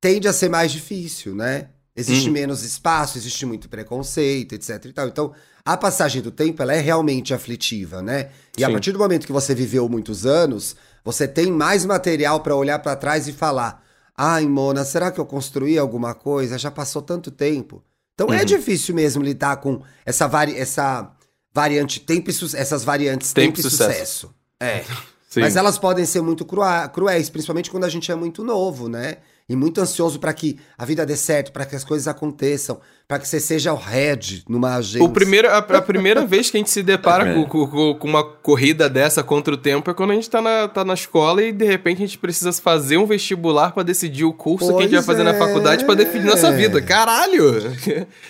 tende 0.00 0.28
a 0.28 0.32
ser 0.32 0.48
mais 0.48 0.70
difícil, 0.72 1.34
né? 1.34 1.68
Existe 1.96 2.26
Uhum. 2.26 2.32
menos 2.32 2.62
espaço, 2.64 3.16
existe 3.18 3.46
muito 3.46 3.68
preconceito, 3.68 4.52
etc 4.54 4.84
e 4.86 4.92
tal. 4.92 5.06
Então, 5.08 5.32
a 5.64 5.76
passagem 5.76 6.20
do 6.20 6.30
tempo, 6.30 6.60
ela 6.60 6.74
é 6.74 6.80
realmente 6.80 7.32
aflitiva, 7.32 8.02
né? 8.02 8.30
E 8.58 8.64
a 8.64 8.66
Sim. 8.66 8.72
partir 8.72 8.92
do 8.92 8.98
momento 8.98 9.26
que 9.26 9.32
você 9.32 9.54
viveu 9.54 9.88
muitos 9.88 10.26
anos, 10.26 10.74
você 11.04 11.28
tem 11.28 11.52
mais 11.52 11.84
material 11.84 12.40
pra 12.40 12.56
olhar 12.56 12.78
pra 12.80 12.96
trás 12.96 13.28
e 13.28 13.32
falar: 13.32 13.82
"Ai, 14.16 14.44
Mona, 14.46 14.84
será 14.84 15.10
que 15.12 15.20
eu 15.20 15.26
construí 15.26 15.78
alguma 15.78 16.14
coisa? 16.14 16.58
Já 16.58 16.70
passou 16.70 17.00
tanto 17.00 17.30
tempo". 17.30 17.82
Então 18.14 18.32
é 18.32 18.40
Uhum. 18.40 18.44
difícil 18.44 18.94
mesmo 18.94 19.22
lidar 19.22 19.56
com 19.58 19.80
essa 20.04 20.26
vari 20.26 20.56
essa 20.58 21.10
variante 21.54 22.00
tempo 22.00 22.30
e 22.30 22.32
su- 22.32 22.56
essas 22.56 22.82
variantes 22.84 23.32
Tempo 23.32 23.56
tempo, 23.56 23.60
e 23.66 23.70
sucesso. 23.70 23.92
sucesso. 23.94 24.34
É. 24.60 24.84
Sim. 25.30 25.40
Mas 25.40 25.56
elas 25.56 25.78
podem 25.78 26.04
ser 26.06 26.20
muito 26.22 26.44
cruéis, 26.92 27.28
principalmente 27.28 27.68
quando 27.70 27.82
a 27.84 27.88
gente 27.88 28.10
é 28.10 28.14
muito 28.14 28.44
novo, 28.44 28.88
né? 28.88 29.16
E 29.48 29.56
muito 29.56 29.80
ansioso 29.80 30.18
pra 30.20 30.32
que 30.32 30.60
a 30.78 30.84
vida 30.84 31.04
dê 31.04 31.16
certo, 31.16 31.50
pra 31.52 31.66
que 31.66 31.74
as 31.74 31.82
coisas 31.82 32.06
aconteçam, 32.06 32.80
pra 33.06 33.18
que 33.18 33.28
você 33.28 33.38
seja 33.38 33.72
o 33.72 33.76
head 33.76 34.44
numa 34.48 34.76
agência. 34.76 35.02
O 35.04 35.08
primeiro, 35.10 35.48
a, 35.50 35.58
a 35.58 35.82
primeira 35.82 36.24
vez 36.26 36.50
que 36.50 36.56
a 36.56 36.60
gente 36.60 36.70
se 36.70 36.82
depara 36.82 37.28
É. 37.28 37.34
com, 37.34 37.44
com- 37.44 37.94
com- 37.98 38.08
uma 38.08 38.24
corrida 38.24 38.88
dessa 38.88 39.22
contra 39.22 39.52
o 39.54 39.56
tempo 39.56 39.90
é 39.90 39.94
quando 39.94 40.12
a 40.12 40.14
gente 40.14 40.28
tá 40.30 40.40
na, 40.40 40.68
tá 40.68 40.84
na 40.84 40.94
escola 40.94 41.42
e 41.42 41.52
de 41.52 41.64
repente 41.64 41.98
a 42.02 42.06
gente 42.06 42.18
precisa 42.18 42.50
fazer 42.52 42.96
um 42.96 43.06
vestibular 43.06 43.72
pra 43.72 43.82
decidir 43.82 44.24
o 44.24 44.32
curso 44.32 44.68
que 44.76 44.78
a 44.78 44.82
gente 44.82 44.92
vai 44.94 45.02
Pois 45.02 45.06
fazer 45.06 45.22
na 45.22 45.30
é. 45.34 45.38
faculdade 45.38 45.84
pra 45.84 45.94
definir 45.94 46.24
nossa 46.26 46.50
vida. 46.52 46.80
Caralho! 46.80 47.72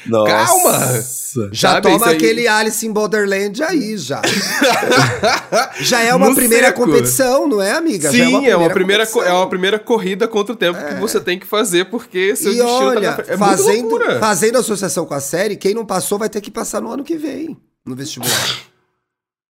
Nossa. 0.07 0.31
Calma! 0.31 1.05
Já 1.53 1.71
Sabe, 1.73 1.89
toma 1.91 2.07
aquele 2.11 2.47
Alice 2.47 2.87
in 2.87 2.93
Borderland 2.93 3.61
aí, 3.63 3.97
já. 3.97 4.23
já 5.81 6.01
é 6.03 6.15
uma 6.15 6.29
No 6.29 6.35
primeira 6.35 6.69
seco. 6.69 6.85
competição, 6.85 7.49
não 7.49 7.61
é, 7.61 7.73
amiga? 7.73 8.11
Sim, 8.11 8.43
já 8.45 8.51
é, 8.51 8.57
uma 8.57 8.71
primeira, 8.71 9.05
co- 9.07 9.13
competição. 9.15 9.37
é 9.37 9.39
uma 9.41 9.49
primeira 9.49 9.79
corrida 9.79 10.29
contra 10.29 10.53
o 10.53 10.57
tempo 10.57 10.79
que 10.87 10.95
você 10.95 11.21
tem 11.21 11.39
que 11.39 11.47
fazer 11.47 11.87
porque 11.87 12.37
seu 12.37 12.53
E 12.53 12.57
destino 12.57 12.79
tá 12.79 12.85
olha, 12.87 13.01
na 13.11 13.15
frente. 13.17 13.31
É 13.31 13.37
fazendo, 13.37 13.89
loucura. 13.89 14.19
Associação 14.65 15.07
com 15.07 15.15
a 15.15 15.21
série, 15.21 15.57
quem 15.57 15.75
não 15.75 15.87
passou 15.87 16.19
vai 16.19 16.29
ter 16.29 16.41
que 16.41 16.51
passar 16.51 16.81
no 16.81 16.91
ano 16.91 17.05
que 17.05 17.17
vem, 17.17 17.57
no 17.87 17.95
vestibular. 17.95 18.59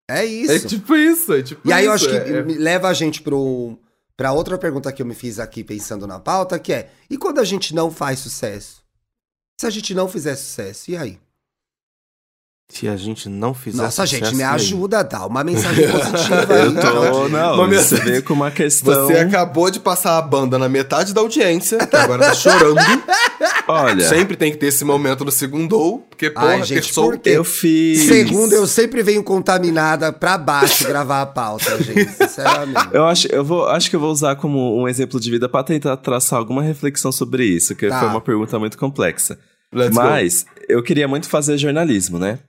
É 0.10 0.26
isso. 0.26 0.52
É 0.52 0.60
tipo 0.60 0.95
isso, 0.95 1.34
é 1.34 1.41
tipo 1.41 1.62
E 1.67 1.71
aí 1.71 1.86
eu 1.86 1.95
isso, 1.95 2.06
acho 2.10 2.13
que 2.13 2.32
é- 2.32 2.38
é- 2.39 2.41
leva 2.43 2.89
a 2.89 2.93
gente 2.93 3.21
pro, 3.21 3.78
pra 4.17 4.34
outra 4.34 4.58
pergunta 4.58 4.91
que 4.91 5.02
eu 5.02 5.06
me 5.06 5.15
fiz 5.15 5.39
aqui 5.39 5.63
pensando 5.63 6.06
na 6.06 6.19
pauta, 6.19 6.60
que 6.60 6.73
é: 6.73 6.89
e 7.10 7.17
quando 7.17 7.39
a 7.39 7.43
gente 7.45 7.73
não 7.73 7.89
faz 7.89 8.19
sucesso? 8.19 8.84
Se 9.60 9.65
a 9.65 9.69
gente 9.69 9.93
não 9.93 10.08
fizer 10.10 10.36
sucesso, 10.36 10.91
e 10.91 10.97
aí? 10.97 11.19
Se 12.69 12.88
a 12.88 12.97
gente 12.97 13.30
não 13.30 13.54
fizer 13.54 13.84
Nossa, 13.84 14.06
sucesso, 14.06 14.26
gente, 14.26 14.36
me 14.36 14.41
e 14.41 14.43
aí? 14.43 14.56
ajuda, 14.56 15.04
dá 15.04 15.26
uma 15.28 15.43
mensagem 15.43 15.86
positiva 15.91 16.54
aí. 16.54 16.65
Eu 16.65 16.73
tô, 16.82 17.30
não, 17.30 17.54
Uma 17.56 17.67
você 17.67 17.76
mensagem- 17.76 18.06
veio 18.06 18.23
com 18.23 18.34
uma 18.34 18.49
questão. 18.52 19.06
Você 19.08 19.13
acabou 19.19 19.69
de 19.69 19.80
passar 19.80 20.17
a 20.17 20.21
banda 20.21 20.58
na 20.58 20.67
metade 20.67 21.13
da 21.13 21.21
audiência, 21.21 21.86
que 21.86 21.95
agora 21.95 22.23
tá 22.26 22.34
chorando. 22.34 22.76
Olha, 23.67 24.08
Sempre 24.08 24.36
tem 24.36 24.52
que 24.52 24.58
ter 24.58 24.67
esse 24.67 24.84
momento 24.84 25.23
no 25.23 25.32
segundo, 25.32 26.04
porque, 26.10 26.30
porra, 26.30 26.47
Ai, 26.56 26.63
gente, 26.63 26.88
pessoa- 26.88 27.12
por 27.12 27.17
quê? 27.19 27.30
eu 27.30 27.43
fiz. 27.43 27.99
Segundo, 28.02 28.52
eu 28.54 28.67
sempre 28.67 29.02
venho 29.02 29.23
contaminada 29.23 30.12
pra 30.12 30.38
baixo 30.38 30.86
gravar 30.86 31.21
a 31.21 31.26
pauta, 31.26 31.82
gente, 31.82 32.12
sinceramente. 32.12 32.89
Eu 32.93 33.06
acho, 33.06 33.28
eu 33.28 33.43
vou, 33.43 33.65
acho 33.67 33.89
que 33.89 33.95
eu 33.95 33.99
vou 33.99 34.12
usar 34.12 34.36
como 34.36 34.82
um 34.82 34.88
exemplo 34.88 35.19
de 35.19 35.32
vida 35.32 35.47
pra 35.47 35.63
tentar 35.63 35.95
traçar 35.97 36.39
alguma 36.39 36.62
reflexão 36.62 37.12
sobre 37.12 37.45
isso, 37.45 37.73
que 37.76 37.88
Tá. 37.88 37.99
foi 38.02 38.10
uma 38.10 38.21
pergunta 38.21 38.60
muito 38.60 38.78
complexa. 38.78 39.39
Let's 39.73 39.95
go. 39.95 40.04
Mas 40.04 40.45
eu 40.67 40.84
queria 40.84 41.08
muito 41.08 41.30
fazer 41.30 41.58
jornalismo, 41.58 42.19
né? 42.19 42.39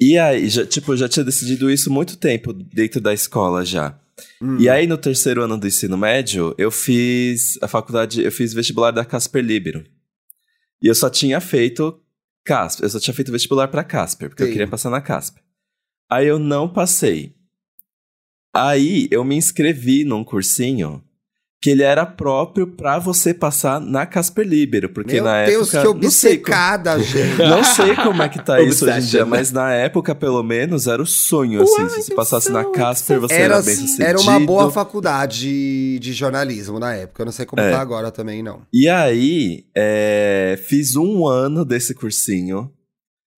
E 0.00 0.18
aí, 0.18 0.48
já, 0.48 0.66
tipo, 0.66 0.92
eu 0.92 0.96
já 0.96 1.08
tinha 1.08 1.24
decidido 1.24 1.70
isso 1.70 1.88
há 1.88 1.92
muito 1.92 2.16
tempo 2.16 2.52
dentro 2.52 3.00
da 3.00 3.12
escola 3.14 3.64
já. 3.64 3.94
Hum. 4.42 4.56
E 4.58 4.68
aí, 4.68 4.86
no 4.86 4.96
terceiro 4.96 5.42
ano 5.42 5.56
do 5.58 5.66
ensino 5.66 5.96
médio, 5.96 6.54
eu 6.58 6.70
fiz 6.70 7.58
a 7.62 7.68
faculdade, 7.68 8.22
eu 8.22 8.32
fiz 8.32 8.52
vestibular 8.52 8.90
da 8.90 9.04
Casper 9.04 9.44
Libero. 9.44 9.84
E 10.84 10.86
eu 10.86 10.94
só 10.94 11.08
tinha 11.08 11.40
feito 11.40 11.98
Casper, 12.44 12.84
eu 12.84 12.90
só 12.90 13.00
tinha 13.00 13.14
feito 13.14 13.32
vestibular 13.32 13.68
pra 13.68 13.82
Casper, 13.82 14.28
porque 14.28 14.42
Sim. 14.42 14.50
eu 14.50 14.52
queria 14.52 14.68
passar 14.68 14.90
na 14.90 15.00
Casper. 15.00 15.42
Aí 16.10 16.26
eu 16.26 16.38
não 16.38 16.70
passei. 16.70 17.34
Aí 18.54 19.08
eu 19.10 19.24
me 19.24 19.34
inscrevi 19.34 20.04
num 20.04 20.22
cursinho 20.22 21.02
que 21.64 21.70
ele 21.70 21.82
era 21.82 22.04
próprio 22.04 22.66
pra 22.66 22.98
você 22.98 23.32
passar 23.32 23.80
na 23.80 24.04
Casper 24.04 24.46
Libero, 24.46 24.90
porque 24.90 25.14
Meu 25.14 25.24
na 25.24 25.46
Deus, 25.46 25.72
época 25.72 25.94
que 25.94 26.04
não 26.04 26.10
sei 26.10 26.36
como- 26.36 26.44
obcecada, 26.44 26.98
gente. 27.02 27.38
não 27.38 27.64
sei 27.64 27.96
como 27.96 28.22
é 28.22 28.28
que 28.28 28.38
tá 28.44 28.60
isso 28.62 28.84
hoje 28.84 28.98
em 28.98 29.00
dia, 29.00 29.22
Obsession. 29.22 29.26
mas 29.30 29.50
na 29.50 29.72
época, 29.72 30.14
pelo 30.14 30.42
menos, 30.42 30.86
era 30.86 31.00
o 31.02 31.06
sonho, 31.06 31.62
assim. 31.62 31.88
Se 31.88 32.02
você 32.02 32.14
passasse 32.14 32.52
na 32.52 32.66
Casper, 32.66 33.18
você 33.18 33.32
era, 33.32 33.54
Era, 33.54 33.62
bem 33.62 33.74
sucedido. 33.76 34.02
era 34.04 34.20
uma 34.20 34.38
boa 34.40 34.70
faculdade 34.70 35.98
de 35.98 36.12
jornalismo 36.12 36.78
na 36.78 36.92
época. 36.94 37.22
Eu 37.22 37.24
não 37.24 37.32
sei 37.32 37.46
como 37.46 37.62
É. 37.62 37.70
tá 37.70 37.80
agora 37.80 38.10
também, 38.10 38.42
não. 38.42 38.60
E 38.70 38.86
aí, 38.86 39.64
é, 39.74 40.58
fiz 40.68 40.96
um 40.96 41.26
ano 41.26 41.64
desse 41.64 41.94
cursinho. 41.94 42.70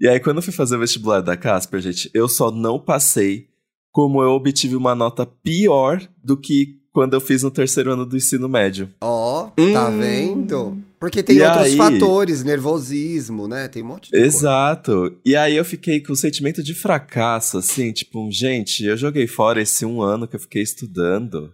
E 0.00 0.08
aí, 0.08 0.18
quando 0.18 0.38
eu 0.38 0.42
fui 0.42 0.52
fazer 0.52 0.74
o 0.74 0.80
vestibular 0.80 1.20
da 1.20 1.36
Casper, 1.36 1.80
gente, 1.80 2.10
eu 2.12 2.28
só 2.28 2.50
não 2.50 2.78
passei 2.80 3.46
como 3.92 4.20
eu 4.20 4.30
obtive 4.30 4.74
uma 4.74 4.96
nota 4.96 5.24
pior 5.24 6.00
do 6.24 6.36
que 6.36 6.84
quando 6.96 7.12
eu 7.12 7.20
fiz 7.20 7.42
no 7.42 7.50
terceiro 7.50 7.92
ano 7.92 8.06
do 8.06 8.16
ensino 8.16 8.48
médio. 8.48 8.88
Ó, 9.02 9.50
tá 9.74 9.90
Hum. 9.90 9.98
vendo? 10.00 10.78
Porque 10.98 11.22
tem 11.22 11.36
E 11.36 11.42
outros 11.42 11.64
aí- 11.66 11.76
fatores, 11.76 12.42
nervosismo, 12.42 13.46
né? 13.46 13.68
Tem 13.68 13.82
um 13.82 13.86
monte 13.88 14.04
de 14.06 14.12
coisa. 14.12 14.24
Exato. 14.24 15.14
E 15.22 15.36
aí 15.36 15.54
eu 15.54 15.62
fiquei 15.62 16.00
com 16.02 16.14
um 16.14 16.16
sentimento 16.16 16.62
de 16.62 16.72
fracasso, 16.72 17.58
assim, 17.58 17.92
tipo, 17.92 18.26
gente, 18.32 18.82
eu 18.86 18.96
joguei 18.96 19.26
fora 19.26 19.60
esse 19.60 19.84
um 19.84 20.00
ano 20.00 20.26
que 20.26 20.36
eu 20.36 20.40
fiquei 20.40 20.62
estudando. 20.62 21.52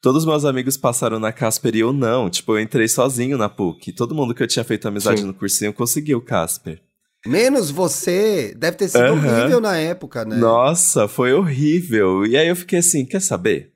Todos 0.00 0.24
meus 0.24 0.46
amigos 0.46 0.78
passaram 0.78 1.20
na 1.20 1.32
Casper 1.32 1.76
e 1.76 1.80
eu 1.80 1.92
não. 1.92 2.30
Tipo, 2.30 2.52
eu 2.52 2.60
entrei 2.60 2.88
sozinho 2.88 3.36
na 3.36 3.50
PUC. 3.50 3.92
Todo 3.92 4.14
mundo 4.14 4.34
que 4.34 4.42
eu 4.42 4.46
tinha 4.48 4.64
feito 4.64 4.88
amizade 4.88 5.20
Sim. 5.20 5.26
no 5.26 5.34
cursinho 5.34 5.72
conseguiu 5.74 6.18
Casper. 6.22 6.80
Menos 7.26 7.70
você, 7.70 8.54
deve 8.56 8.78
ter 8.78 8.88
sido 8.88 9.02
Aham. 9.02 9.12
horrível 9.40 9.60
na 9.60 9.76
época, 9.76 10.24
né? 10.24 10.36
Nossa, 10.36 11.06
foi 11.06 11.34
horrível. 11.34 12.24
E 12.24 12.38
aí 12.38 12.48
eu 12.48 12.56
fiquei 12.56 12.78
assim, 12.78 13.04
quer 13.04 13.20
saber? 13.20 13.72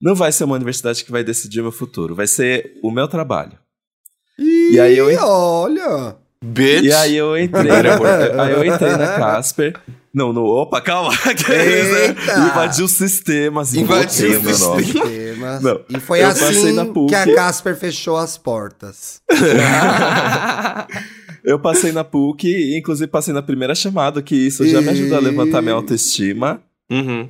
Não 0.00 0.14
vai 0.14 0.32
ser 0.32 0.44
uma 0.44 0.56
universidade 0.56 1.04
que 1.04 1.12
vai 1.12 1.22
decidir 1.22 1.60
o 1.60 1.64
meu 1.64 1.72
futuro, 1.72 2.14
vai 2.14 2.26
ser 2.26 2.72
o 2.82 2.90
meu 2.90 3.06
trabalho. 3.06 3.52
E, 4.38 4.70
E 4.72 4.80
aí 4.80 4.96
eu- 4.96 5.14
olha. 5.22 6.16
Bitch. 6.42 6.84
E 6.84 6.92
aí 6.92 7.16
eu 7.16 7.36
entrei, 7.38 7.64
na, 7.70 8.00
aí 8.44 8.52
eu 8.52 8.64
entrei 8.64 8.92
na 8.92 9.06
Casper. 9.08 9.74
Não, 10.12 10.32
no. 10.32 10.44
Opa, 10.46 10.80
calma! 10.80 11.12
Eita! 11.26 12.38
Invadiu 12.38 12.88
sistemas 12.88 13.74
Invadiu 13.74 14.40
o 14.40 14.42
meu 14.42 14.56
o 14.56 14.58
nome. 14.58 14.92
Temas. 14.92 15.62
Não, 15.62 15.80
e 15.88 16.00
foi 16.00 16.22
assim 16.22 16.74
que 17.06 17.14
a 17.14 17.32
Casper 17.34 17.76
fechou 17.76 18.16
as 18.16 18.36
portas. 18.38 19.20
Eu 21.44 21.58
passei 21.58 21.92
na 21.92 22.04
PUC, 22.04 22.46
e 22.48 22.78
inclusive 22.78 23.10
passei 23.10 23.32
na 23.32 23.42
primeira 23.42 23.74
chamada, 23.74 24.22
que 24.22 24.36
isso 24.36 24.66
já 24.66 24.80
me 24.80 24.88
ajudou 24.90 25.16
a 25.16 25.20
levantar 25.20 25.62
minha 25.62 25.74
autoestima. 25.74 26.62
Uhum. 26.90 27.28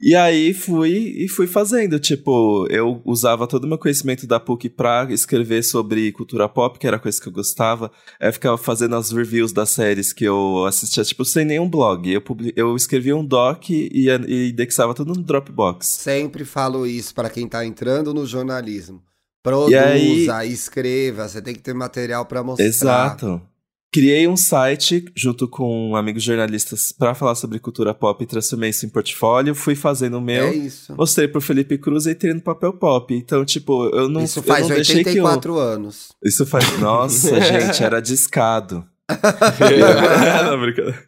E 0.00 0.14
aí 0.14 0.52
fui 0.52 0.90
e 1.16 1.28
fui 1.28 1.46
fazendo, 1.46 1.98
tipo, 1.98 2.66
eu 2.68 3.00
usava 3.04 3.46
todo 3.46 3.64
o 3.64 3.66
meu 3.66 3.78
conhecimento 3.78 4.26
da 4.26 4.38
PUC 4.40 4.68
pra 4.68 5.06
escrever 5.10 5.62
sobre 5.62 6.10
cultura 6.12 6.48
pop, 6.48 6.78
que 6.78 6.86
era 6.86 6.96
a 6.96 7.00
coisa 7.00 7.18
que 7.20 7.28
eu 7.28 7.32
gostava. 7.32 7.90
Aí 8.20 8.28
eu 8.28 8.32
ficava 8.32 8.58
fazendo 8.58 8.96
as 8.96 9.12
reviews 9.12 9.52
das 9.52 9.70
séries 9.70 10.12
que 10.12 10.24
eu 10.24 10.64
assistia, 10.66 11.04
tipo, 11.04 11.24
sem 11.24 11.44
nenhum 11.44 11.70
blog. 11.70 12.10
Eu, 12.12 12.20
publi- 12.20 12.52
eu 12.56 12.74
escrevia 12.76 13.16
um 13.16 13.24
doc 13.24 13.70
e, 13.70 13.90
e 14.26 14.50
indexava 14.50 14.92
tudo 14.94 15.14
no 15.14 15.22
Dropbox. 15.22 15.86
Sempre 15.86 16.44
falo 16.44 16.86
isso 16.86 17.14
para 17.14 17.30
quem 17.30 17.48
tá 17.48 17.64
entrando 17.64 18.12
no 18.12 18.26
jornalismo. 18.26 19.00
Produza, 19.42 20.36
aí- 20.36 20.52
escreva, 20.52 21.28
você 21.28 21.40
tem 21.40 21.54
que 21.54 21.60
ter 21.62 21.74
material 21.74 22.26
para 22.26 22.42
mostrar. 22.42 22.66
Exato. 22.66 23.40
Criei 23.94 24.26
um 24.26 24.36
site 24.36 25.04
junto 25.14 25.46
com 25.46 25.94
amigos 25.94 26.24
jornalistas 26.24 26.90
pra 26.90 27.14
falar 27.14 27.36
sobre 27.36 27.60
cultura 27.60 27.94
pop 27.94 28.24
e 28.24 28.26
transformei 28.26 28.70
isso 28.70 28.84
em 28.84 28.88
portfólio. 28.88 29.54
Fui 29.54 29.76
fazendo 29.76 30.18
o 30.18 30.20
meu. 30.20 30.46
É 30.46 30.52
isso. 30.52 30.92
Mostrei 30.96 31.28
pro 31.28 31.40
Felipe 31.40 31.78
Cruz 31.78 32.06
e 32.06 32.10
entrei 32.10 32.34
no 32.34 32.40
papel 32.40 32.72
pop. 32.72 33.14
Então, 33.14 33.44
tipo, 33.44 33.86
eu 33.94 34.08
não, 34.08 34.24
Isso 34.24 34.40
eu 34.40 34.42
faz 34.42 34.68
não 34.68 34.74
eu... 34.74 34.78
84 34.80 35.56
anos. 35.56 36.08
Isso 36.24 36.44
faz. 36.44 36.64
Nossa, 36.80 37.40
gente, 37.40 37.84
era 37.84 38.02
discado. 38.02 38.84
Não, 40.44 40.60
brincadeira. 40.60 41.04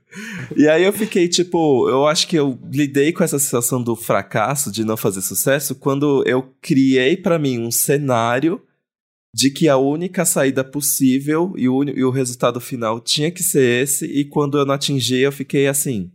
e 0.55 0.69
aí 0.69 0.85
eu 0.85 0.93
fiquei, 0.93 1.27
tipo, 1.27 1.89
eu 1.89 2.07
acho 2.07 2.29
que 2.29 2.37
eu 2.37 2.57
lidei 2.71 3.11
com 3.11 3.25
essa 3.25 3.39
sensação 3.39 3.83
do 3.83 3.97
fracasso, 3.97 4.71
de 4.71 4.85
não 4.85 4.99
fazer 4.99 5.23
sucesso, 5.23 5.75
quando 5.75 6.23
eu 6.25 6.55
criei 6.61 7.17
pra 7.17 7.37
mim 7.37 7.59
um 7.59 7.71
cenário 7.71 8.61
de 9.37 9.51
que 9.51 9.69
a 9.69 9.77
única 9.77 10.25
saída 10.25 10.65
possível 10.65 11.53
e 11.59 11.69
o, 11.69 11.85
e 11.85 12.03
o 12.03 12.11
resultado 12.11 12.59
final 12.59 12.99
tinha 12.99 13.31
que 13.31 13.43
ser 13.43 13.83
esse, 13.83 14.07
e 14.07 14.25
quando 14.25 14.57
eu 14.57 14.65
não 14.65 14.73
atingi, 14.73 15.19
eu 15.21 15.31
fiquei 15.31 15.69
assim. 15.69 16.11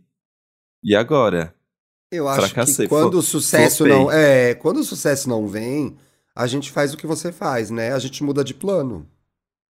E 0.82 0.92
agora? 0.96 1.54
Eu 2.10 2.26
acho 2.26 2.48
Fracassei, 2.48 2.86
que 2.86 2.88
quando 2.88 3.14
o 3.14 3.22
sucesso 3.22 3.84
flopei. 3.84 3.96
não. 3.96 4.10
É, 4.10 4.54
quando 4.54 4.78
o 4.78 4.84
sucesso 4.84 5.28
não 5.28 5.46
vem, 5.46 5.96
a 6.34 6.48
gente 6.48 6.72
faz 6.72 6.92
o 6.92 6.96
que 6.96 7.06
você 7.06 7.30
faz, 7.30 7.70
né? 7.70 7.92
A 7.92 7.98
gente 8.00 8.24
muda 8.24 8.42
de 8.42 8.54
plano. 8.54 9.06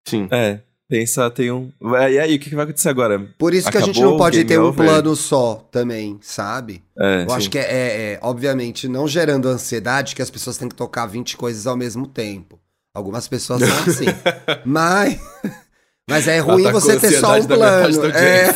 Sim. 0.08 0.30
É, 0.32 0.62
pensa, 0.88 1.30
tem 1.30 1.52
um. 1.52 1.74
E 2.10 2.20
aí, 2.20 2.34
o 2.38 2.40
que 2.40 2.56
vai 2.56 2.64
acontecer 2.64 2.88
agora? 2.88 3.20
Por 3.38 3.54
isso 3.54 3.70
que 3.70 3.78
a 3.78 3.82
gente 3.82 3.98
Acabou 3.98 4.12
não 4.12 4.18
pode 4.18 4.46
ter 4.46 4.62
um 4.62 4.68
over? 4.68 4.86
plano 4.86 5.14
só 5.14 5.56
também, 5.70 6.18
sabe? 6.22 6.82
É, 6.98 7.26
Eu 7.28 7.34
acho 7.34 7.50
que 7.50 7.60
é, 7.60 7.64
é, 7.64 8.14
é, 8.14 8.20
obviamente, 8.22 8.88
não 8.88 9.10
gerando 9.10 9.50
ansiedade 9.50 10.16
que 10.16 10.22
as 10.22 10.30
pessoas 10.32 10.58
têm 10.58 10.70
que 10.70 10.76
tocar 10.76 11.06
20 11.06 11.36
coisas 11.36 11.68
ao 11.68 11.76
mesmo 11.76 12.08
tempo. 12.08 12.58
Algumas 12.94 13.28
pessoas 13.28 13.62
são 13.62 13.78
assim. 13.80 14.06
mas, 14.66 15.20
mas 16.10 16.28
é 16.28 16.40
ruim 16.40 16.64
Atacou 16.64 16.82
você 16.82 17.00
ter 17.00 17.20
só 17.20 17.38
um 17.38 17.46
plano. 17.46 18.06
É, 18.08 18.56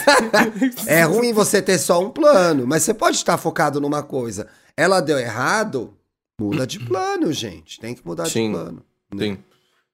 é 0.99 1.03
ruim 1.03 1.33
você 1.33 1.61
ter 1.61 1.77
só 1.77 2.01
um 2.01 2.09
plano, 2.09 2.67
mas 2.67 2.83
você 2.83 2.93
pode 2.93 3.17
estar 3.17 3.37
focado 3.37 3.79
numa 3.79 4.03
coisa. 4.03 4.47
Ela 4.75 4.99
deu 4.99 5.17
errado, 5.17 5.93
muda 6.39 6.67
de 6.67 6.79
plano, 6.79 7.31
gente. 7.31 7.79
Tem 7.79 7.95
que 7.95 8.05
mudar 8.05 8.25
Sim. 8.25 8.47
de 8.47 8.57
plano. 8.57 8.85
Sim. 9.17 9.37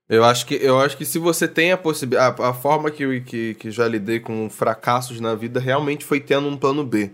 Eu 0.10 0.26
acho 0.26 0.46
que, 0.46 0.56
eu 0.56 0.78
acho 0.80 0.98
que 0.98 1.06
se 1.06 1.18
você 1.18 1.48
tem 1.48 1.72
a 1.72 1.78
possibilidade. 1.78 2.42
A, 2.42 2.54
forma 2.54 2.92
que, 2.92 3.04
eu- 3.04 3.24
que, 3.24 3.54
que 3.54 3.72
já 3.72 3.88
lidei 3.88 4.20
com 4.20 4.50
fracassos 4.50 5.22
na 5.22 5.36
vida 5.36 5.58
realmente 5.60 6.04
foi 6.04 6.20
tendo 6.20 6.48
um 6.48 6.58
plano 6.58 6.84
B. 6.84 7.12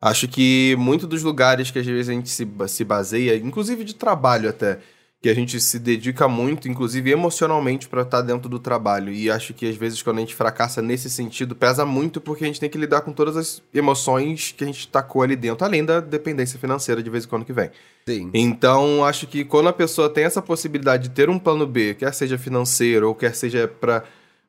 Acho 0.00 0.26
que 0.28 0.74
muitos 0.78 1.08
dos 1.08 1.22
lugares 1.22 1.70
que 1.70 1.78
às 1.78 1.84
vezes 1.84 2.08
a 2.08 2.12
gente 2.12 2.30
se, 2.30 2.48
se 2.68 2.84
baseia, 2.84 3.36
inclusive 3.36 3.84
de 3.84 3.94
trabalho 3.94 4.48
até, 4.48 4.78
que 5.20 5.28
a 5.28 5.34
gente 5.34 5.60
se 5.60 5.78
dedica 5.78 6.28
muito, 6.28 6.68
inclusive 6.68 7.10
emocionalmente, 7.10 7.88
pra 7.88 8.02
estar 8.02 8.22
dentro 8.22 8.48
do 8.48 8.58
trabalho. 8.58 9.12
E 9.12 9.28
acho 9.28 9.52
que 9.52 9.68
às 9.68 9.76
vezes 9.76 10.00
quando 10.00 10.18
a 10.18 10.20
gente 10.20 10.34
fracassa 10.34 10.80
nesse 10.80 11.10
sentido, 11.10 11.56
pesa 11.56 11.84
muito 11.84 12.20
porque 12.20 12.44
a 12.44 12.46
gente 12.46 12.60
tem 12.60 12.70
que 12.70 12.78
lidar 12.78 13.00
com 13.00 13.12
todas 13.12 13.36
as 13.36 13.62
emoções 13.74 14.54
que 14.56 14.62
a 14.62 14.66
gente 14.66 14.86
tacou 14.86 15.22
ali 15.22 15.34
dentro, 15.34 15.64
além 15.64 15.84
da 15.84 15.98
dependência 15.98 16.58
financeira 16.58 17.02
de 17.02 17.10
vez 17.10 17.24
em 17.24 17.28
quando 17.28 17.44
que 17.44 17.52
vem. 17.52 17.70
Sim. 18.06 18.30
Então, 18.32 19.04
acho 19.04 19.26
que 19.26 19.44
quando 19.44 19.68
a 19.68 19.72
pessoa 19.72 20.08
tem 20.08 20.24
essa 20.24 20.40
possibilidade 20.40 21.04
de 21.04 21.10
ter 21.10 21.28
um 21.28 21.38
plano 21.38 21.66
B, 21.66 21.94
quer 21.94 22.14
seja 22.14 22.38
financeiro 22.38 23.08
ou 23.08 23.14
quer 23.14 23.34
seja 23.34 23.66
para 23.66 24.04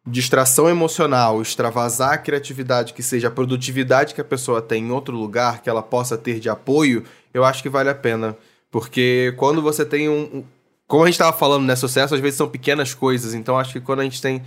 distração 0.06 0.70
emocional, 0.70 1.42
extravasar 1.42 2.14
a 2.14 2.18
criatividade, 2.18 2.94
que 2.94 3.04
seja 3.04 3.28
a 3.28 3.32
produtividade 3.32 4.14
que 4.14 4.22
a 4.22 4.26
pessoa 4.26 4.62
tem 4.62 4.84
em 4.84 4.92
outro 4.92 5.16
lugar, 5.16 5.62
que 5.62 5.70
ela 5.70 5.82
possa 5.82 6.18
ter 6.18 6.40
de 6.40 6.50
apoio, 6.50 7.04
eu 7.34 7.44
acho 7.44 7.62
que 7.62 7.70
vale 7.70 7.90
a 7.90 7.96
pena. 7.96 8.38
Porque 8.72 9.34
quando 9.38 9.62
você 9.62 9.86
tem 9.86 10.10
um. 10.10 10.44
Como 10.90 11.04
a 11.04 11.06
gente 11.06 11.14
estava 11.14 11.38
falando, 11.38 11.66
né? 11.66 11.76
Sucesso 11.76 12.16
às 12.16 12.20
vezes 12.20 12.36
são 12.36 12.50
pequenas 12.50 12.96
coisas. 12.96 13.36
Então, 13.36 13.60
acho 13.60 13.74
que 13.74 13.80
quando 13.80 14.00
a 14.00 14.04
gente 14.04 14.20
tem 14.20 14.42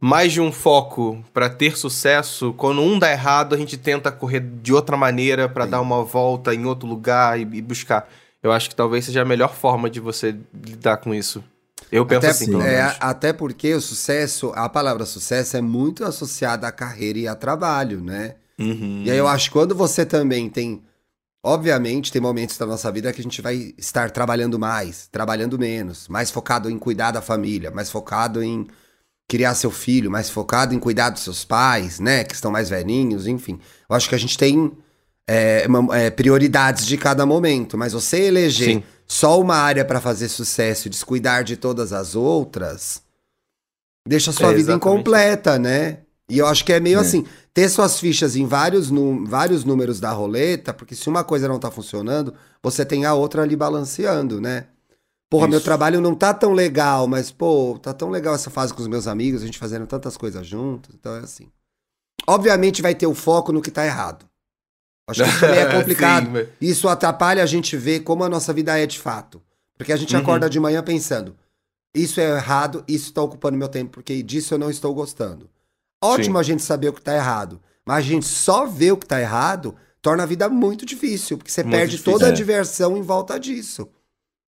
mais 0.00 0.32
de 0.32 0.40
um 0.40 0.52
foco 0.52 1.22
para 1.34 1.50
ter 1.50 1.76
sucesso, 1.76 2.54
quando 2.56 2.80
um 2.80 3.00
dá 3.00 3.10
errado, 3.10 3.52
a 3.52 3.58
gente 3.58 3.76
tenta 3.76 4.12
correr 4.12 4.38
de 4.38 4.72
outra 4.72 4.96
maneira 4.96 5.48
para 5.48 5.66
dar 5.66 5.80
uma 5.80 6.04
volta 6.04 6.54
em 6.54 6.64
outro 6.64 6.88
lugar 6.88 7.36
e, 7.36 7.42
e 7.42 7.60
buscar. 7.60 8.08
Eu 8.40 8.52
acho 8.52 8.68
que 8.68 8.76
talvez 8.76 9.06
seja 9.06 9.22
a 9.22 9.24
melhor 9.24 9.52
forma 9.52 9.90
de 9.90 9.98
você 9.98 10.36
lidar 10.54 10.98
com 10.98 11.12
isso. 11.12 11.42
Eu 11.90 12.06
penso 12.06 12.26
Até, 12.26 12.28
assim, 12.28 12.62
é, 12.62 12.96
até 13.00 13.32
porque 13.32 13.74
o 13.74 13.80
sucesso, 13.80 14.52
a 14.54 14.68
palavra 14.68 15.04
sucesso 15.04 15.56
é 15.56 15.60
muito 15.60 16.04
associada 16.04 16.68
à 16.68 16.70
carreira 16.70 17.18
e 17.18 17.26
a 17.26 17.34
trabalho, 17.34 18.00
né? 18.00 18.36
Uhum. 18.56 19.02
E 19.04 19.10
aí 19.10 19.18
eu 19.18 19.26
acho 19.26 19.46
que 19.46 19.52
quando 19.52 19.74
você 19.74 20.06
também 20.06 20.48
tem. 20.48 20.80
Obviamente, 21.44 22.10
tem 22.10 22.20
momentos 22.20 22.58
da 22.58 22.66
nossa 22.66 22.90
vida 22.90 23.12
que 23.12 23.20
a 23.20 23.24
gente 23.24 23.40
vai 23.40 23.72
estar 23.78 24.10
trabalhando 24.10 24.58
mais, 24.58 25.06
trabalhando 25.10 25.58
menos, 25.58 26.08
mais 26.08 26.30
focado 26.30 26.68
em 26.68 26.78
cuidar 26.78 27.12
da 27.12 27.22
família, 27.22 27.70
mais 27.70 27.90
focado 27.90 28.42
em 28.42 28.66
criar 29.28 29.54
seu 29.54 29.70
filho, 29.70 30.10
mais 30.10 30.28
focado 30.30 30.74
em 30.74 30.78
cuidar 30.78 31.10
dos 31.10 31.22
seus 31.22 31.44
pais, 31.44 32.00
né? 32.00 32.24
Que 32.24 32.34
estão 32.34 32.50
mais 32.50 32.68
velhinhos, 32.68 33.26
enfim. 33.26 33.60
Eu 33.88 33.94
acho 33.94 34.08
que 34.08 34.14
a 34.14 34.18
gente 34.18 34.36
tem 34.36 34.72
é, 35.30 35.66
uma- 35.68 35.94
é, 35.96 36.10
prioridades 36.10 36.86
de 36.86 36.96
cada 36.96 37.26
momento, 37.26 37.76
mas 37.76 37.92
você 37.92 38.18
eleger 38.22 38.76
Sim. 38.76 38.82
só 39.06 39.38
uma 39.38 39.56
área 39.56 39.84
para 39.84 40.00
fazer 40.00 40.26
sucesso 40.28 40.88
e 40.88 40.90
descuidar 40.90 41.44
de 41.44 41.54
todas 41.54 41.92
as 41.92 42.16
outras, 42.16 43.02
deixa 44.08 44.30
a 44.30 44.32
sua 44.32 44.52
É, 44.52 44.54
vida 44.54 44.72
incompleta, 44.72 45.58
né? 45.58 45.98
E 46.30 46.38
eu 46.38 46.46
acho 46.46 46.64
que 46.64 46.72
é 46.72 46.80
meio 46.80 46.98
É. 46.98 47.02
assim, 47.02 47.26
ter 47.58 47.68
suas 47.68 47.98
fichas 47.98 48.36
em 48.36 48.46
vários, 48.46 48.88
vários 49.26 49.64
números 49.64 49.98
da 49.98 50.12
roleta, 50.12 50.72
porque 50.72 50.94
se 50.94 51.08
uma 51.08 51.24
coisa 51.24 51.48
não 51.48 51.58
tá 51.58 51.72
funcionando, 51.72 52.32
você 52.62 52.84
tem 52.84 53.04
a 53.04 53.14
outra 53.14 53.42
ali 53.42 53.56
balanceando, 53.56 54.40
né? 54.40 54.68
Porra, 55.28 55.48
meu 55.48 55.56
Isso. 55.58 55.64
trabalho 55.64 56.00
não 56.00 56.14
tá 56.14 56.32
tão 56.32 56.52
legal, 56.52 57.08
mas, 57.08 57.32
pô, 57.32 57.76
tá 57.82 57.92
tão 57.92 58.10
legal 58.10 58.32
essa 58.34 58.48
fase 58.48 58.72
com 58.72 58.80
os 58.80 58.86
meus 58.86 59.08
amigos, 59.08 59.42
a 59.42 59.46
gente 59.46 59.58
fazendo 59.58 59.88
tantas 59.88 60.16
coisas 60.16 60.46
juntos, 60.46 60.94
então 60.94 61.16
é 61.16 61.18
assim. 61.18 61.48
Obviamente 62.28 62.80
vai 62.80 62.94
ter 62.94 63.08
o 63.08 63.14
foco 63.14 63.52
no 63.52 63.60
que 63.60 63.72
tá 63.72 63.84
errado. 63.84 64.24
Acho 65.08 65.24
que 65.24 65.28
isso 65.30 65.40
também 65.40 65.58
é 65.58 65.66
complicado. 65.74 66.26
Sim, 66.26 66.30
mas- 66.32 66.48
Isso 66.60 66.88
atrapalha 66.88 67.42
a 67.42 67.46
gente 67.46 67.76
ver 67.76 68.00
como 68.00 68.22
a 68.22 68.28
nossa 68.28 68.52
vida 68.52 68.78
é 68.78 68.86
de 68.86 69.00
fato. 69.00 69.42
Porque 69.76 69.92
a 69.92 69.96
gente 69.96 70.14
Uhum. 70.14 70.22
acorda 70.22 70.48
de 70.48 70.60
manhã 70.60 70.80
pensando: 70.82 71.36
isso 71.94 72.20
é 72.20 72.36
errado, 72.36 72.84
isso 72.86 73.06
está 73.06 73.20
ocupando 73.20 73.58
meu 73.58 73.68
tempo, 73.68 73.90
porque 73.92 74.22
disso 74.22 74.54
eu 74.54 74.58
não 74.58 74.70
estou 74.70 74.94
gostando. 74.94 75.50
Ótimo 76.02 76.36
Sim. 76.36 76.40
a 76.40 76.42
gente 76.42 76.62
saber 76.62 76.88
o 76.88 76.92
que 76.92 77.00
está 77.00 77.14
errado, 77.14 77.60
mas 77.84 77.98
a 77.98 78.00
gente 78.08 78.26
só 78.26 78.66
vê 78.66 78.92
o 78.92 78.96
que 78.96 79.04
está 79.06 79.20
errado 79.20 79.74
torna 80.00 80.22
a 80.22 80.26
vida 80.26 80.48
muito 80.48 80.86
difícil, 80.86 81.36
porque 81.36 81.50
você 81.50 81.62
Muito 81.62 81.74
perde 81.76 81.90
difícil. 81.96 82.12
toda 82.12 82.26
a 82.26 82.28
É. 82.28 82.32
diversão 82.32 82.96
em 82.96 83.02
volta 83.02 83.38
disso, 83.38 83.88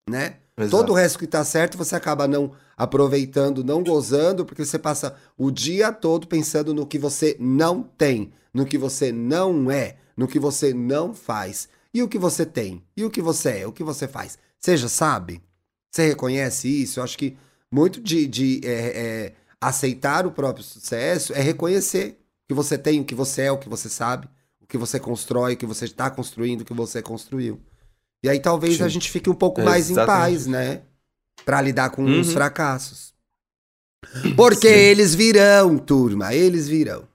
né? 0.09 0.37
Exato. 0.57 0.71
Todo 0.77 0.91
o 0.91 0.95
resto 0.95 1.19
que 1.19 1.27
tá 1.27 1.45
certo 1.45 1.77
você 1.77 1.97
acaba 1.97 2.29
não 2.29 2.53
aproveitando, 2.77 3.65
não 3.65 3.83
gozando, 3.83 4.45
porque 4.45 4.65
você 4.65 4.79
passa 4.79 5.17
o 5.37 5.51
dia 5.51 5.93
todo 5.93 6.27
pensando 6.27 6.73
no 6.75 6.87
que 6.87 6.99
você 6.99 7.37
não 7.41 7.83
tem, 7.83 8.33
no 8.55 8.65
que 8.67 8.77
você 8.79 9.11
não 9.11 9.71
é, 9.71 9.97
no 10.17 10.29
que 10.29 10.39
você 10.39 10.73
não 10.75 11.15
faz. 11.15 11.69
E 11.93 12.03
o 12.03 12.09
que 12.09 12.19
você 12.19 12.47
tem? 12.47 12.85
E 12.97 13.05
o 13.05 13.11
que 13.11 13.21
você 13.23 13.61
é? 13.61 13.67
O 13.67 13.73
que 13.73 13.83
você 13.83 14.07
faz? 14.07 14.39
Você 14.59 14.77
já 14.77 14.89
sabe? 14.89 15.43
Você 15.91 16.07
reconhece 16.09 16.69
isso? 16.69 17.01
Eu 17.01 17.05
acho 17.05 17.19
que 17.19 17.37
muito 17.73 18.01
de, 18.01 18.27
de 18.27 18.61
é, 18.65 18.71
é, 18.73 19.33
aceitar 19.61 20.27
o 20.27 20.31
próprio 20.33 20.65
sucesso 20.65 21.33
é 21.35 21.41
reconhecer 21.41 22.19
que 22.49 22.55
você 22.55 22.77
tem, 22.79 23.01
o 23.01 23.05
que 23.05 23.15
você 23.15 23.43
é, 23.43 23.53
o 23.53 23.59
que 23.59 23.69
você 23.69 23.89
sabe, 23.89 24.29
o 24.61 24.67
que 24.67 24.79
você 24.79 24.99
constrói, 24.99 25.55
o 25.55 25.57
que 25.57 25.67
você 25.67 25.85
está 25.85 26.11
construindo, 26.11 26.63
o 26.63 26.65
que 26.65 26.73
você 26.75 27.03
construiu. 27.03 27.61
E 28.25 28.29
aí 28.29 28.39
talvez 28.41 28.77
Sim. 28.79 28.83
a 28.85 28.89
gente 28.89 29.11
fique 29.11 29.29
um 29.31 29.35
pouco 29.35 29.61
É 29.61 29.65
mais 29.65 29.89
em 29.89 29.93
exatamente 29.95 30.21
paz, 30.23 30.41
isso. 30.43 30.51
né? 30.51 30.83
Pra 31.45 31.61
lidar 31.61 31.91
com 31.91 32.03
Uhum. 32.05 32.21
os 32.21 32.33
fracassos. 32.33 33.15
Porque 34.37 34.69
Sim. 34.69 34.75
eles 34.75 35.15
virão, 35.15 35.79
turma, 35.79 36.35
eles 36.35 36.67
virão. 36.69 37.09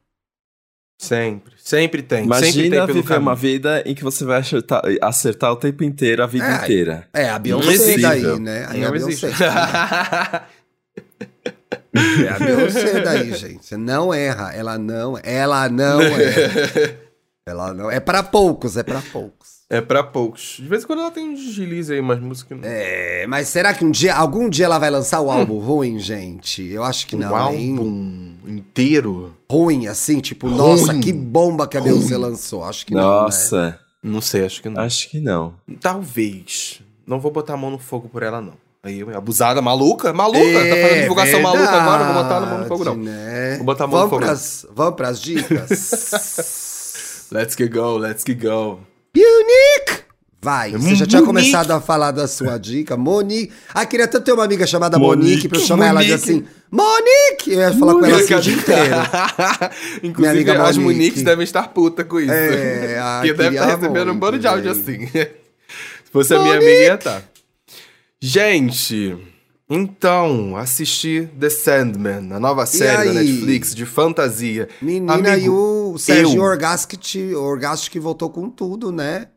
Sempre. 1.01 1.53
Sempre 1.57 2.01
tem. 2.03 2.19
sempre 2.23 2.31
tem 2.31 2.65
Imagina 2.67 2.87
viver 2.87 3.03
caminho. 3.03 3.21
uma 3.21 3.35
vida 3.35 3.83
em 3.85 3.93
que 3.93 4.03
você 4.03 4.23
vai 4.23 4.39
acertar, 4.39 4.81
acertar 5.01 5.51
o 5.51 5.55
tempo 5.57 5.83
inteiro, 5.83 6.23
a 6.23 6.27
vida 6.27 6.45
É, 6.45 6.63
inteira. 6.63 7.09
É, 7.13 7.29
a 7.29 7.37
Beyoncé 7.37 7.97
daí, 7.97 8.39
né? 8.39 8.65
Aí 8.69 8.81
a 8.83 8.85
Não 8.85 8.91
Beyoncé. 8.93 9.29
É 11.95 12.29
a 12.29 12.39
Beyoncé 12.39 12.99
daí, 13.01 13.33
gente. 13.33 13.65
Você 13.65 13.77
não 13.77 14.13
erra. 14.13 14.53
Ela 14.53 14.77
não, 14.77 15.17
ela 15.23 15.69
não 15.69 16.01
erra. 16.01 16.97
Ela 17.45 17.73
não. 17.73 17.91
É 17.91 17.99
pra 17.99 18.23
poucos, 18.23 18.75
é 18.77 18.83
pra 18.83 19.01
poucos. 19.11 19.49
é 19.69 19.79
pra 19.79 20.03
poucos. 20.03 20.57
De 20.59 20.67
vez 20.67 20.83
em 20.83 20.87
quando 20.87 20.99
ela 21.03 21.11
tem 21.11 21.29
um 21.29 21.33
deslize 21.35 21.93
aí, 21.93 22.01
mas 22.01 22.19
música 22.19 22.55
não. 22.55 22.63
É, 22.63 23.25
mas 23.27 23.47
será 23.47 23.73
que 23.73 23.85
um 23.85 23.91
dia, 23.91 24.15
algum 24.15 24.49
dia 24.49 24.65
ela 24.65 24.79
vai 24.79 24.89
lançar 24.89 25.21
o 25.21 25.29
álbum 25.29 25.59
ruim, 25.59 25.99
gente? 25.99 26.63
Eu 26.63 26.83
acho 26.83 27.05
que 27.07 27.15
um 27.15 27.19
não, 27.19 27.53
hein? 27.53 27.71
álbum 27.77 28.35
inteiro. 28.47 29.35
Ruim, 29.49 29.87
assim, 29.87 30.19
tipo, 30.21 30.47
Ruim. 30.47 30.57
nossa, 30.57 30.97
que 30.99 31.13
bomba 31.13 31.67
que 31.67 31.77
a 31.77 31.81
Beyoncé 31.81 32.17
lançou. 32.17 32.63
Acho 32.63 32.85
que 32.85 32.93
não. 32.95 33.01
Né? 33.01 33.07
Nossa, 33.07 33.79
Não 34.01 34.21
sei, 34.21 34.45
acho 34.45 34.61
que 34.61 34.69
não. 34.69 34.81
acho 34.81 35.09
que 35.09 35.19
não. 35.19 35.53
Talvez. 35.79 36.81
Não 37.05 37.19
vou 37.19 37.31
botar 37.31 37.53
a 37.53 37.57
mão 37.57 37.69
no 37.69 37.77
fogo 37.77 38.09
por 38.09 38.23
ela, 38.23 38.41
não. 38.41 38.53
Aí, 38.85 39.01
abusada, 39.15 39.63
maluca? 39.63 40.13
Maluca! 40.13 40.37
É, 40.39 40.69
tá 40.69 40.75
fazendo 40.87 41.01
divulgação 41.01 41.41
maluca 41.41 41.71
agora, 41.71 42.05
não 42.05 42.13
vou 42.13 42.23
botar 42.23 42.39
mão 42.39 42.41
no 42.41 42.47
verdade, 42.49 42.67
fogo, 42.69 42.85
não. 42.85 42.95
Né? 42.97 43.55
Vou 43.57 43.65
botar 43.65 43.83
a 43.85 43.87
mão 43.87 44.01
no 44.01 44.07
vamos 44.07 44.09
fogo, 44.11 44.21
não. 44.21 44.27
Pras, 44.27 44.65
vamos 44.71 44.95
pras 44.95 45.19
dicas? 45.19 47.25
Let's 47.33 47.55
get 47.57 47.73
go, 47.73 47.97
let's 47.97 48.23
get 48.23 48.39
go. 48.39 48.79
Unique! 49.17 50.05
Vai, 50.39 50.73
você 50.73 50.93
já 50.93 51.07
tinha 51.07 51.23
Monique. 51.23 51.49
começado 51.49 51.71
a 51.71 51.81
falar 51.81 52.11
da 52.11 52.27
sua 52.27 52.59
dica, 52.59 52.95
Monique. 52.95 53.51
Ah, 53.73 53.83
queria 53.87 54.07
tanto 54.07 54.25
ter 54.25 54.33
uma 54.33 54.43
amiga 54.43 54.67
chamada 54.67 54.99
Monique, 54.99 55.29
Monique, 55.29 55.47
pra 55.49 55.57
eu 55.57 55.65
chamar 55.65 55.87
ela 55.87 56.03
de 56.03 56.11
Monique. 56.11 56.31
assim, 56.31 56.45
Monique! 56.69 57.51
Eu 57.53 57.59
ia 57.61 57.73
falar 57.73 57.93
com 57.95 58.05
ela 58.05 58.19
assim 58.19 58.35
o 58.35 58.39
dia 58.39 58.53
inteiro. 58.53 58.95
Inclusive, 60.03 60.35
amiga 60.51 60.63
as 60.63 60.77
Monique. 60.77 60.99
Moniques 60.99 61.23
devem 61.23 61.43
estar 61.43 61.69
puta 61.69 62.03
com 62.03 62.19
isso. 62.19 62.31
É, 62.31 62.99
Porque 63.17 63.33
deve 63.33 63.49
queria 63.49 63.61
estar 63.63 63.75
recebendo 63.77 64.11
um 64.11 64.19
bando 64.19 64.37
de 64.37 64.45
áudio 64.45 64.69
assim. 64.69 65.07
Se 65.07 65.31
fosse 66.11 66.35
a 66.35 66.39
minha 66.39 66.57
amiga, 66.57 66.71
ia 66.71 66.93
estar. 66.93 67.23
Gente, 68.27 69.15
então, 69.69 70.57
assisti 70.57 71.29
The 71.39 71.47
Sandman, 71.47 72.33
a 72.33 72.39
nova 72.39 72.65
série 72.65 73.09
da? 73.09 73.13
Netflix 73.13 73.75
de 73.75 73.85
fantasia. 73.85 74.67
Menina, 74.81 75.13
Amigo, 75.13 75.45
e 75.45 75.49
o 75.49 75.95
Serginho 75.99 76.39
eu- 76.39 76.43
Orgastic, 76.43 76.99
Orgastic 77.35 78.01
voltou 78.01 78.31
com 78.31 78.49
tudo, 78.49 78.91
né? 78.91 79.27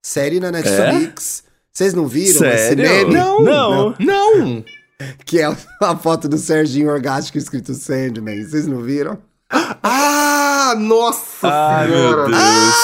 Série 0.00 0.38
na 0.38 0.52
Netflix. 0.52 1.42
Vocês 1.72 1.92
não 1.92 2.06
viram 2.06 2.46
esse 2.48 2.68
Sério? 2.68 2.88
meme? 2.88 3.14
Não, 3.14 3.40
Não. 3.42 3.96
não. 3.98 4.64
Que 5.26 5.40
é 5.40 5.46
a 5.82 5.96
foto 5.96 6.28
do 6.28 6.38
Serginho 6.38 6.88
Orgastic 6.88 7.34
escrito 7.34 7.74
Sandman. 7.74 8.44
Vocês 8.44 8.68
não 8.68 8.80
viram? 8.80 9.18
Ah, 9.50 10.72
nossa 10.78 11.48
Ai, 11.48 11.88
senhora. 11.88 12.28
meu 12.28 12.38
Deus. 12.38 12.74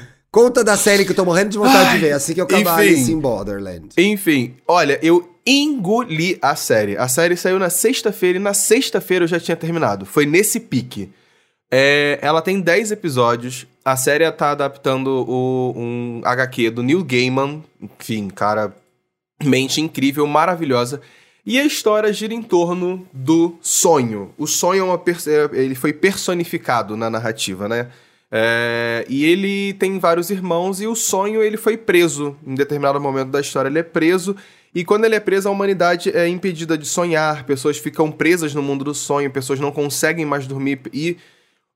Conta 0.32 0.62
da 0.62 0.76
série 0.76 1.04
que 1.04 1.10
eu 1.10 1.16
tô 1.16 1.24
morrendo 1.24 1.50
de 1.50 1.58
vontade 1.58 1.92
de 1.92 1.98
ver, 1.98 2.12
assim 2.12 2.34
que 2.34 2.40
eu 2.40 2.44
acabar 2.44 2.86
enfim. 2.86 3.12
In 3.12 3.18
Borderland. 3.18 3.88
Enfim, 3.98 4.54
olha, 4.66 4.98
eu 5.02 5.28
engoli 5.44 6.38
a 6.40 6.54
série. 6.54 6.96
A 6.96 7.08
série 7.08 7.36
saiu 7.36 7.58
na 7.58 7.68
sexta-feira 7.68 8.38
e 8.38 8.40
na 8.40 8.54
sexta-feira 8.54 9.24
eu 9.24 9.28
já 9.28 9.40
tinha 9.40 9.56
terminado. 9.56 10.06
Foi 10.06 10.26
nesse 10.26 10.60
pique. 10.60 11.10
É, 11.68 12.18
ela 12.22 12.40
tem 12.40 12.60
10 12.60 12.92
episódios. 12.92 13.66
A 13.84 13.96
série 13.96 14.30
tá 14.30 14.52
adaptando 14.52 15.24
o, 15.28 15.72
um 15.76 16.20
HQ 16.24 16.70
do 16.70 16.82
Neil 16.82 17.02
Gaiman. 17.02 17.64
Enfim, 17.80 18.28
cara, 18.28 18.72
mente 19.42 19.80
incrível, 19.80 20.26
maravilhosa. 20.28 21.00
E 21.44 21.58
a 21.58 21.64
história 21.64 22.12
gira 22.12 22.34
em 22.34 22.42
torno 22.42 23.06
do 23.12 23.56
sonho. 23.60 24.32
O 24.38 24.46
sonho 24.46 24.80
é 24.80 24.84
uma 24.84 25.02
ele 25.52 25.74
foi 25.74 25.92
personificado 25.92 26.96
na 26.96 27.10
narrativa, 27.10 27.68
né? 27.68 27.88
É, 28.32 29.04
e 29.08 29.24
ele 29.24 29.74
tem 29.74 29.98
vários 29.98 30.30
irmãos 30.30 30.80
e 30.80 30.86
o 30.86 30.94
sonho 30.94 31.42
ele 31.42 31.56
foi 31.56 31.76
preso 31.76 32.36
em 32.46 32.54
determinado 32.54 33.00
momento 33.00 33.30
da 33.30 33.40
história. 33.40 33.68
Ele 33.68 33.80
é 33.80 33.82
preso 33.82 34.36
e 34.74 34.84
quando 34.84 35.04
ele 35.04 35.16
é 35.16 35.20
preso 35.20 35.48
a 35.48 35.52
humanidade 35.52 36.16
é 36.16 36.28
impedida 36.28 36.78
de 36.78 36.86
sonhar. 36.86 37.44
Pessoas 37.44 37.78
ficam 37.78 38.10
presas 38.12 38.54
no 38.54 38.62
mundo 38.62 38.84
do 38.84 38.94
sonho. 38.94 39.30
Pessoas 39.30 39.58
não 39.58 39.72
conseguem 39.72 40.24
mais 40.24 40.46
dormir 40.46 40.80
e 40.92 41.16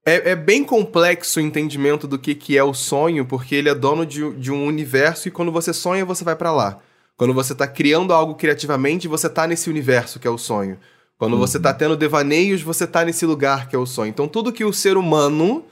é, 0.06 0.30
é 0.32 0.36
bem 0.36 0.62
complexo 0.62 1.40
o 1.40 1.42
entendimento 1.42 2.06
do 2.06 2.18
que, 2.18 2.34
que 2.34 2.58
é 2.58 2.62
o 2.62 2.74
sonho, 2.74 3.24
porque 3.24 3.54
ele 3.54 3.70
é 3.70 3.74
dono 3.74 4.04
de, 4.04 4.30
de 4.34 4.52
um 4.52 4.66
universo 4.66 5.28
e 5.28 5.30
quando 5.30 5.50
você 5.50 5.72
sonha, 5.72 6.04
você 6.04 6.22
vai 6.22 6.36
pra 6.36 6.52
lá. 6.52 6.78
Quando 7.16 7.32
você 7.32 7.54
tá 7.54 7.66
criando 7.66 8.12
algo 8.12 8.34
criativamente, 8.34 9.08
você 9.08 9.28
tá 9.28 9.46
nesse 9.46 9.70
universo 9.70 10.20
que 10.20 10.26
é 10.26 10.30
o 10.30 10.36
sonho. 10.38 10.78
Quando 11.16 11.38
você 11.38 11.58
tá 11.58 11.72
tendo 11.72 11.96
devaneios, 11.96 12.60
você 12.60 12.86
tá 12.86 13.04
nesse 13.04 13.24
lugar 13.24 13.68
que 13.68 13.74
é 13.74 13.78
o 13.78 13.86
sonho. 13.86 14.10
Então, 14.10 14.28
tudo 14.28 14.52
que 14.52 14.64
o 14.64 14.72
ser 14.72 14.96
humano 14.96 15.64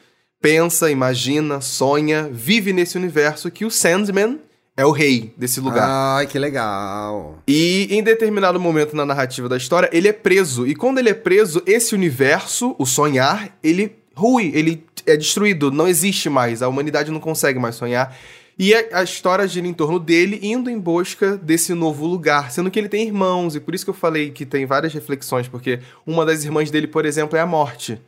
pensa, 0.42 0.90
imagina, 0.90 1.60
sonha, 1.60 2.28
vive 2.30 2.72
nesse 2.72 2.98
universo 2.98 3.50
que 3.50 3.64
o 3.64 3.70
Sandman 3.70 4.40
é 4.76 4.84
o 4.84 4.90
rei 4.90 5.32
desse 5.36 5.60
lugar. 5.60 5.88
Ai, 5.88 6.26
que 6.26 6.38
legal. 6.38 7.38
E 7.46 7.86
em 7.90 8.02
determinado 8.02 8.58
momento 8.58 8.96
na 8.96 9.06
narrativa 9.06 9.48
da 9.48 9.56
história, 9.56 9.88
ele 9.92 10.08
é 10.08 10.12
preso. 10.12 10.66
E 10.66 10.74
quando 10.74 10.98
ele 10.98 11.10
é 11.10 11.14
preso, 11.14 11.62
esse 11.64 11.94
universo, 11.94 12.74
o 12.78 12.84
sonhar, 12.84 13.56
ele 13.62 13.96
rui, 14.14 14.50
ele 14.54 14.84
é 15.06 15.16
destruído, 15.16 15.70
não 15.70 15.86
existe 15.86 16.28
mais. 16.28 16.60
A 16.60 16.68
humanidade 16.68 17.12
não 17.12 17.20
consegue 17.20 17.58
mais 17.58 17.76
sonhar. 17.76 18.16
E 18.58 18.74
a, 18.74 19.02
história 19.02 19.46
gira 19.46 19.66
em 19.66 19.72
torno 19.72 19.98
dele 19.98 20.38
indo 20.42 20.68
em 20.68 20.78
busca 20.78 21.36
desse 21.36 21.72
novo 21.72 22.06
lugar, 22.06 22.50
sendo 22.50 22.70
que 22.70 22.78
ele 22.78 22.88
tem 22.88 23.06
irmãos, 23.06 23.56
e 23.56 23.60
por 23.60 23.74
isso 23.74 23.84
que 23.84 23.90
eu 23.90 23.94
falei 23.94 24.30
que 24.30 24.44
tem 24.44 24.66
várias 24.66 24.92
reflexões, 24.92 25.48
porque 25.48 25.80
uma 26.06 26.24
das 26.26 26.44
irmãs 26.44 26.70
dele, 26.70 26.86
por 26.86 27.06
exemplo, 27.06 27.36
é 27.36 27.40
a 27.40 27.46
morte. 27.46 28.00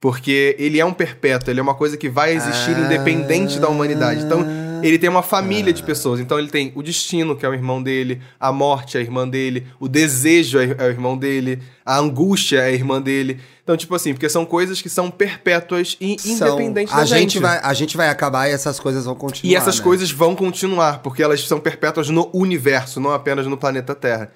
Porque 0.00 0.54
ele 0.60 0.78
é 0.78 0.84
um 0.84 0.92
perpétuo, 0.92 1.50
ele 1.50 1.58
é 1.58 1.62
uma 1.62 1.74
coisa 1.74 1.96
que 1.96 2.08
vai 2.08 2.32
existir 2.32 2.74
Ah. 2.76 2.80
independente 2.80 3.58
da 3.58 3.68
humanidade. 3.68 4.22
Então, 4.24 4.46
ele 4.80 4.96
tem 4.96 5.10
uma 5.10 5.24
família 5.24 5.72
de 5.72 5.82
pessoas. 5.82 6.20
Então, 6.20 6.38
ele 6.38 6.46
tem 6.48 6.70
o 6.76 6.84
destino, 6.84 7.34
que 7.36 7.44
é 7.44 7.48
o 7.48 7.52
irmão 7.52 7.82
dele, 7.82 8.20
a 8.38 8.52
morte 8.52 8.96
é 8.96 9.00
a 9.00 9.02
irmã 9.02 9.28
dele, 9.28 9.66
o 9.80 9.88
desejo 9.88 10.60
é 10.60 10.66
é 10.78 10.84
o 10.84 10.90
irmão 10.90 11.18
dele, 11.18 11.60
a 11.84 11.98
angústia 11.98 12.58
é 12.58 12.66
a 12.66 12.70
irmã 12.70 13.02
dele. 13.02 13.40
Então, 13.64 13.76
tipo 13.76 13.92
assim, 13.92 14.12
porque 14.12 14.28
são 14.28 14.46
coisas 14.46 14.80
que 14.80 14.88
são 14.88 15.10
perpétuas 15.10 15.96
e 16.00 16.16
São- 16.16 16.46
independentes 16.50 16.94
a 16.94 16.98
da 16.98 17.04
gente. 17.04 17.18
gente. 17.32 17.38
vai, 17.40 17.58
a 17.60 17.74
gente 17.74 17.96
vai 17.96 18.08
acabar 18.08 18.48
e 18.48 18.52
essas 18.52 18.78
coisas 18.78 19.04
vão 19.04 19.16
continuar. 19.16 19.50
E 19.52 19.56
essas 19.56 19.78
né? 19.78 19.82
coisas 19.84 20.12
vão 20.12 20.36
continuar, 20.36 21.00
porque 21.02 21.24
elas 21.24 21.40
são 21.46 21.58
perpétuas 21.58 22.08
no 22.08 22.30
universo, 22.32 23.00
não 23.00 23.10
apenas 23.12 23.48
no 23.48 23.56
planeta 23.56 23.96
Terra. 23.96 24.30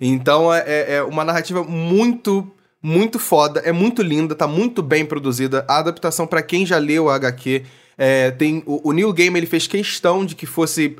Então 0.00 0.54
é, 0.54 0.60
é- 0.60 0.94
é 0.94 1.02
uma 1.02 1.24
narrativa 1.24 1.64
muito, 1.64 2.48
muito 2.82 3.18
foda, 3.18 3.60
é 3.60 3.72
muito 3.72 4.02
linda, 4.02 4.34
tá 4.34 4.46
muito 4.46 4.82
bem 4.82 5.04
produzida. 5.04 5.64
A 5.68 5.78
adaptação, 5.78 6.26
pra 6.26 6.42
quem 6.42 6.64
já 6.64 6.78
leu 6.78 7.08
a 7.08 7.16
HQ, 7.16 7.64
é, 7.96 8.30
tem 8.30 8.62
o, 8.66 8.88
o 8.88 8.92
Neil 8.92 9.12
Gaiman 9.12 9.38
ele 9.38 9.46
fez 9.46 9.66
questão 9.66 10.24
de 10.24 10.34
que 10.34 10.46
fosse 10.46 10.96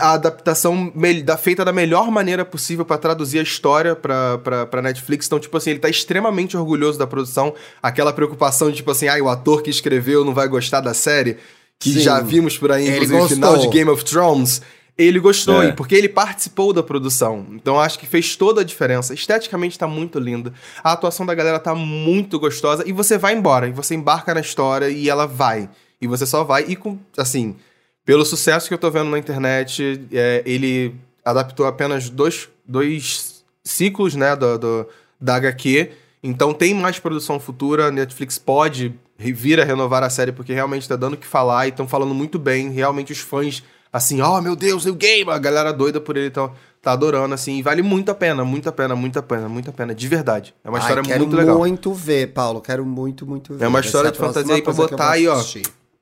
a 0.00 0.12
adaptação 0.12 0.92
da, 1.24 1.36
feita 1.36 1.64
da 1.64 1.72
melhor 1.72 2.10
maneira 2.10 2.44
possível 2.44 2.84
pra 2.84 2.98
traduzir 2.98 3.38
a 3.40 3.42
história 3.42 3.96
pra, 3.96 4.38
pra, 4.38 4.66
pra 4.66 4.82
Netflix. 4.82 5.26
Então, 5.26 5.40
tipo 5.40 5.56
assim, 5.56 5.70
ele 5.70 5.80
tá 5.80 5.88
extremamente 5.88 6.56
orgulhoso 6.56 6.98
da 6.98 7.06
produção. 7.06 7.54
Aquela 7.82 8.12
preocupação 8.12 8.70
de, 8.70 8.76
tipo 8.76 8.90
assim, 8.90 9.08
ai, 9.08 9.20
o 9.20 9.28
ator 9.28 9.62
que 9.62 9.70
escreveu 9.70 10.24
não 10.24 10.32
vai 10.34 10.46
gostar 10.46 10.80
da 10.80 10.94
série, 10.94 11.36
que 11.78 11.94
Sim. 11.94 12.00
já 12.00 12.20
vimos 12.20 12.56
por 12.56 12.70
aí, 12.70 12.86
Ele 12.86 12.92
inclusive, 12.96 13.18
gostou. 13.18 13.36
final 13.36 13.56
de 13.58 13.68
Game 13.68 13.90
of 13.90 14.04
Thrones. 14.04 14.62
Ele 14.96 15.18
gostou, 15.18 15.62
É. 15.62 15.68
e 15.68 15.72
porque 15.72 15.94
ele 15.94 16.08
participou 16.08 16.72
da 16.72 16.82
produção. 16.82 17.46
Então 17.52 17.80
acho 17.80 17.98
que 17.98 18.06
fez 18.06 18.36
toda 18.36 18.60
a 18.60 18.64
diferença. 18.64 19.14
Esteticamente 19.14 19.78
tá 19.78 19.86
muito 19.86 20.18
linda. 20.18 20.52
A 20.84 20.92
atuação 20.92 21.24
da 21.24 21.34
galera 21.34 21.58
tá 21.58 21.74
muito 21.74 22.38
gostosa. 22.38 22.84
E 22.86 22.92
você 22.92 23.16
vai 23.16 23.34
embora. 23.34 23.66
E 23.68 23.72
você 23.72 23.94
embarca 23.94 24.34
na 24.34 24.40
história 24.40 24.90
e 24.90 25.08
ela 25.08 25.26
vai. 25.26 25.68
E 26.00 26.06
você 26.06 26.26
só 26.26 26.44
vai. 26.44 26.64
E 26.68 26.76
com, 26.76 26.98
assim, 27.16 27.56
pelo 28.04 28.24
sucesso 28.24 28.68
que 28.68 28.74
eu 28.74 28.78
tô 28.78 28.90
vendo 28.90 29.08
na 29.10 29.18
internet, 29.18 30.00
é, 30.12 30.42
ele 30.44 30.94
adaptou 31.24 31.66
apenas 31.66 32.10
dois, 32.10 32.48
dois 32.68 33.44
ciclos, 33.64 34.14
né, 34.14 34.36
do, 34.36 34.58
do- 34.58 34.86
da 35.20 35.36
HQ. 35.36 35.90
Então 36.22 36.52
tem 36.52 36.74
mais 36.74 36.98
produção 36.98 37.40
futura. 37.40 37.86
A 37.86 37.90
Netflix 37.90 38.38
pode 38.38 38.94
vir 39.18 39.58
a 39.60 39.64
renovar 39.64 40.02
a 40.02 40.10
série, 40.10 40.32
porque 40.32 40.52
realmente 40.52 40.88
tá 40.88 40.96
dando 40.96 41.14
o 41.14 41.16
que 41.16 41.26
falar 41.26 41.66
e 41.66 41.70
estão 41.70 41.86
falando 41.88 42.14
muito 42.14 42.38
bem. 42.38 42.70
Realmente 42.70 43.12
os 43.12 43.18
fãs, 43.20 43.62
assim, 43.92 44.20
oh 44.22 44.40
meu 44.40 44.56
Deus, 44.56 44.86
o 44.86 44.94
game! 44.94 45.30
A 45.30 45.38
galera 45.38 45.72
doida 45.72 46.00
por 46.00 46.16
ele 46.16 46.30
tão, 46.30 46.52
tá 46.80 46.92
adorando, 46.92 47.34
assim. 47.34 47.58
E 47.58 47.62
vale 47.62 47.82
muito 47.82 48.10
a 48.10 48.14
pena, 48.14 48.44
muito 48.44 48.68
a 48.68 48.72
pena, 48.72 48.96
muito 48.96 49.18
a 49.18 49.22
pena, 49.22 49.48
muito 49.48 49.70
a 49.70 49.72
pena. 49.72 49.94
De 49.94 50.08
verdade. 50.08 50.54
É 50.64 50.68
uma 50.68 50.78
Ai, 50.78 50.82
história 50.82 51.02
quero 51.02 51.20
muito 51.20 51.36
legal. 51.36 51.58
muito 51.58 51.92
ver, 51.92 52.32
Paulo. 52.32 52.60
Quero 52.60 52.84
muito, 52.84 53.26
muito 53.26 53.54
ver. 53.54 53.64
É 53.64 53.68
uma 53.68 53.80
Vai 53.80 53.86
história 53.86 54.10
de 54.10 54.18
fantasia 54.18 54.54
aí 54.54 54.62
pra 54.62 54.72
eu 54.72 54.76
botar 54.76 55.10
aí, 55.10 55.28
ó. 55.28 55.40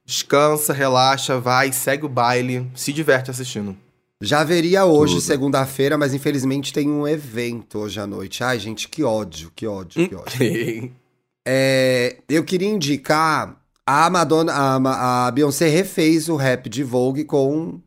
Descansa, 0.05 0.72
relaxa, 0.72 1.38
vai, 1.38 1.70
segue 1.72 2.05
o 2.07 2.09
baile, 2.09 2.68
se 2.74 2.93
diverte 2.93 3.30
assistindo. 3.30 3.76
Já 4.22 4.45
veria 4.45 4.84
hoje, 4.84 5.20
segunda-feira, 5.20 5.97
mas 5.97 6.12
infelizmente 6.12 6.72
tem 6.72 6.91
um 6.91 7.09
evento 7.09 7.78
hoje 7.78 8.01
à 8.01 8.07
noite. 8.07 8.45
Ai, 8.45 8.59
gente, 8.59 8.86
que 8.88 9.03
ódio, 9.03 9.51
que 9.55 9.66
ódio, 9.66 10.09
que 10.09 10.14
ódio. 10.14 10.93
É, 11.49 12.18
eu 12.28 12.45
queria 12.45 12.68
indicar 12.68 13.59
a 14.07 14.11
Madonna, 14.11 14.53
a, 14.53 15.26
a 15.26 15.30
Beyoncé 15.30 15.68
refez 15.68 16.28
o 16.28 16.36
rap 16.36 16.68
de 16.68 16.82
Vogue 16.84 17.24
com 17.24 17.80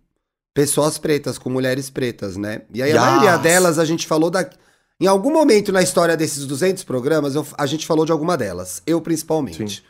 pessoas 0.54 0.98
pretas, 0.98 1.38
com 1.38 1.50
mulheres 1.50 1.90
pretas, 1.90 2.38
né? 2.38 2.62
E 2.74 2.82
aí 2.82 2.92
a 2.92 2.96
Yes. 2.96 3.02
maioria 3.02 3.38
delas 3.38 3.80
a 3.80 3.86
gente 3.86 4.06
falou 4.06 4.30
da 4.30 4.48
em 5.00 5.08
algum 5.08 5.34
momento 5.34 5.72
na 5.72 5.82
história 5.82 6.16
desses 6.16 6.46
200 6.46 6.84
programas, 6.84 7.36
eu- 7.36 7.46
a 7.58 7.66
gente 7.66 7.86
falou 7.86 8.06
de 8.06 8.12
alguma 8.12 8.38
delas, 8.38 8.82
eu 8.86 9.02
principalmente, 9.02 9.78
Sim. 9.78 9.82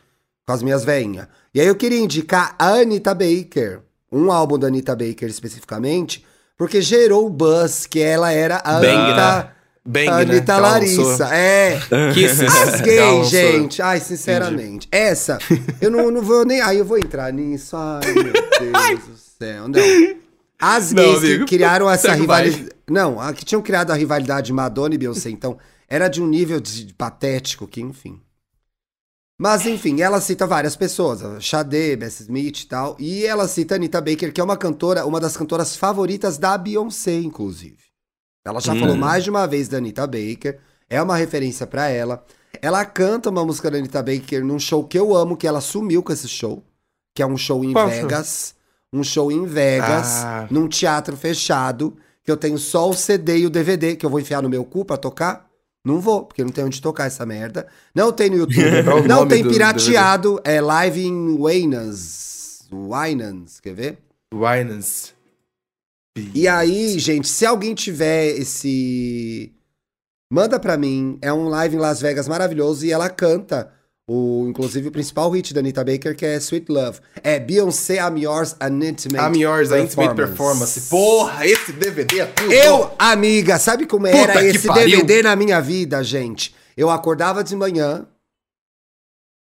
com 0.46 0.52
as 0.52 0.62
minhas 0.62 0.84
veinhas. 0.84 1.26
E 1.54 1.60
aí 1.60 1.66
eu 1.66 1.74
queria 1.76 2.00
indicar 2.00 2.56
a 2.58 2.70
Anita 2.74 3.14
Baker, 3.14 3.80
um 4.10 4.32
álbum 4.32 4.58
da 4.58 4.66
Anita 4.66 4.96
Baker 4.96 5.28
especificamente, 5.28 6.24
porque 6.56 6.80
gerou 6.80 7.26
o 7.26 7.30
buzz 7.30 7.86
que 7.86 8.00
ela 8.00 8.32
era 8.32 8.56
a 8.64 8.80
Bang, 8.80 8.86
Anitta, 8.88 9.36
né? 9.44 9.50
Bang, 9.86 10.08
a 10.08 10.16
né? 10.16 10.22
Anitta 10.22 10.54
Que 10.54 10.60
lançou. 10.60 11.04
Larissa. 11.04 11.34
É. 11.34 11.78
Kisses. 12.14 12.40
As 12.56 12.80
Que 12.80 12.86
gays, 12.86 13.28
gente. 13.28 13.82
Ai, 13.82 14.00
sinceramente. 14.00 14.88
Essa, 14.90 15.38
eu 15.80 15.90
não, 15.90 16.10
não 16.10 16.22
vou 16.22 16.44
nem. 16.44 16.60
Aí 16.62 16.78
eu 16.78 16.84
vou 16.84 16.98
entrar 16.98 17.30
nisso. 17.32 17.76
Ai, 17.76 18.00
meu 18.14 18.32
Deus 18.32 19.04
do 19.04 19.16
céu. 19.16 19.68
Não. 19.68 19.80
As 20.58 20.92
Não, 20.92 21.02
gays 21.02 21.20
que 21.20 21.26
amigo. 21.26 21.46
criaram 21.46 21.90
essa 21.90 22.12
o 22.12 22.14
rivalidade. 22.14 22.68
Não, 22.88 23.20
a 23.20 23.32
que 23.34 23.44
tinham 23.44 23.60
criado 23.60 23.90
a 23.90 23.94
rivalidade 23.94 24.52
Madonna 24.52 24.94
e 24.94 24.98
Beyoncé, 24.98 25.28
então, 25.30 25.58
era 25.88 26.08
de 26.08 26.22
um 26.22 26.26
nível 26.26 26.60
de, 26.60 26.84
de 26.86 26.94
patético 26.94 27.66
que, 27.66 27.80
enfim. 27.80 28.20
Mas, 29.38 29.66
enfim, 29.66 30.00
ela 30.00 30.20
cita 30.20 30.46
várias 30.46 30.76
pessoas, 30.76 31.22
a 31.22 31.40
Sade, 31.40 31.96
Bessie 31.96 32.22
Smith 32.22 32.60
e 32.60 32.66
tal. 32.66 32.96
E 33.00 33.26
ela 33.26 33.48
cita 33.48 33.74
Anita 33.74 34.00
Baker, 34.00 34.32
que 34.32 34.40
é 34.40 34.44
uma 34.44 34.56
cantora, 34.56 35.04
uma 35.04 35.18
das 35.20 35.36
cantoras 35.36 35.76
favoritas 35.76 36.38
da 36.38 36.56
Beyoncé, 36.56 37.16
inclusive. 37.18 37.83
Ela 38.44 38.60
já 38.60 38.72
Hum. 38.74 38.80
falou 38.80 38.96
mais 38.96 39.24
de 39.24 39.30
uma 39.30 39.46
vez 39.46 39.68
da 39.68 39.78
Anita 39.78 40.06
Baker, 40.06 40.58
é 40.88 41.00
uma 41.00 41.16
referência 41.16 41.66
pra 41.66 41.88
ela. 41.88 42.24
Ela 42.60 42.84
canta 42.84 43.30
uma 43.30 43.44
música 43.44 43.70
da 43.70 43.78
Anita 43.78 44.02
Baker 44.02 44.44
num 44.44 44.58
show 44.58 44.84
que 44.84 44.98
eu 44.98 45.14
amo, 45.16 45.36
que 45.36 45.46
ela 45.46 45.60
sumiu 45.60 46.02
com 46.02 46.12
esse 46.12 46.28
show, 46.28 46.62
que 47.14 47.22
é 47.22 47.26
um 47.26 47.36
show 47.36 47.64
em? 47.64 47.72
Vegas. 47.72 48.54
Um 48.92 49.02
show 49.02 49.32
em 49.32 49.44
Vegas, 49.44 50.24
Ah. 50.24 50.46
num 50.50 50.68
teatro 50.68 51.16
fechado, 51.16 51.96
que 52.22 52.30
eu 52.30 52.36
tenho 52.36 52.56
só 52.58 52.88
o 52.88 52.94
CD 52.94 53.38
e 53.38 53.46
o 53.46 53.50
DVD, 53.50 53.96
que 53.96 54.06
eu 54.06 54.10
vou 54.10 54.20
enfiar 54.20 54.42
no 54.42 54.48
meu 54.48 54.64
cu 54.64 54.84
pra 54.84 54.96
tocar. 54.96 55.46
Não 55.84 56.00
vou, 56.00 56.24
porque 56.24 56.42
não 56.44 56.50
tem 56.50 56.64
onde 56.64 56.80
tocar 56.80 57.06
essa 57.06 57.26
merda. 57.26 57.66
Não 57.94 58.10
tem 58.12 58.30
no 58.30 58.36
YouTube. 58.36 58.54
É 59.04 59.08
não 59.08 59.26
tem 59.26 59.42
do 59.42 59.50
pirateado. 59.50 60.40
É 60.44 60.60
live 60.60 61.04
em 61.04 61.36
Wainans. 61.38 62.66
Wainans, 62.72 63.60
quer 63.60 63.74
ver? 63.74 63.98
Winans. 64.32 65.12
E 66.16 66.46
aí, 66.46 66.98
gente, 66.98 67.28
se 67.28 67.44
alguém 67.44 67.74
tiver 67.74 68.28
esse. 68.38 69.52
Manda 70.32 70.60
pra 70.60 70.76
mim. 70.76 71.18
É 71.20 71.32
um 71.32 71.48
live 71.48 71.76
em 71.76 71.80
Las 71.80 72.00
Vegas 72.00 72.28
maravilhoso 72.28 72.86
e 72.86 72.92
ela 72.92 73.10
canta. 73.10 73.72
O, 74.06 74.46
inclusive 74.46 74.88
o 74.88 74.92
principal 74.92 75.30
hit 75.30 75.54
da 75.54 75.60
Anita 75.60 75.82
Baker, 75.82 76.14
que 76.14 76.26
é 76.26 76.36
Sweet 76.36 76.70
Love. 76.70 77.00
É 77.22 77.40
Beyoncé, 77.40 77.96
I'm 77.96 78.20
Yours, 78.20 78.54
an 78.60 78.84
Intimate 78.84 79.16
I'm 79.16 79.40
yours, 79.40 79.72
a 79.72 79.80
Intimate 79.80 80.14
Performance. 80.14 80.88
Porra, 80.90 81.46
esse 81.46 81.72
DVD 81.72 82.20
é 82.20 82.26
tudo. 82.26 82.52
Eu, 82.52 82.92
amiga, 82.98 83.58
sabe 83.58 83.86
como 83.86 84.06
Puta 84.06 84.18
era 84.18 84.44
esse 84.44 84.66
pariu. 84.66 84.98
DVD 84.98 85.22
na 85.22 85.34
minha 85.34 85.58
vida, 85.60 86.04
gente? 86.04 86.54
Eu 86.76 86.90
acordava 86.90 87.42
de 87.42 87.56
manhã. 87.56 88.06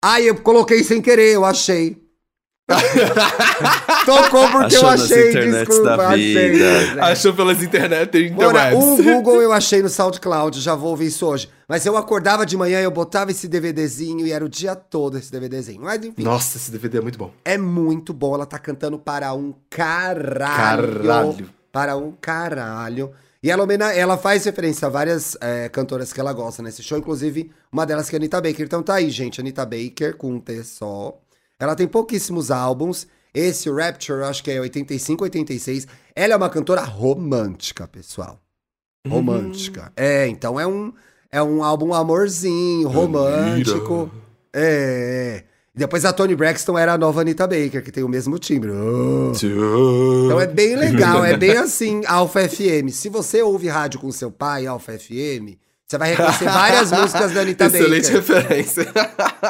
Ai, 0.04 0.28
eu 0.28 0.40
coloquei 0.42 0.82
sem 0.82 1.00
querer, 1.00 1.34
eu 1.34 1.44
achei. 1.44 2.07
Tocou 4.04 4.50
porque 4.50 4.76
eu 4.76 4.80
Achou 4.86 4.90
nas 4.90 5.02
achei, 5.02 5.32
desculpa, 5.32 6.06
achei. 6.08 6.54
gente. 6.54 7.00
Achou 7.00 7.34
pelas 7.34 7.62
internet 7.62 8.18
interwebs. 8.18 8.78
um 8.78 8.96
Google 9.02 9.40
eu 9.40 9.52
achei 9.52 9.82
no 9.82 9.88
SoundCloud, 9.88 10.60
já 10.60 10.74
vou 10.74 10.90
ouvir 10.90 11.06
isso 11.06 11.26
hoje. 11.26 11.48
Mas 11.66 11.86
eu 11.86 11.96
acordava 11.96 12.44
de 12.44 12.56
manhã, 12.56 12.80
eu 12.80 12.90
botava 12.90 13.30
esse 13.30 13.48
DVDzinho 13.48 14.26
e 14.26 14.32
era 14.32 14.44
o 14.44 14.48
dia 14.48 14.74
todo 14.76 15.16
esse 15.18 15.30
DVDzinho. 15.32 15.80
Mas 15.82 16.04
enfim, 16.04 16.22
Nossa, 16.22 16.58
esse 16.58 16.70
DVD 16.70 16.98
é 16.98 17.00
muito 17.00 17.18
bom. 17.18 17.32
é 17.44 17.56
muito 17.56 18.12
bom. 18.12 18.34
Ela 18.34 18.46
tá 18.46 18.58
cantando 18.58 18.98
para 18.98 19.32
um 19.32 19.54
caralho. 19.70 21.00
Caralho. 21.02 21.50
Para 21.72 21.96
um 21.96 22.12
caralho. 22.20 23.12
E 23.42 23.50
ela, 23.50 23.64
ela 23.94 24.18
faz 24.18 24.44
referência 24.44 24.86
a 24.86 24.90
várias 24.90 25.36
é, 25.40 25.68
cantoras 25.68 26.12
que 26.12 26.20
ela 26.20 26.32
gosta 26.32 26.62
nesse 26.62 26.82
show, 26.82 26.98
inclusive 26.98 27.50
uma 27.70 27.86
delas 27.86 28.10
que 28.10 28.16
é 28.16 28.18
a 28.18 28.20
Anitta 28.20 28.40
Baker. 28.40 28.64
Então 28.64 28.82
tá 28.82 28.94
aí, 28.94 29.08
gente. 29.10 29.40
Anitta 29.40 29.64
Baker, 29.64 30.16
com 30.16 30.32
um 30.32 30.40
T 30.40 30.64
só. 30.64 31.16
Ela 31.58 31.74
tem 31.74 31.86
pouquíssimos 31.86 32.50
álbuns. 32.50 33.06
Esse, 33.34 33.70
Rapture, 33.70 34.24
acho 34.24 34.42
que 34.42 34.50
é 34.50 34.60
85, 34.60 35.24
86. 35.24 35.86
Ela 36.14 36.34
é 36.34 36.36
uma 36.36 36.50
cantora 36.50 36.82
romântica, 36.82 37.86
pessoal. 37.86 38.40
Romântica. 39.06 39.92
É, 39.96 40.26
então 40.26 40.58
é 40.58 40.66
um, 40.66 40.92
é 41.30 41.42
um 41.42 41.62
álbum 41.62 41.92
amorzinho, 41.94 42.88
romântico. 42.88 44.10
É, 44.52 45.44
é. 45.44 45.58
Depois 45.74 46.04
a 46.04 46.12
Tony 46.12 46.34
Braxton 46.34 46.76
era 46.76 46.94
a 46.94 46.98
nova 46.98 47.20
Anitta 47.20 47.46
Baker, 47.46 47.84
que 47.84 47.92
tem 47.92 48.02
o 48.02 48.08
mesmo 48.08 48.36
timbre. 48.38 48.72
Oh. 48.72 49.30
Então 49.32 50.40
é 50.40 50.46
bem 50.46 50.74
legal, 50.74 51.24
é 51.24 51.36
bem 51.36 51.56
assim, 51.56 52.02
Alfa 52.06 52.48
FM. 52.48 52.88
Se 52.90 53.08
você 53.08 53.42
ouve 53.42 53.68
rádio 53.68 54.00
com 54.00 54.10
seu 54.10 54.30
pai, 54.30 54.66
Alfa 54.66 54.98
FM, 54.98 55.54
você 55.88 55.96
vai 55.96 56.10
reconhecer 56.10 56.44
várias 56.44 56.92
músicas 56.92 57.32
da 57.32 57.40
Anitta 57.40 57.64
Excelente 57.64 58.12
Baker. 58.12 58.16
referência. 58.16 58.86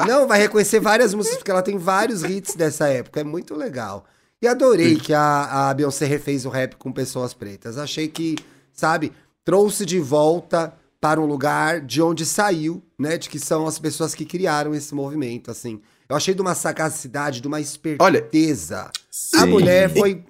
Não, 0.07 0.25
vai 0.25 0.39
reconhecer 0.39 0.79
várias 0.79 1.13
músicas, 1.13 1.37
porque 1.39 1.51
ela 1.51 1.61
tem 1.61 1.77
vários 1.77 2.23
hits 2.23 2.55
dessa 2.55 2.87
época, 2.87 3.19
é 3.19 3.23
muito 3.25 3.53
legal. 3.53 4.05
E 4.41 4.47
adorei 4.47 4.95
que 4.95 5.13
a, 5.13 5.69
a 5.69 5.73
Beyoncé 5.73 6.05
refez 6.05 6.45
o 6.45 6.49
rap 6.49 6.77
com 6.77 6.93
pessoas 6.93 7.33
pretas. 7.33 7.77
Achei 7.77 8.07
que, 8.07 8.37
sabe, 8.71 9.11
trouxe 9.43 9.85
de 9.85 9.99
volta 9.99 10.73
para 11.01 11.19
um 11.19 11.25
lugar 11.25 11.81
de 11.81 12.01
onde 12.01 12.25
saiu, 12.25 12.81
né? 12.97 13.17
De 13.17 13.29
que 13.29 13.37
são 13.37 13.67
as 13.67 13.77
pessoas 13.77 14.15
que 14.15 14.23
criaram 14.23 14.73
esse 14.73 14.95
movimento, 14.95 15.51
assim. 15.51 15.81
Eu 16.07 16.15
achei 16.15 16.33
de 16.33 16.41
uma 16.41 16.55
sagacidade, 16.55 17.41
de 17.41 17.47
uma 17.49 17.59
esperteza. 17.59 18.83
a 18.83 18.91
Sim. 19.11 19.45
mulher 19.45 19.89
foi 19.89 20.23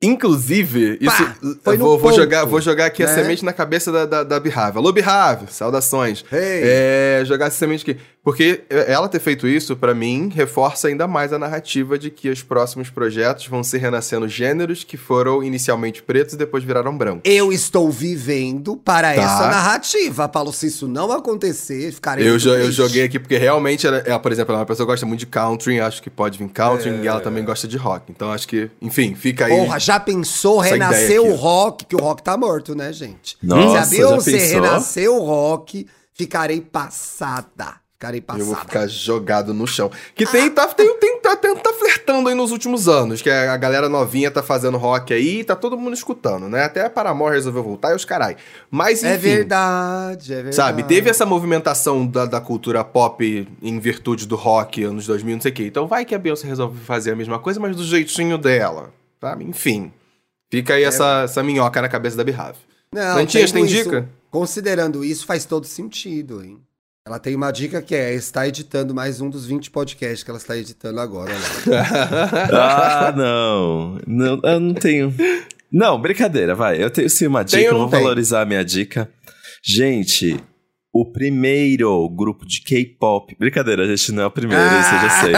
Inclusive, 0.00 0.96
isso. 1.00 1.56
Pá, 1.64 1.74
vou, 1.74 1.98
vou 1.98 2.12
jogar, 2.12 2.44
vou 2.44 2.60
jogar 2.60 2.86
aqui 2.86 3.02
a 3.02 3.06
né? 3.06 3.14
semente 3.14 3.44
na 3.44 3.52
cabeça 3.52 3.90
da, 3.90 4.06
da, 4.06 4.22
da 4.22 4.38
Bihave. 4.38 4.78
Alô, 4.78 4.92
Bihave, 4.92 5.52
saudações. 5.52 6.24
Hey. 6.32 6.62
É, 6.62 7.22
jogar 7.24 7.46
essa 7.46 7.56
semente 7.56 7.82
aqui. 7.82 8.00
Porque 8.28 8.60
ela 8.68 9.08
ter 9.08 9.20
feito 9.20 9.48
isso, 9.48 9.74
pra 9.74 9.94
mim, 9.94 10.28
reforça 10.34 10.86
ainda 10.88 11.08
mais 11.08 11.32
a 11.32 11.38
narrativa 11.38 11.98
de 11.98 12.10
que 12.10 12.28
os 12.28 12.42
próximos 12.42 12.90
projetos 12.90 13.46
vão 13.46 13.64
ser 13.64 13.78
renascendo 13.78 14.28
gêneros 14.28 14.84
que 14.84 14.98
foram 14.98 15.42
inicialmente 15.42 16.02
pretos 16.02 16.34
e 16.34 16.36
depois 16.36 16.62
viraram 16.62 16.94
brancos. 16.94 17.22
Eu 17.24 17.50
estou 17.50 17.90
vivendo 17.90 18.76
para 18.76 19.14
Tá. 19.14 19.22
essa 19.22 19.46
narrativa, 19.48 20.28
Paulo. 20.28 20.52
Se 20.52 20.66
isso 20.66 20.86
não 20.86 21.10
acontecer, 21.10 21.90
ficarei 21.90 22.28
Eu, 22.28 22.36
jo- 22.36 22.52
eu 22.52 22.70
joguei 22.70 23.04
aqui 23.04 23.18
porque 23.18 23.38
realmente, 23.38 23.86
ela, 23.86 23.96
ela, 24.04 24.18
por 24.18 24.30
exemplo, 24.30 24.52
ela 24.52 24.58
é 24.58 24.60
uma 24.60 24.66
pessoa 24.66 24.84
que 24.86 24.92
gosta 24.92 25.06
muito 25.06 25.20
de 25.20 25.26
country, 25.26 25.80
acho 25.80 26.02
que 26.02 26.10
pode 26.10 26.36
vir 26.38 26.48
country, 26.50 26.90
É. 26.90 27.04
e 27.04 27.06
ela 27.06 27.20
também 27.20 27.42
gosta 27.42 27.66
de 27.66 27.78
rock. 27.78 28.12
Então 28.12 28.30
acho 28.30 28.46
que, 28.46 28.70
enfim, 28.82 29.14
fica 29.14 29.46
aí. 29.46 29.56
Porra, 29.56 29.80
já 29.80 29.98
pensou 29.98 30.58
renascer 30.58 31.18
o 31.18 31.34
rock? 31.34 31.86
Que 31.86 31.96
o 31.96 31.98
rock 31.98 32.22
tá 32.22 32.36
morto, 32.36 32.74
né, 32.74 32.92
gente? 32.92 33.38
Nossa, 33.42 33.86
Se 33.86 34.02
a 34.02 34.06
já 34.06 34.10
pensou? 34.18 34.30
renascer 34.60 35.10
o 35.10 35.18
rock, 35.24 35.86
ficarei 36.12 36.60
passada. 36.60 37.76
Ficarei 37.98 38.22
Eu 38.38 38.44
vou 38.44 38.54
ficar 38.54 38.86
jogado 38.86 39.52
no 39.52 39.66
chão. 39.66 39.90
Que 40.14 40.24
tem, 40.24 40.48
tá, 40.48 40.68
tem, 40.68 40.96
tem, 41.00 41.18
tá, 41.20 41.34
tem- 41.34 41.56
tá 41.56 41.72
flertando 41.72 42.28
aí 42.28 42.34
nos 42.36 42.52
últimos 42.52 42.86
anos, 42.86 43.20
que 43.20 43.28
a 43.28 43.56
galera 43.56 43.88
novinha 43.88 44.30
tá 44.30 44.40
fazendo 44.40 44.78
rock 44.78 45.12
aí, 45.12 45.42
tá 45.42 45.56
todo 45.56 45.76
mundo 45.76 45.94
escutando, 45.94 46.48
né? 46.48 46.62
Até 46.62 46.84
a 46.86 46.90
Paramore 46.90 47.34
resolveu 47.34 47.60
voltar 47.64 47.90
e 47.90 47.96
os 47.96 48.04
carai. 48.04 48.36
Mas, 48.70 49.00
enfim, 49.02 49.08
É 49.12 49.16
verdade, 49.16 50.32
é 50.32 50.36
verdade. 50.36 50.54
sabe, 50.54 50.84
teve 50.84 51.10
essa 51.10 51.26
movimentação 51.26 52.06
da, 52.06 52.24
da 52.24 52.40
cultura 52.40 52.84
pop 52.84 53.48
em 53.60 53.80
virtude 53.80 54.28
do 54.28 54.36
rock 54.36 54.84
anos 54.84 55.04
2000, 55.04 55.34
não 55.34 55.42
sei 55.42 55.50
o 55.50 55.54
quê. 55.54 55.66
Então 55.66 55.88
vai 55.88 56.04
que 56.04 56.14
a 56.14 56.18
Beyoncé 56.20 56.46
resolve 56.46 56.78
fazer 56.84 57.10
a 57.10 57.16
mesma 57.16 57.40
coisa, 57.40 57.58
mas 57.58 57.74
do 57.74 57.82
jeitinho 57.82 58.38
dela, 58.38 58.92
sabe? 59.20 59.42
Enfim, 59.44 59.92
fica 60.48 60.74
É. 60.74 60.76
aí 60.76 60.84
essa, 60.84 61.22
essa 61.24 61.42
minhoca 61.42 61.82
na 61.82 61.88
cabeça 61.88 62.16
da 62.16 62.22
Bihave. 62.22 62.58
Não, 62.92 63.16
Dantinhas, 63.16 63.50
tendo 63.50 63.66
tem 63.66 63.74
isso- 63.74 63.84
dica? 63.90 64.08
Considerando 64.30 65.04
isso, 65.04 65.26
faz 65.26 65.44
todo 65.44 65.66
sentido, 65.66 66.44
hein? 66.44 66.60
Ela 67.08 67.18
tem 67.18 67.34
uma 67.34 67.50
dica 67.50 67.80
que 67.80 67.94
é 67.94 68.12
está 68.14 68.46
editando 68.46 68.94
mais 68.94 69.18
um 69.18 69.30
dos 69.30 69.46
20 69.46 69.70
podcasts 69.70 70.22
que 70.22 70.30
ela 70.30 70.38
está 70.38 70.54
editando 70.54 71.00
agora. 71.00 71.32
Ah, 72.52 73.14
não. 73.16 73.98
não. 74.06 74.38
Eu 74.44 74.60
não 74.60 74.74
tenho. 74.74 75.14
Não, 75.72 75.98
brincadeira, 75.98 76.54
vai. 76.54 76.82
Eu 76.82 76.90
tenho 76.90 77.08
sim 77.08 77.26
uma 77.26 77.42
dica, 77.42 77.62
eu 77.62 77.72
não 77.72 77.80
vou 77.80 77.88
tem? 77.88 78.02
valorizar 78.02 78.42
a 78.42 78.44
minha 78.44 78.62
dica. 78.62 79.10
Gente, 79.64 80.36
o 80.92 81.10
primeiro 81.10 82.06
grupo 82.10 82.44
de 82.46 82.60
K-pop. 82.60 83.34
Brincadeira, 83.38 83.86
gente, 83.86 84.12
não 84.12 84.24
é 84.24 84.26
o 84.26 84.30
primeiro, 84.30 84.62
isso 84.62 84.94
eu 84.94 85.00
já 85.00 85.10
sei. 85.22 85.32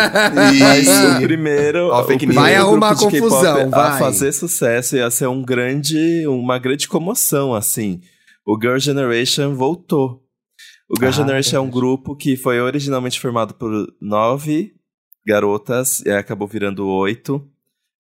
Mas 0.59 0.89
o 0.89 1.23
primeiro. 1.23 1.89
Ó, 1.89 2.01
o 2.01 2.05
primeiro 2.05 2.35
Vai 2.35 2.57
arrumar 2.57 2.95
grupo 2.95 3.12
confusão, 3.12 3.68
A 3.73 3.91
vai. 3.91 3.99
fazer 4.01 4.33
sucesso 4.33 4.97
ia 4.97 5.09
ser 5.09 5.29
um 5.29 5.41
grande, 5.45 6.27
uma 6.27 6.59
grande 6.59 6.89
comoção, 6.89 7.55
assim. 7.55 8.01
O 8.45 8.59
Girl 8.61 8.79
Generation 8.79 9.55
voltou. 9.55 10.20
O 10.91 10.97
Girl 10.97 11.09
Ah, 11.09 11.12
Generation 11.12 11.57
é 11.57 11.61
um 11.61 11.70
grupo 11.70 12.16
que 12.16 12.36
foi 12.36 12.61
originalmente 12.61 13.20
formado 13.20 13.55
por 13.55 13.70
nove 14.01 14.74
garotas 15.26 16.01
e 16.05 16.11
acabou 16.11 16.49
virando 16.49 16.86
oito. 16.88 17.47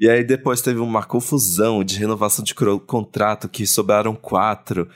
E 0.00 0.08
aí 0.08 0.24
depois 0.24 0.62
teve 0.62 0.80
uma 0.80 1.02
confusão 1.04 1.84
de 1.84 1.98
renovação 1.98 2.42
de 2.42 2.54
contrato 2.54 3.48
que 3.50 3.66
sobraram 3.66 4.14
quatro. 4.14 4.88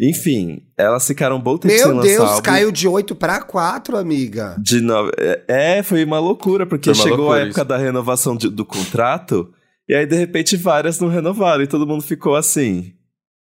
Enfim, 0.00 0.62
elas 0.78 1.04
ficaram 1.04 1.36
um 1.36 1.40
bom 1.40 1.58
tempo 1.58 1.74
Meu 1.74 2.00
Deus, 2.00 2.28
álbum. 2.30 2.42
caiu 2.42 2.70
de 2.70 2.86
8 2.86 3.16
pra 3.16 3.42
4, 3.42 3.96
amiga. 3.96 4.54
De 4.62 4.80
no... 4.80 5.10
É, 5.48 5.82
foi 5.82 6.04
uma 6.04 6.20
loucura, 6.20 6.64
porque 6.64 6.90
uma 6.90 6.94
chegou 6.94 7.16
loucura 7.18 7.38
a 7.40 7.42
época 7.42 7.60
isso. 7.62 7.68
da 7.68 7.76
renovação 7.76 8.36
de- 8.36 8.48
do 8.48 8.64
contrato, 8.64 9.52
e 9.88 9.94
aí 9.94 10.06
de 10.06 10.14
repente 10.16 10.56
várias 10.56 11.00
não 11.00 11.08
renovaram, 11.08 11.64
e 11.64 11.66
todo 11.66 11.86
mundo 11.86 12.02
ficou 12.02 12.36
assim. 12.36 12.92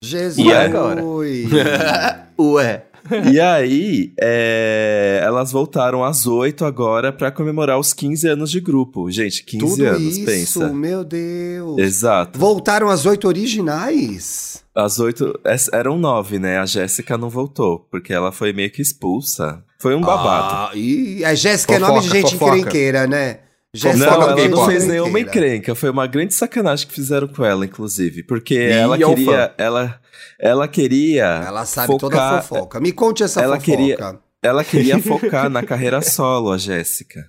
Jesus. 0.03 0.39
E 0.39 0.51
agora? 0.55 1.03
Ué. 2.41 2.85
E 3.33 3.41
aí, 3.41 4.13
é, 4.21 5.21
elas 5.23 5.51
voltaram 5.53 6.05
às 6.05 6.27
8 6.27 6.65
agora 6.65 7.13
pra 7.13 7.31
comemorar 7.31 7.79
os 7.79 7.93
15 7.93 8.27
anos 8.29 8.51
de 8.51 8.61
grupo. 8.61 9.11
Gente, 9.11 9.43
15 9.45 9.67
Tudo 9.77 9.87
anos, 9.87 10.17
isso, 10.17 10.25
pensa. 10.27 10.69
meu 10.73 11.05
Deus. 11.05 11.79
Exato. 11.79 12.39
Voltaram 12.39 12.89
as 12.89 13.07
oito 13.07 13.27
originais? 13.29 14.63
Às 14.75 14.99
8, 14.99 15.39
es- 15.45 15.69
eram 15.73 15.99
9, 15.99 16.39
né? 16.39 16.59
A 16.59 16.67
Jéssica 16.67 17.17
não 17.19 17.29
voltou, 17.29 17.87
porque 17.91 18.13
ela 18.13 18.31
foi 18.33 18.53
meio 18.53 18.71
que 18.71 18.83
expulsa. 18.83 19.63
Foi 19.81 19.95
um 19.95 20.01
babado. 20.01 20.55
Ah, 20.55 20.77
e 20.77 21.25
a 21.25 21.35
Jéssica 21.35 21.75
é 21.75 21.79
nome 21.79 22.01
de 22.01 22.09
gente 22.09 22.33
fofoca. 22.33 22.57
encrenqueira, 22.59 23.07
né? 23.07 23.39
Não, 23.75 23.91
é 23.91 23.95
do 23.97 24.05
ela 24.05 24.49
não 24.49 24.66
fez 24.66 24.87
nenhuma 24.87 25.21
encrenca. 25.21 25.75
Foi 25.75 25.91
uma 25.91 26.07
grande 26.07 26.33
sacanagem 26.35 26.87
que 26.89 26.95
fizeram 26.95 27.29
com 27.29 27.45
ela, 27.45 27.64
inclusive. 27.66 28.23
Porque 28.23 28.55
E 28.55 28.73
ela 28.73 28.97
é 28.97 28.99
queria. 28.99 29.55
Ela, 29.59 30.01
ela 30.41 30.69
queria. 30.69 31.25
Ela 31.47 31.66
sabe 31.66 31.89
toda 31.99 32.16
focar, 32.16 32.35
a 32.35 32.43
fofoca. 32.43 32.81
Me 32.81 32.93
conte 32.93 33.23
essa 33.23 33.43
ela 33.43 33.61
fofoca. 33.61 33.77
queria- 33.77 34.21
Ela 34.43 34.64
queria 34.64 34.99
focar 35.03 35.51
na 35.51 35.62
carreira 35.62 36.01
solo, 36.01 36.51
a 36.53 36.57
Jéssica. 36.59 37.21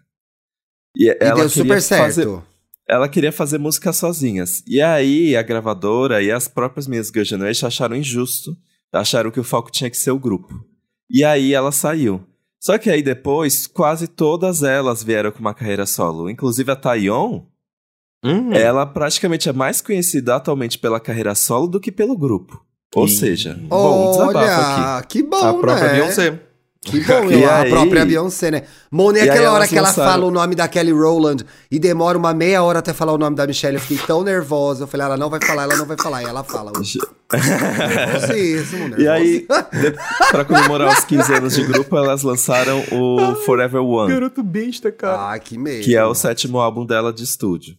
E, 0.96 1.08
E 1.10 1.18
ela 1.20 1.42
deu 1.42 1.50
super 1.50 1.82
fazer- 1.82 2.24
certo. 2.24 2.44
ela 2.88 3.10
queria 3.10 3.32
fazer 3.32 3.58
músicas 3.58 3.98
sozinhas. 3.98 4.64
E 4.66 4.82
aí, 4.82 5.36
a 5.36 5.42
gravadora 5.42 6.22
e 6.22 6.32
as 6.32 6.48
próprias 6.48 6.88
minhas 6.88 7.10
Girl 7.10 7.66
acharam 7.66 7.96
injusto. 7.96 8.56
Acharam 8.94 9.30
que 9.30 9.40
o 9.40 9.44
foco 9.44 9.70
tinha 9.72 9.90
que 9.90 9.98
ser 9.98 10.12
o 10.12 10.18
grupo. 10.20 10.54
E 11.12 11.24
aí, 11.24 11.54
ela 11.54 11.72
saiu. 11.72 12.26
Só 12.60 12.78
que 12.78 12.89
aí 12.89 13.01
depois, 13.01 13.66
quase 13.68 14.07
todas 14.07 14.64
elas 14.64 15.01
vieram 15.03 15.32
com 15.32 15.39
uma 15.39 15.53
carreira 15.53 15.86
solo. 15.86 16.30
Inclusive 16.30 16.72
a 16.72 16.76
Taeyeon, 16.76 17.41
Hum. 18.24 18.51
ela 18.51 18.86
praticamente 18.86 19.47
é 19.47 19.53
mais 19.53 19.80
conhecida 19.80 20.36
atualmente 20.36 20.78
pela 20.78 20.99
carreira 20.99 21.34
solo 21.34 21.68
do 21.68 21.80
que 21.80 21.89
pelo 21.89 22.18
grupo. 22.18 22.62
Ou 22.93 23.07
seja, 23.07 23.57
bom, 23.68 24.12
desabafo 24.12 24.38
aqui. 24.38 24.82
Olha, 24.82 25.03
que 25.03 25.24
bom, 25.24 25.38
a 25.38 25.53
própria 25.53 25.88
né? 25.88 25.93
Beyoncé. 25.93 26.39
Que 26.82 27.02
bom, 27.02 27.26
E 27.30 27.44
a 27.44 27.60
aí- 27.64 27.70
própria 27.70 28.06
Beyoncé, 28.06 28.52
né? 28.52 28.64
Mona, 28.90 29.20
e 29.20 29.30
aquela 29.30 29.52
hora 29.52 29.68
que 29.68 29.78
ela 29.78 29.92
fala 29.94 30.26
o 30.26 30.32
nome 30.32 30.56
da 30.56 30.68
Kelly 30.68 30.94
Rowland 30.94 31.46
e 31.70 31.78
demora 31.78 32.18
uma 32.18 32.34
meia 32.34 32.64
hora 32.64 32.80
até 32.80 32.94
falar 32.94 33.12
o 33.14 33.18
nome 33.18 33.36
da 33.36 33.46
Michelle, 33.46 33.76
eu 33.76 33.82
fiquei 33.82 33.98
tão 34.08 34.24
nervosa. 34.24 34.84
Eu 34.84 34.88
falei, 34.88 35.06
ela 35.06 35.18
não 35.18 35.30
vai 35.30 35.40
falar, 35.46 35.64
ela 35.64 35.76
não 35.76 35.86
vai 35.86 35.98
falar. 35.98 36.24
E 36.24 36.26
ela 36.26 36.44
fala. 36.44 36.72
Nervosíssimo, 37.80 38.96
E 39.00 39.08
aí, 39.08 39.46
pra 40.32 40.46
comemorar 40.46 40.98
os 40.98 41.04
15 41.06 41.34
anos 41.34 41.56
de 41.56 41.64
grupo, 41.64 41.96
elas 41.98 42.24
lançaram 42.24 42.84
o 42.92 43.36
Forever 43.46 43.82
One. 43.82 44.12
Garoto 44.14 44.44
besta, 44.44 44.92
cara. 44.92 45.34
Ah, 45.34 45.40
que 45.40 45.58
medo. 45.58 45.84
que 45.84 45.96
é 45.96 46.06
o 46.06 46.14
sétimo 46.16 46.60
álbum 46.60 46.86
dela 46.86 47.12
de 47.14 47.24
estúdio. 47.24 47.76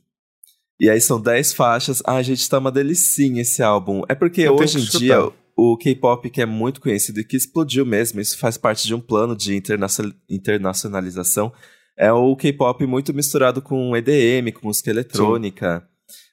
E 0.78 0.88
aí 0.88 1.00
são 1.00 1.20
10 1.20 1.52
faixas. 1.52 2.02
Ah, 2.06 2.22
gente, 2.22 2.48
tá 2.48 2.58
uma 2.58 2.72
delicinha 2.72 3.42
esse 3.42 3.62
álbum. 3.62 4.02
É 4.08 4.14
porque 4.14 4.42
Eu 4.42 4.56
hoje 4.56 4.78
em 4.78 4.98
dia 4.98 5.28
o 5.72 5.76
K-pop 5.76 6.28
que 6.30 6.40
é 6.40 6.46
muito 6.46 6.80
conhecido 6.80 7.20
e 7.20 7.24
que 7.24 7.36
explodiu 7.36 7.84
mesmo, 7.84 8.20
isso 8.20 8.38
faz 8.38 8.56
parte 8.56 8.86
de 8.86 8.94
um 8.94 9.00
plano 9.00 9.36
de 9.36 9.54
internacio- 9.56 10.14
internacionalização, 10.28 11.52
é 11.96 12.12
o 12.12 12.34
K-pop 12.36 12.86
muito 12.86 13.12
misturado 13.12 13.60
com 13.60 13.94
EDM, 13.96 14.52
com 14.52 14.66
música 14.68 14.90
eletrônica. 14.90 15.86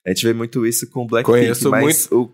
A 0.06 0.10
gente 0.10 0.26
vê 0.26 0.34
muito 0.34 0.66
isso 0.66 0.90
com 0.90 1.06
Blackpink, 1.06 1.40
Conheço 1.40 1.70
mas 1.70 2.08
o 2.12 2.32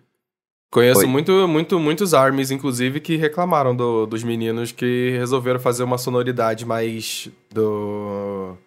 Conheço 0.72 1.02
Oi. 1.02 1.06
muito, 1.06 1.48
muito, 1.48 1.80
muitos 1.80 2.16
ARMYs, 2.16 2.50
inclusive, 2.50 3.00
que 3.00 3.16
reclamaram 3.16 3.76
do- 3.76 4.08
dos 4.08 4.24
meninos 4.24 4.72
que 4.72 5.12
resolveram 5.20 5.60
fazer 5.60 5.84
uma 5.84 6.00
sonoridade 6.00 6.66
mais 6.66 7.30
do. 7.54 8.58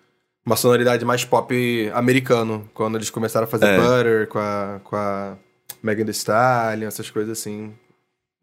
Uma 0.44 0.54
sonoridade 0.54 1.04
mais 1.04 1.24
pop 1.24 1.52
americano. 1.92 2.70
Quando 2.72 2.94
eles 2.96 3.10
começaram 3.10 3.44
a 3.44 3.50
fazer 3.50 3.66
É. 3.66 3.76
Butter 3.80 4.28
com 4.28 4.38
a, 4.38 4.80
com 4.84 4.94
a 4.94 5.36
Megan 5.82 6.04
Thee 6.04 6.12
Stallion, 6.12 6.86
essas 6.86 7.10
coisas 7.10 7.36
assim. 7.40 7.72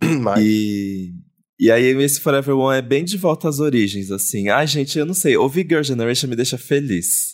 Mas, 0.21 0.43
E, 0.43 1.11
e 1.59 1.71
aí 1.71 1.85
esse 2.03 2.19
Forever 2.19 2.55
One 2.55 2.77
é 2.77 2.81
bem 2.81 3.03
de 3.03 3.17
volta 3.17 3.47
às 3.49 3.59
origens, 3.59 4.11
assim. 4.11 4.49
Ai, 4.49 4.67
gente, 4.67 4.97
eu 4.97 5.05
não 5.05 5.13
sei. 5.13 5.35
Ouvir 5.37 5.65
Girl 5.69 5.83
Generation 5.83 6.27
me 6.29 6.35
deixa 6.35 6.57
feliz. 6.57 7.33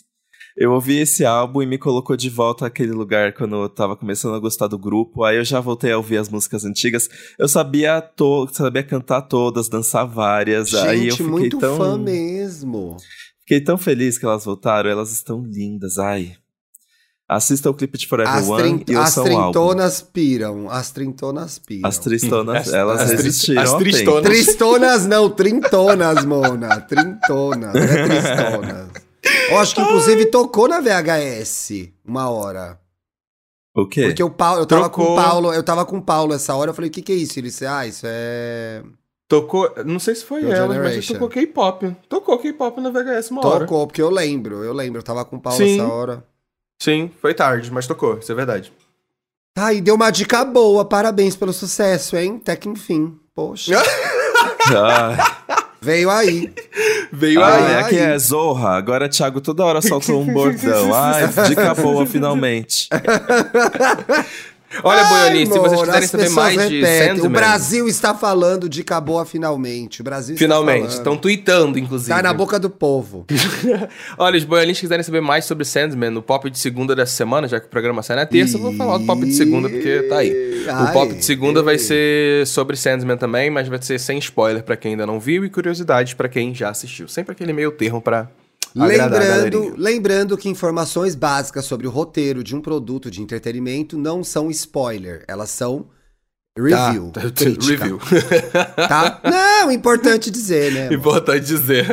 Eu 0.56 0.72
ouvi 0.72 0.98
esse 0.98 1.24
álbum 1.24 1.62
e 1.62 1.66
me 1.66 1.78
colocou 1.78 2.16
de 2.16 2.28
volta 2.28 2.66
àquele 2.66 2.92
lugar 2.92 3.32
quando 3.32 3.56
eu 3.56 3.68
tava 3.68 3.96
começando 3.96 4.34
a 4.34 4.38
gostar 4.38 4.66
do 4.66 4.78
grupo. 4.78 5.22
Aí 5.24 5.36
eu 5.36 5.44
já 5.44 5.60
voltei 5.60 5.92
a 5.92 5.96
ouvir 5.96 6.18
as 6.18 6.28
músicas 6.28 6.64
antigas. 6.64 7.08
Eu 7.38 7.48
sabia, 7.48 8.00
to 8.02 8.46
sabia 8.52 8.82
cantar 8.82 9.22
todas, 9.22 9.68
dançar 9.68 10.06
várias. 10.06 10.74
aí 10.74 10.98
eu 10.98 11.02
Gente, 11.04 11.12
fiquei 11.12 11.26
muito 11.26 11.58
tão. 11.58 11.76
fã 11.76 11.96
mesmo. 11.96 12.96
Fiquei 13.40 13.60
tão 13.60 13.78
feliz 13.78 14.18
que 14.18 14.24
elas 14.24 14.44
voltaram. 14.44 14.90
Elas 14.90 15.12
estão 15.12 15.42
lindas. 15.42 15.96
Ai. 15.98 16.34
Assista 17.32 17.70
o 17.70 17.74
clipe 17.74 17.96
de 17.96 18.08
Forever 18.08 18.34
As, 18.34 18.48
One 18.48 18.84
e 18.88 18.96
as 18.96 19.14
trintonas 19.14 20.02
piram. 20.02 20.68
As 20.68 20.90
trintonas 20.90 21.58
piram. 21.60 21.88
As 21.88 21.98
tristonas, 21.98 22.66
As- 22.66 22.74
elas 22.74 23.00
as 23.02 23.10
resistiram. 23.12 23.62
as 23.62 23.74
tristonas. 23.74 24.22
Tristonas 24.24 25.06
não, 25.06 25.30
trintonas, 25.30 26.24
Mona. 26.24 26.80
Trintonas, 26.80 27.72
não 27.72 27.80
é 27.80 28.08
tristonas. 28.08 28.88
Eu 29.48 29.58
acho 29.58 29.76
que 29.76 29.80
inclusive 29.80 30.26
tocou 30.26 30.66
na 30.66 30.80
VHS 30.80 31.92
uma 32.04 32.28
hora. 32.28 32.80
O 33.76 33.86
quê? 33.86 34.06
Porque 34.06 34.24
o 34.24 34.30
Paulo, 34.30 34.62
eu 34.62 34.66
tava 34.66 34.90
com 34.90 35.02
Trocou. 35.02 35.12
o 35.12 35.22
Paulo, 35.22 35.54
eu 35.54 35.62
tava 35.62 35.86
com 35.86 35.98
o 35.98 36.02
Paulo 36.02 36.34
essa 36.34 36.52
hora, 36.56 36.70
eu 36.70 36.74
falei, 36.74 36.90
o 36.90 36.92
que 36.92 37.00
que 37.00 37.12
é 37.12 37.14
isso? 37.14 37.38
Ele 37.38 37.46
disse, 37.46 37.64
ah, 37.64 37.86
isso 37.86 38.06
é... 38.08 38.82
tocou. 39.28 39.72
Não 39.86 40.00
sei 40.00 40.16
se 40.16 40.24
foi 40.24 40.40
Girl 40.40 40.52
ela, 40.52 40.78
mas 40.80 41.06
tocou 41.06 41.28
K-pop. 41.28 41.96
Tocou 42.08 42.38
K-pop 42.40 42.80
na 42.80 42.90
VHS 42.90 43.30
uma 43.30 43.46
hora. 43.46 43.60
Tocou, 43.60 43.86
porque 43.86 44.02
eu 44.02 44.10
lembro, 44.10 44.64
eu 44.64 44.72
lembro, 44.72 44.98
eu 44.98 45.04
tava 45.04 45.24
com 45.24 45.36
o 45.36 45.40
Paulo 45.40 45.58
Sim. 45.58 45.80
essa 45.80 45.86
hora. 45.92 46.29
Sim, 46.80 47.10
foi 47.20 47.34
tarde, 47.34 47.70
mas 47.70 47.86
tocou, 47.86 48.18
isso 48.18 48.32
é 48.32 48.34
verdade. 48.34 48.72
Tá, 49.54 49.72
e 49.72 49.82
deu 49.82 49.94
uma 49.94 50.10
dica 50.10 50.44
boa, 50.44 50.84
parabéns 50.84 51.36
pelo 51.36 51.52
sucesso, 51.52 52.16
hein? 52.16 52.38
Até 52.40 52.56
que 52.56 52.68
enfim, 52.68 53.18
poxa, 53.34 53.74
Ah, 54.74 55.16
veio 55.80 56.10
aí. 56.10 56.52
Veio 57.12 57.42
ah, 57.42 57.54
aí. 57.54 57.72
é 57.72 57.76
aí. 57.76 57.88
que 57.88 57.98
é 57.98 58.18
Zorra. 58.18 58.76
Agora 58.76 59.08
Thiago 59.08 59.40
toda 59.40 59.64
hora 59.64 59.82
solta 59.82 60.12
um 60.12 60.32
bordão. 60.32 60.94
Ai, 60.94 61.28
dica 61.48 61.74
boa, 61.74 62.06
finalmente. 62.06 62.88
Olha, 64.84 65.02
Ai, 65.02 65.08
Boiolinha, 65.08 65.46
se 65.46 65.58
vocês 65.58 65.80
quiserem 65.80 66.08
saber 66.08 66.28
mais 66.30 66.68
de 66.68 66.80
repetem. 66.80 67.08
Sandman... 67.08 67.26
O 67.26 67.30
Brasil 67.30 67.88
está 67.88 68.14
falando 68.14 68.68
de 68.68 68.84
Caboa 68.84 69.26
finalmente. 69.26 70.00
O 70.00 70.04
Brasil 70.04 70.34
está 70.34 70.44
Finalmente, 70.44 70.90
estão 70.90 71.16
tweetando, 71.16 71.78
inclusive. 71.78 72.14
Tá 72.14 72.22
na 72.22 72.32
boca 72.32 72.58
do 72.58 72.70
povo. 72.70 73.26
Olha, 74.16 74.38
os 74.38 74.44
que 74.44 74.80
quiserem 74.80 75.02
saber 75.02 75.20
mais 75.20 75.44
sobre 75.44 75.64
Sandman 75.64 76.10
no 76.10 76.22
Pop 76.22 76.48
de 76.48 76.58
Segunda 76.58 76.94
dessa 76.94 77.12
semana, 77.12 77.48
já 77.48 77.58
que 77.58 77.66
o 77.66 77.68
programa 77.70 78.02
sai 78.02 78.16
na 78.16 78.26
terça, 78.26 78.56
eu 78.56 78.62
vou 78.62 78.72
falar 78.74 78.98
do 78.98 79.06
Pop 79.06 79.20
de 79.24 79.34
Segunda, 79.34 79.68
porque 79.68 80.02
tá 80.08 80.18
aí. 80.18 80.64
O 80.66 80.70
Ai, 80.70 80.92
Pop 80.92 81.12
de 81.12 81.24
Segunda 81.24 81.62
vai 81.62 81.74
ei. 81.74 81.78
ser 81.78 82.46
sobre 82.46 82.76
Sandman 82.76 83.16
também, 83.16 83.50
mas 83.50 83.66
vai 83.66 83.82
ser 83.82 83.98
sem 83.98 84.18
spoiler 84.18 84.62
pra 84.62 84.76
quem 84.76 84.92
ainda 84.92 85.06
não 85.06 85.18
viu 85.18 85.44
e 85.44 85.50
curiosidades 85.50 86.14
pra 86.14 86.28
quem 86.28 86.54
já 86.54 86.70
assistiu. 86.70 87.08
Sempre 87.08 87.32
aquele 87.32 87.52
meio 87.52 87.72
termo 87.72 88.00
pra 88.00 88.20
agradar 88.20 88.36
a 88.36 88.39
Lembrando, 88.74 89.74
lembrando 89.76 90.38
que 90.38 90.48
informações 90.48 91.14
básicas 91.14 91.64
sobre 91.64 91.86
o 91.86 91.90
roteiro 91.90 92.42
de 92.44 92.54
um 92.54 92.60
produto 92.60 93.10
de 93.10 93.20
entretenimento 93.22 93.98
não 93.98 94.22
são 94.22 94.50
spoiler, 94.50 95.24
elas 95.26 95.50
são 95.50 95.86
review. 96.56 97.10
Tá, 97.10 97.20
crítica, 97.30 97.84
Review. 97.84 97.98
Tá? 98.76 99.20
Não, 99.24 99.70
importante 99.72 100.30
dizer, 100.30 100.72
né? 100.72 100.88
O 100.90 100.94
Importante 100.94 101.46
dizer. 101.46 101.86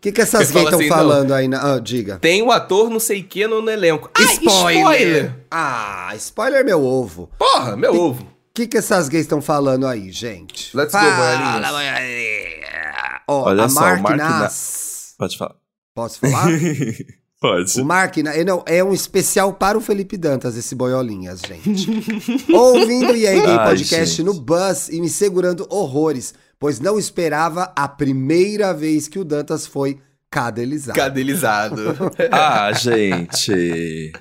que, 0.00 0.10
que 0.12 0.20
essas 0.20 0.50
gays 0.50 0.52
fala 0.52 0.64
estão 0.64 0.80
assim, 0.80 0.88
falando 0.88 1.32
aí? 1.32 1.48
Na... 1.48 1.74
Ah, 1.74 1.78
diga. 1.78 2.18
Tem 2.18 2.42
o 2.42 2.50
ator 2.50 2.90
não 2.90 3.00
sei 3.00 3.20
o 3.20 3.24
que 3.24 3.46
no, 3.46 3.62
no 3.62 3.70
elenco. 3.70 4.10
Ai, 4.14 4.24
spoiler! 4.24 5.34
Ah, 5.50 6.12
spoiler 6.16 6.64
meu 6.64 6.82
ovo. 6.82 7.30
Porra, 7.38 7.76
meu 7.76 7.94
ovo. 7.94 8.22
O 8.22 8.28
que, 8.54 8.66
que 8.66 8.76
essas 8.78 9.08
gays 9.08 9.22
estão 9.24 9.40
falando 9.40 9.86
aí, 9.86 10.10
gente? 10.10 10.76
Let's 10.76 10.92
go, 10.92 10.98
Fala, 10.98 11.70
boiolinha. 11.70 13.20
Ó, 13.28 13.44
Olha 13.44 13.64
a 13.64 13.68
só, 13.68 13.80
Mark 13.80 14.00
o 14.00 14.02
Mark 14.02 14.16
Na- 14.16 14.40
Nas... 14.40 15.14
Pode 15.16 15.38
falar. 15.38 15.54
Posso 15.98 16.20
falar? 16.20 16.46
Pode. 17.40 17.80
O 17.80 17.84
Mark, 17.84 18.18
é, 18.18 18.44
não, 18.44 18.62
é 18.66 18.84
um 18.84 18.92
especial 18.92 19.52
para 19.52 19.76
o 19.76 19.80
Felipe 19.80 20.16
Dantas, 20.16 20.56
esse 20.56 20.76
boiolinhas, 20.76 21.40
gente. 21.40 21.90
Ouvindo 22.54 23.12
o 23.12 23.16
EA 23.16 23.32
Gay 23.32 23.58
Podcast 23.58 24.16
gente. 24.16 24.22
no 24.24 24.34
bus 24.34 24.88
e 24.88 25.00
me 25.00 25.08
segurando 25.08 25.66
horrores, 25.68 26.34
pois 26.56 26.78
não 26.78 27.00
esperava 27.00 27.72
a 27.74 27.88
primeira 27.88 28.72
vez 28.72 29.08
que 29.08 29.18
o 29.18 29.24
Dantas 29.24 29.66
foi 29.66 29.98
cadelizado. 30.30 30.96
Cadelizado. 30.96 31.82
Ah, 32.30 32.72
gente. 32.72 34.12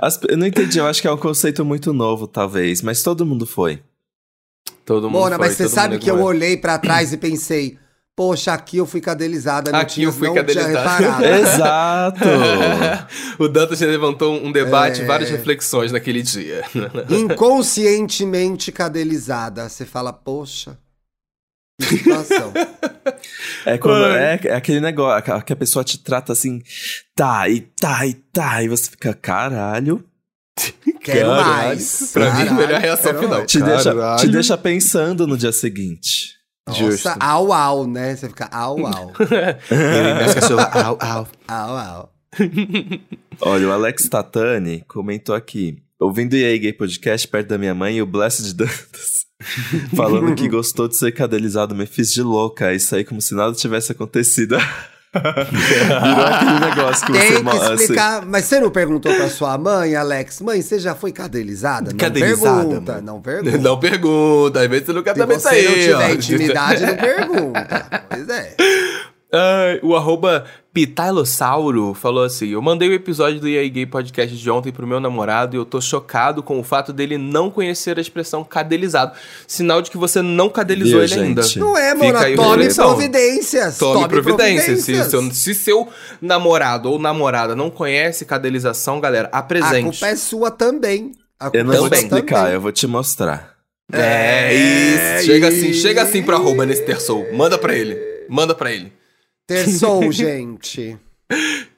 As- 0.00 0.20
eu 0.28 0.36
não 0.36 0.48
entendi, 0.48 0.78
eu 0.78 0.86
acho 0.86 1.00
que 1.00 1.06
é 1.06 1.12
um 1.12 1.16
conceito 1.16 1.64
muito 1.64 1.92
novo, 1.92 2.26
talvez, 2.26 2.82
mas 2.82 3.02
todo 3.04 3.24
mundo 3.24 3.46
foi. 3.46 3.80
Todo 4.84 5.08
mundo 5.08 5.20
Mona, 5.20 5.36
foi, 5.36 5.46
mas 5.46 5.56
você 5.56 5.68
sabe 5.68 5.96
que 6.00 6.10
eu 6.10 6.20
olhei 6.20 6.56
pra 6.56 6.76
trás 6.76 7.12
e 7.12 7.16
pensei, 7.16 7.78
Poxa, 8.20 8.52
aqui 8.52 8.76
eu 8.76 8.84
fui 8.84 9.00
cadelizada, 9.00 9.70
Aqui 9.74 9.94
tinha, 9.94 10.06
eu 10.08 10.12
fui 10.12 10.30
cadelizada. 10.34 11.24
Exato! 11.40 12.20
o 13.38 13.48
Dantas 13.48 13.78
já 13.78 13.86
levantou 13.86 14.34
um 14.44 14.52
debate, 14.52 15.00
É. 15.00 15.04
várias 15.06 15.30
reflexões 15.30 15.90
naquele 15.90 16.20
dia. 16.22 16.62
Inconscientemente 17.08 18.70
cadelizada. 18.72 19.66
Você 19.70 19.86
fala, 19.86 20.12
poxa, 20.12 20.76
que 21.80 21.86
situação. 21.96 22.52
É, 23.64 23.78
quando, 23.78 24.04
é, 24.08 24.38
é 24.44 24.54
aquele 24.54 24.80
negócio 24.80 25.22
que 25.24 25.30
a- 25.30 25.40
que 25.40 25.52
a 25.54 25.56
pessoa 25.56 25.82
te 25.82 25.96
trata 25.96 26.34
assim, 26.34 26.60
tá, 27.16 27.48
e 27.48 27.62
tá, 27.62 28.06
e 28.06 28.12
tá, 28.12 28.62
e 28.62 28.68
você 28.68 28.90
fica, 28.90 29.14
caralho. 29.14 30.04
Quero 31.02 31.28
Caralho. 31.30 31.46
mais. 31.68 32.10
Pra 32.12 32.26
mim, 32.34 32.44
Caralho, 32.44 32.54
melhor 32.54 32.80
reação 32.82 33.18
final. 33.18 33.46
Te 33.46 33.62
deixa, 33.62 33.94
Caralho. 33.94 34.20
te 34.20 34.28
deixa 34.28 34.58
pensando 34.58 35.26
no 35.26 35.38
dia 35.38 35.52
seguinte. 35.52 36.38
Justo. 36.72 37.08
Nossa, 37.08 37.16
au, 37.20 37.52
au, 37.52 37.86
né? 37.86 38.16
Você 38.16 38.28
fica 38.28 38.46
au, 38.46 38.86
au. 38.86 39.12
Eu 39.70 40.10
e 40.10 40.14
minhas 40.14 40.34
cachorras, 40.34 40.74
au, 40.74 40.98
au. 41.00 41.28
au, 41.48 41.76
au. 41.76 42.10
Olha, 43.40 43.68
o 43.68 43.72
Alex 43.72 44.08
Tatani 44.08 44.84
comentou 44.86 45.34
aqui. 45.34 45.82
Ouvindo 45.98 46.32
o 46.32 46.36
EA 46.36 46.56
Gay 46.58 46.72
Podcast 46.72 47.28
perto 47.28 47.48
da 47.48 47.58
minha 47.58 47.74
mãe 47.74 47.96
e 47.96 48.02
o 48.02 48.06
Blessed 48.06 48.52
Dantas 48.56 49.20
falando 49.94 50.34
que 50.34 50.48
gostou 50.48 50.86
de 50.86 50.96
ser 50.96 51.12
cadelizado, 51.12 51.74
me 51.74 51.86
fiz 51.86 52.12
de 52.12 52.22
louca. 52.22 52.74
Isso 52.74 52.94
aí 52.94 53.04
como 53.04 53.20
se 53.20 53.34
nada 53.34 53.54
tivesse 53.54 53.92
acontecido. 53.92 54.56
Virou 55.12 56.24
aquele 56.24 56.60
negócio 56.60 57.06
que 57.06 57.12
Tem 57.12 57.32
você 57.32 57.42
que 57.42 57.48
assim, 57.64 57.74
explicar. 57.74 58.24
Mas 58.26 58.44
você 58.44 58.60
não 58.60 58.70
perguntou 58.70 59.12
pra 59.12 59.28
sua 59.28 59.58
mãe, 59.58 59.96
Alex? 59.96 60.40
Mãe, 60.40 60.62
você 60.62 60.78
já 60.78 60.94
foi 60.94 61.10
cadelizada? 61.10 61.90
Não 61.90 61.98
Cadelizada, 61.98 62.64
pergunta, 62.68 63.00
não 63.00 63.20
pergunta. 63.20 63.58
Não 63.58 63.80
pergunta, 63.80 64.60
às 64.60 64.68
vezes 64.68 64.86
você 64.86 64.92
não 64.92 65.02
quer 65.02 65.14
Se 65.14 65.18
também 65.18 65.38
você 65.38 65.62
não 65.62 65.74
tiver 65.74 66.14
intimidade, 66.14 66.86
não 66.86 66.94
pergunta. 66.96 68.04
Pois 68.08 68.28
é. 68.28 68.54
O 69.82 69.94
arroba 69.94 70.44
Pitailossauro 70.72 71.94
falou 71.94 72.24
assim: 72.24 72.48
Eu 72.48 72.60
mandei 72.62 72.88
o 72.88 72.92
episódio 72.92 73.40
do 73.40 73.48
EA 73.48 73.68
Gay 73.68 73.86
Podcast 73.86 74.36
de 74.36 74.50
ontem 74.50 74.72
pro 74.72 74.86
meu 74.86 74.98
namorado 75.00 75.54
e 75.54 75.58
eu 75.58 75.64
tô 75.64 75.80
chocado 75.80 76.42
com 76.42 76.58
o 76.58 76.64
fato 76.64 76.92
dele 76.92 77.16
não 77.16 77.50
conhecer 77.50 77.96
a 77.96 78.00
expressão 78.00 78.42
cadelizado. 78.44 79.12
Sinal 79.46 79.82
de 79.82 79.90
que 79.90 79.96
você 79.96 80.20
não 80.22 80.48
cadelizou 80.48 81.00
Viu, 81.00 81.02
ele 81.04 81.26
ainda. 81.26 81.42
gente? 81.42 81.58
Não 81.58 81.76
é, 81.76 81.94
mano. 81.94 82.12
Tome 82.36 82.48
reflexão. 82.56 82.88
providências. 82.88 83.78
Tome 83.78 84.08
providência. 84.08 84.76
Se, 84.76 84.92
providências. 84.92 85.10
seu, 85.10 85.30
se 85.32 85.54
seu 85.54 85.88
namorado 86.20 86.90
ou 86.90 86.98
namorada 86.98 87.54
não 87.54 87.70
conhece 87.70 88.24
cadelização, 88.24 89.00
galera, 89.00 89.28
A 89.32 89.38
apresente. 89.38 89.82
culpa 89.98 90.06
é 90.08 90.16
sua 90.16 90.50
também. 90.50 91.12
A 91.38 91.50
Eu 91.52 91.64
não 91.64 91.72
é 91.72 91.76
vou 91.78 91.88
te 91.90 91.96
explicar, 91.96 92.36
também. 92.40 92.54
eu 92.54 92.60
vou 92.60 92.72
te 92.72 92.86
mostrar. 92.86 93.54
É, 93.92 94.52
É 94.52 94.54
isso. 95.18 95.26
Chega 95.26 95.48
assim, 95.48 95.70
isso. 95.70 95.82
chega 95.82 96.02
assim 96.02 96.22
pro 96.22 96.36
arroba 96.36 96.64
nesse 96.66 96.84
terçou. 96.84 97.26
Manda 97.32 97.56
pra 97.58 97.74
ele. 97.74 97.96
Manda 98.28 98.54
pra 98.54 98.70
ele. 98.72 98.92
Terçou, 99.54 100.10
gente. 100.12 100.96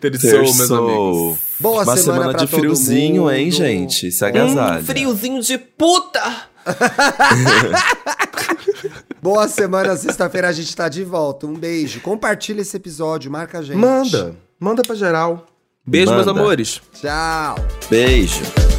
Terçou, 0.01 0.41
meus 0.41 0.59
amigos. 0.59 0.59
Terçou. 0.59 1.39
Boa 1.61 1.83
Uma 1.85 1.97
semana, 1.97 2.03
semana 2.03 2.31
pra 2.33 2.45
de 2.45 2.51
todo 2.51 2.61
friozinho, 2.61 3.31
hein, 3.31 3.45
mundo. 3.47 3.55
gente? 3.57 4.11
Se 4.13 4.25
agasalha. 4.25 4.81
Um 4.81 4.85
friozinho 4.85 5.41
de 5.43 5.59
puta! 5.59 6.23
Boa 9.23 9.47
semana, 9.49 9.97
sexta-feira 9.97 10.49
a 10.49 10.53
gente 10.53 10.75
tá 10.75 10.89
de 10.89 11.05
volta. 11.05 11.47
Um 11.47 11.55
beijo. 11.55 12.01
Compartilha 12.01 12.61
esse 12.61 12.77
episódio, 12.77 13.31
marca 13.31 13.59
a 13.59 13.63
gente. 13.63 13.77
Manda. 13.77 14.35
Manda 14.59 14.83
pra 14.83 14.95
geral. 14.97 15.47
Beijo, 15.87 16.13
meus 16.13 16.27
Manda. 16.27 16.41
amores. 16.41 16.81
Tchau. 17.01 17.55
Beijo. 17.89 18.72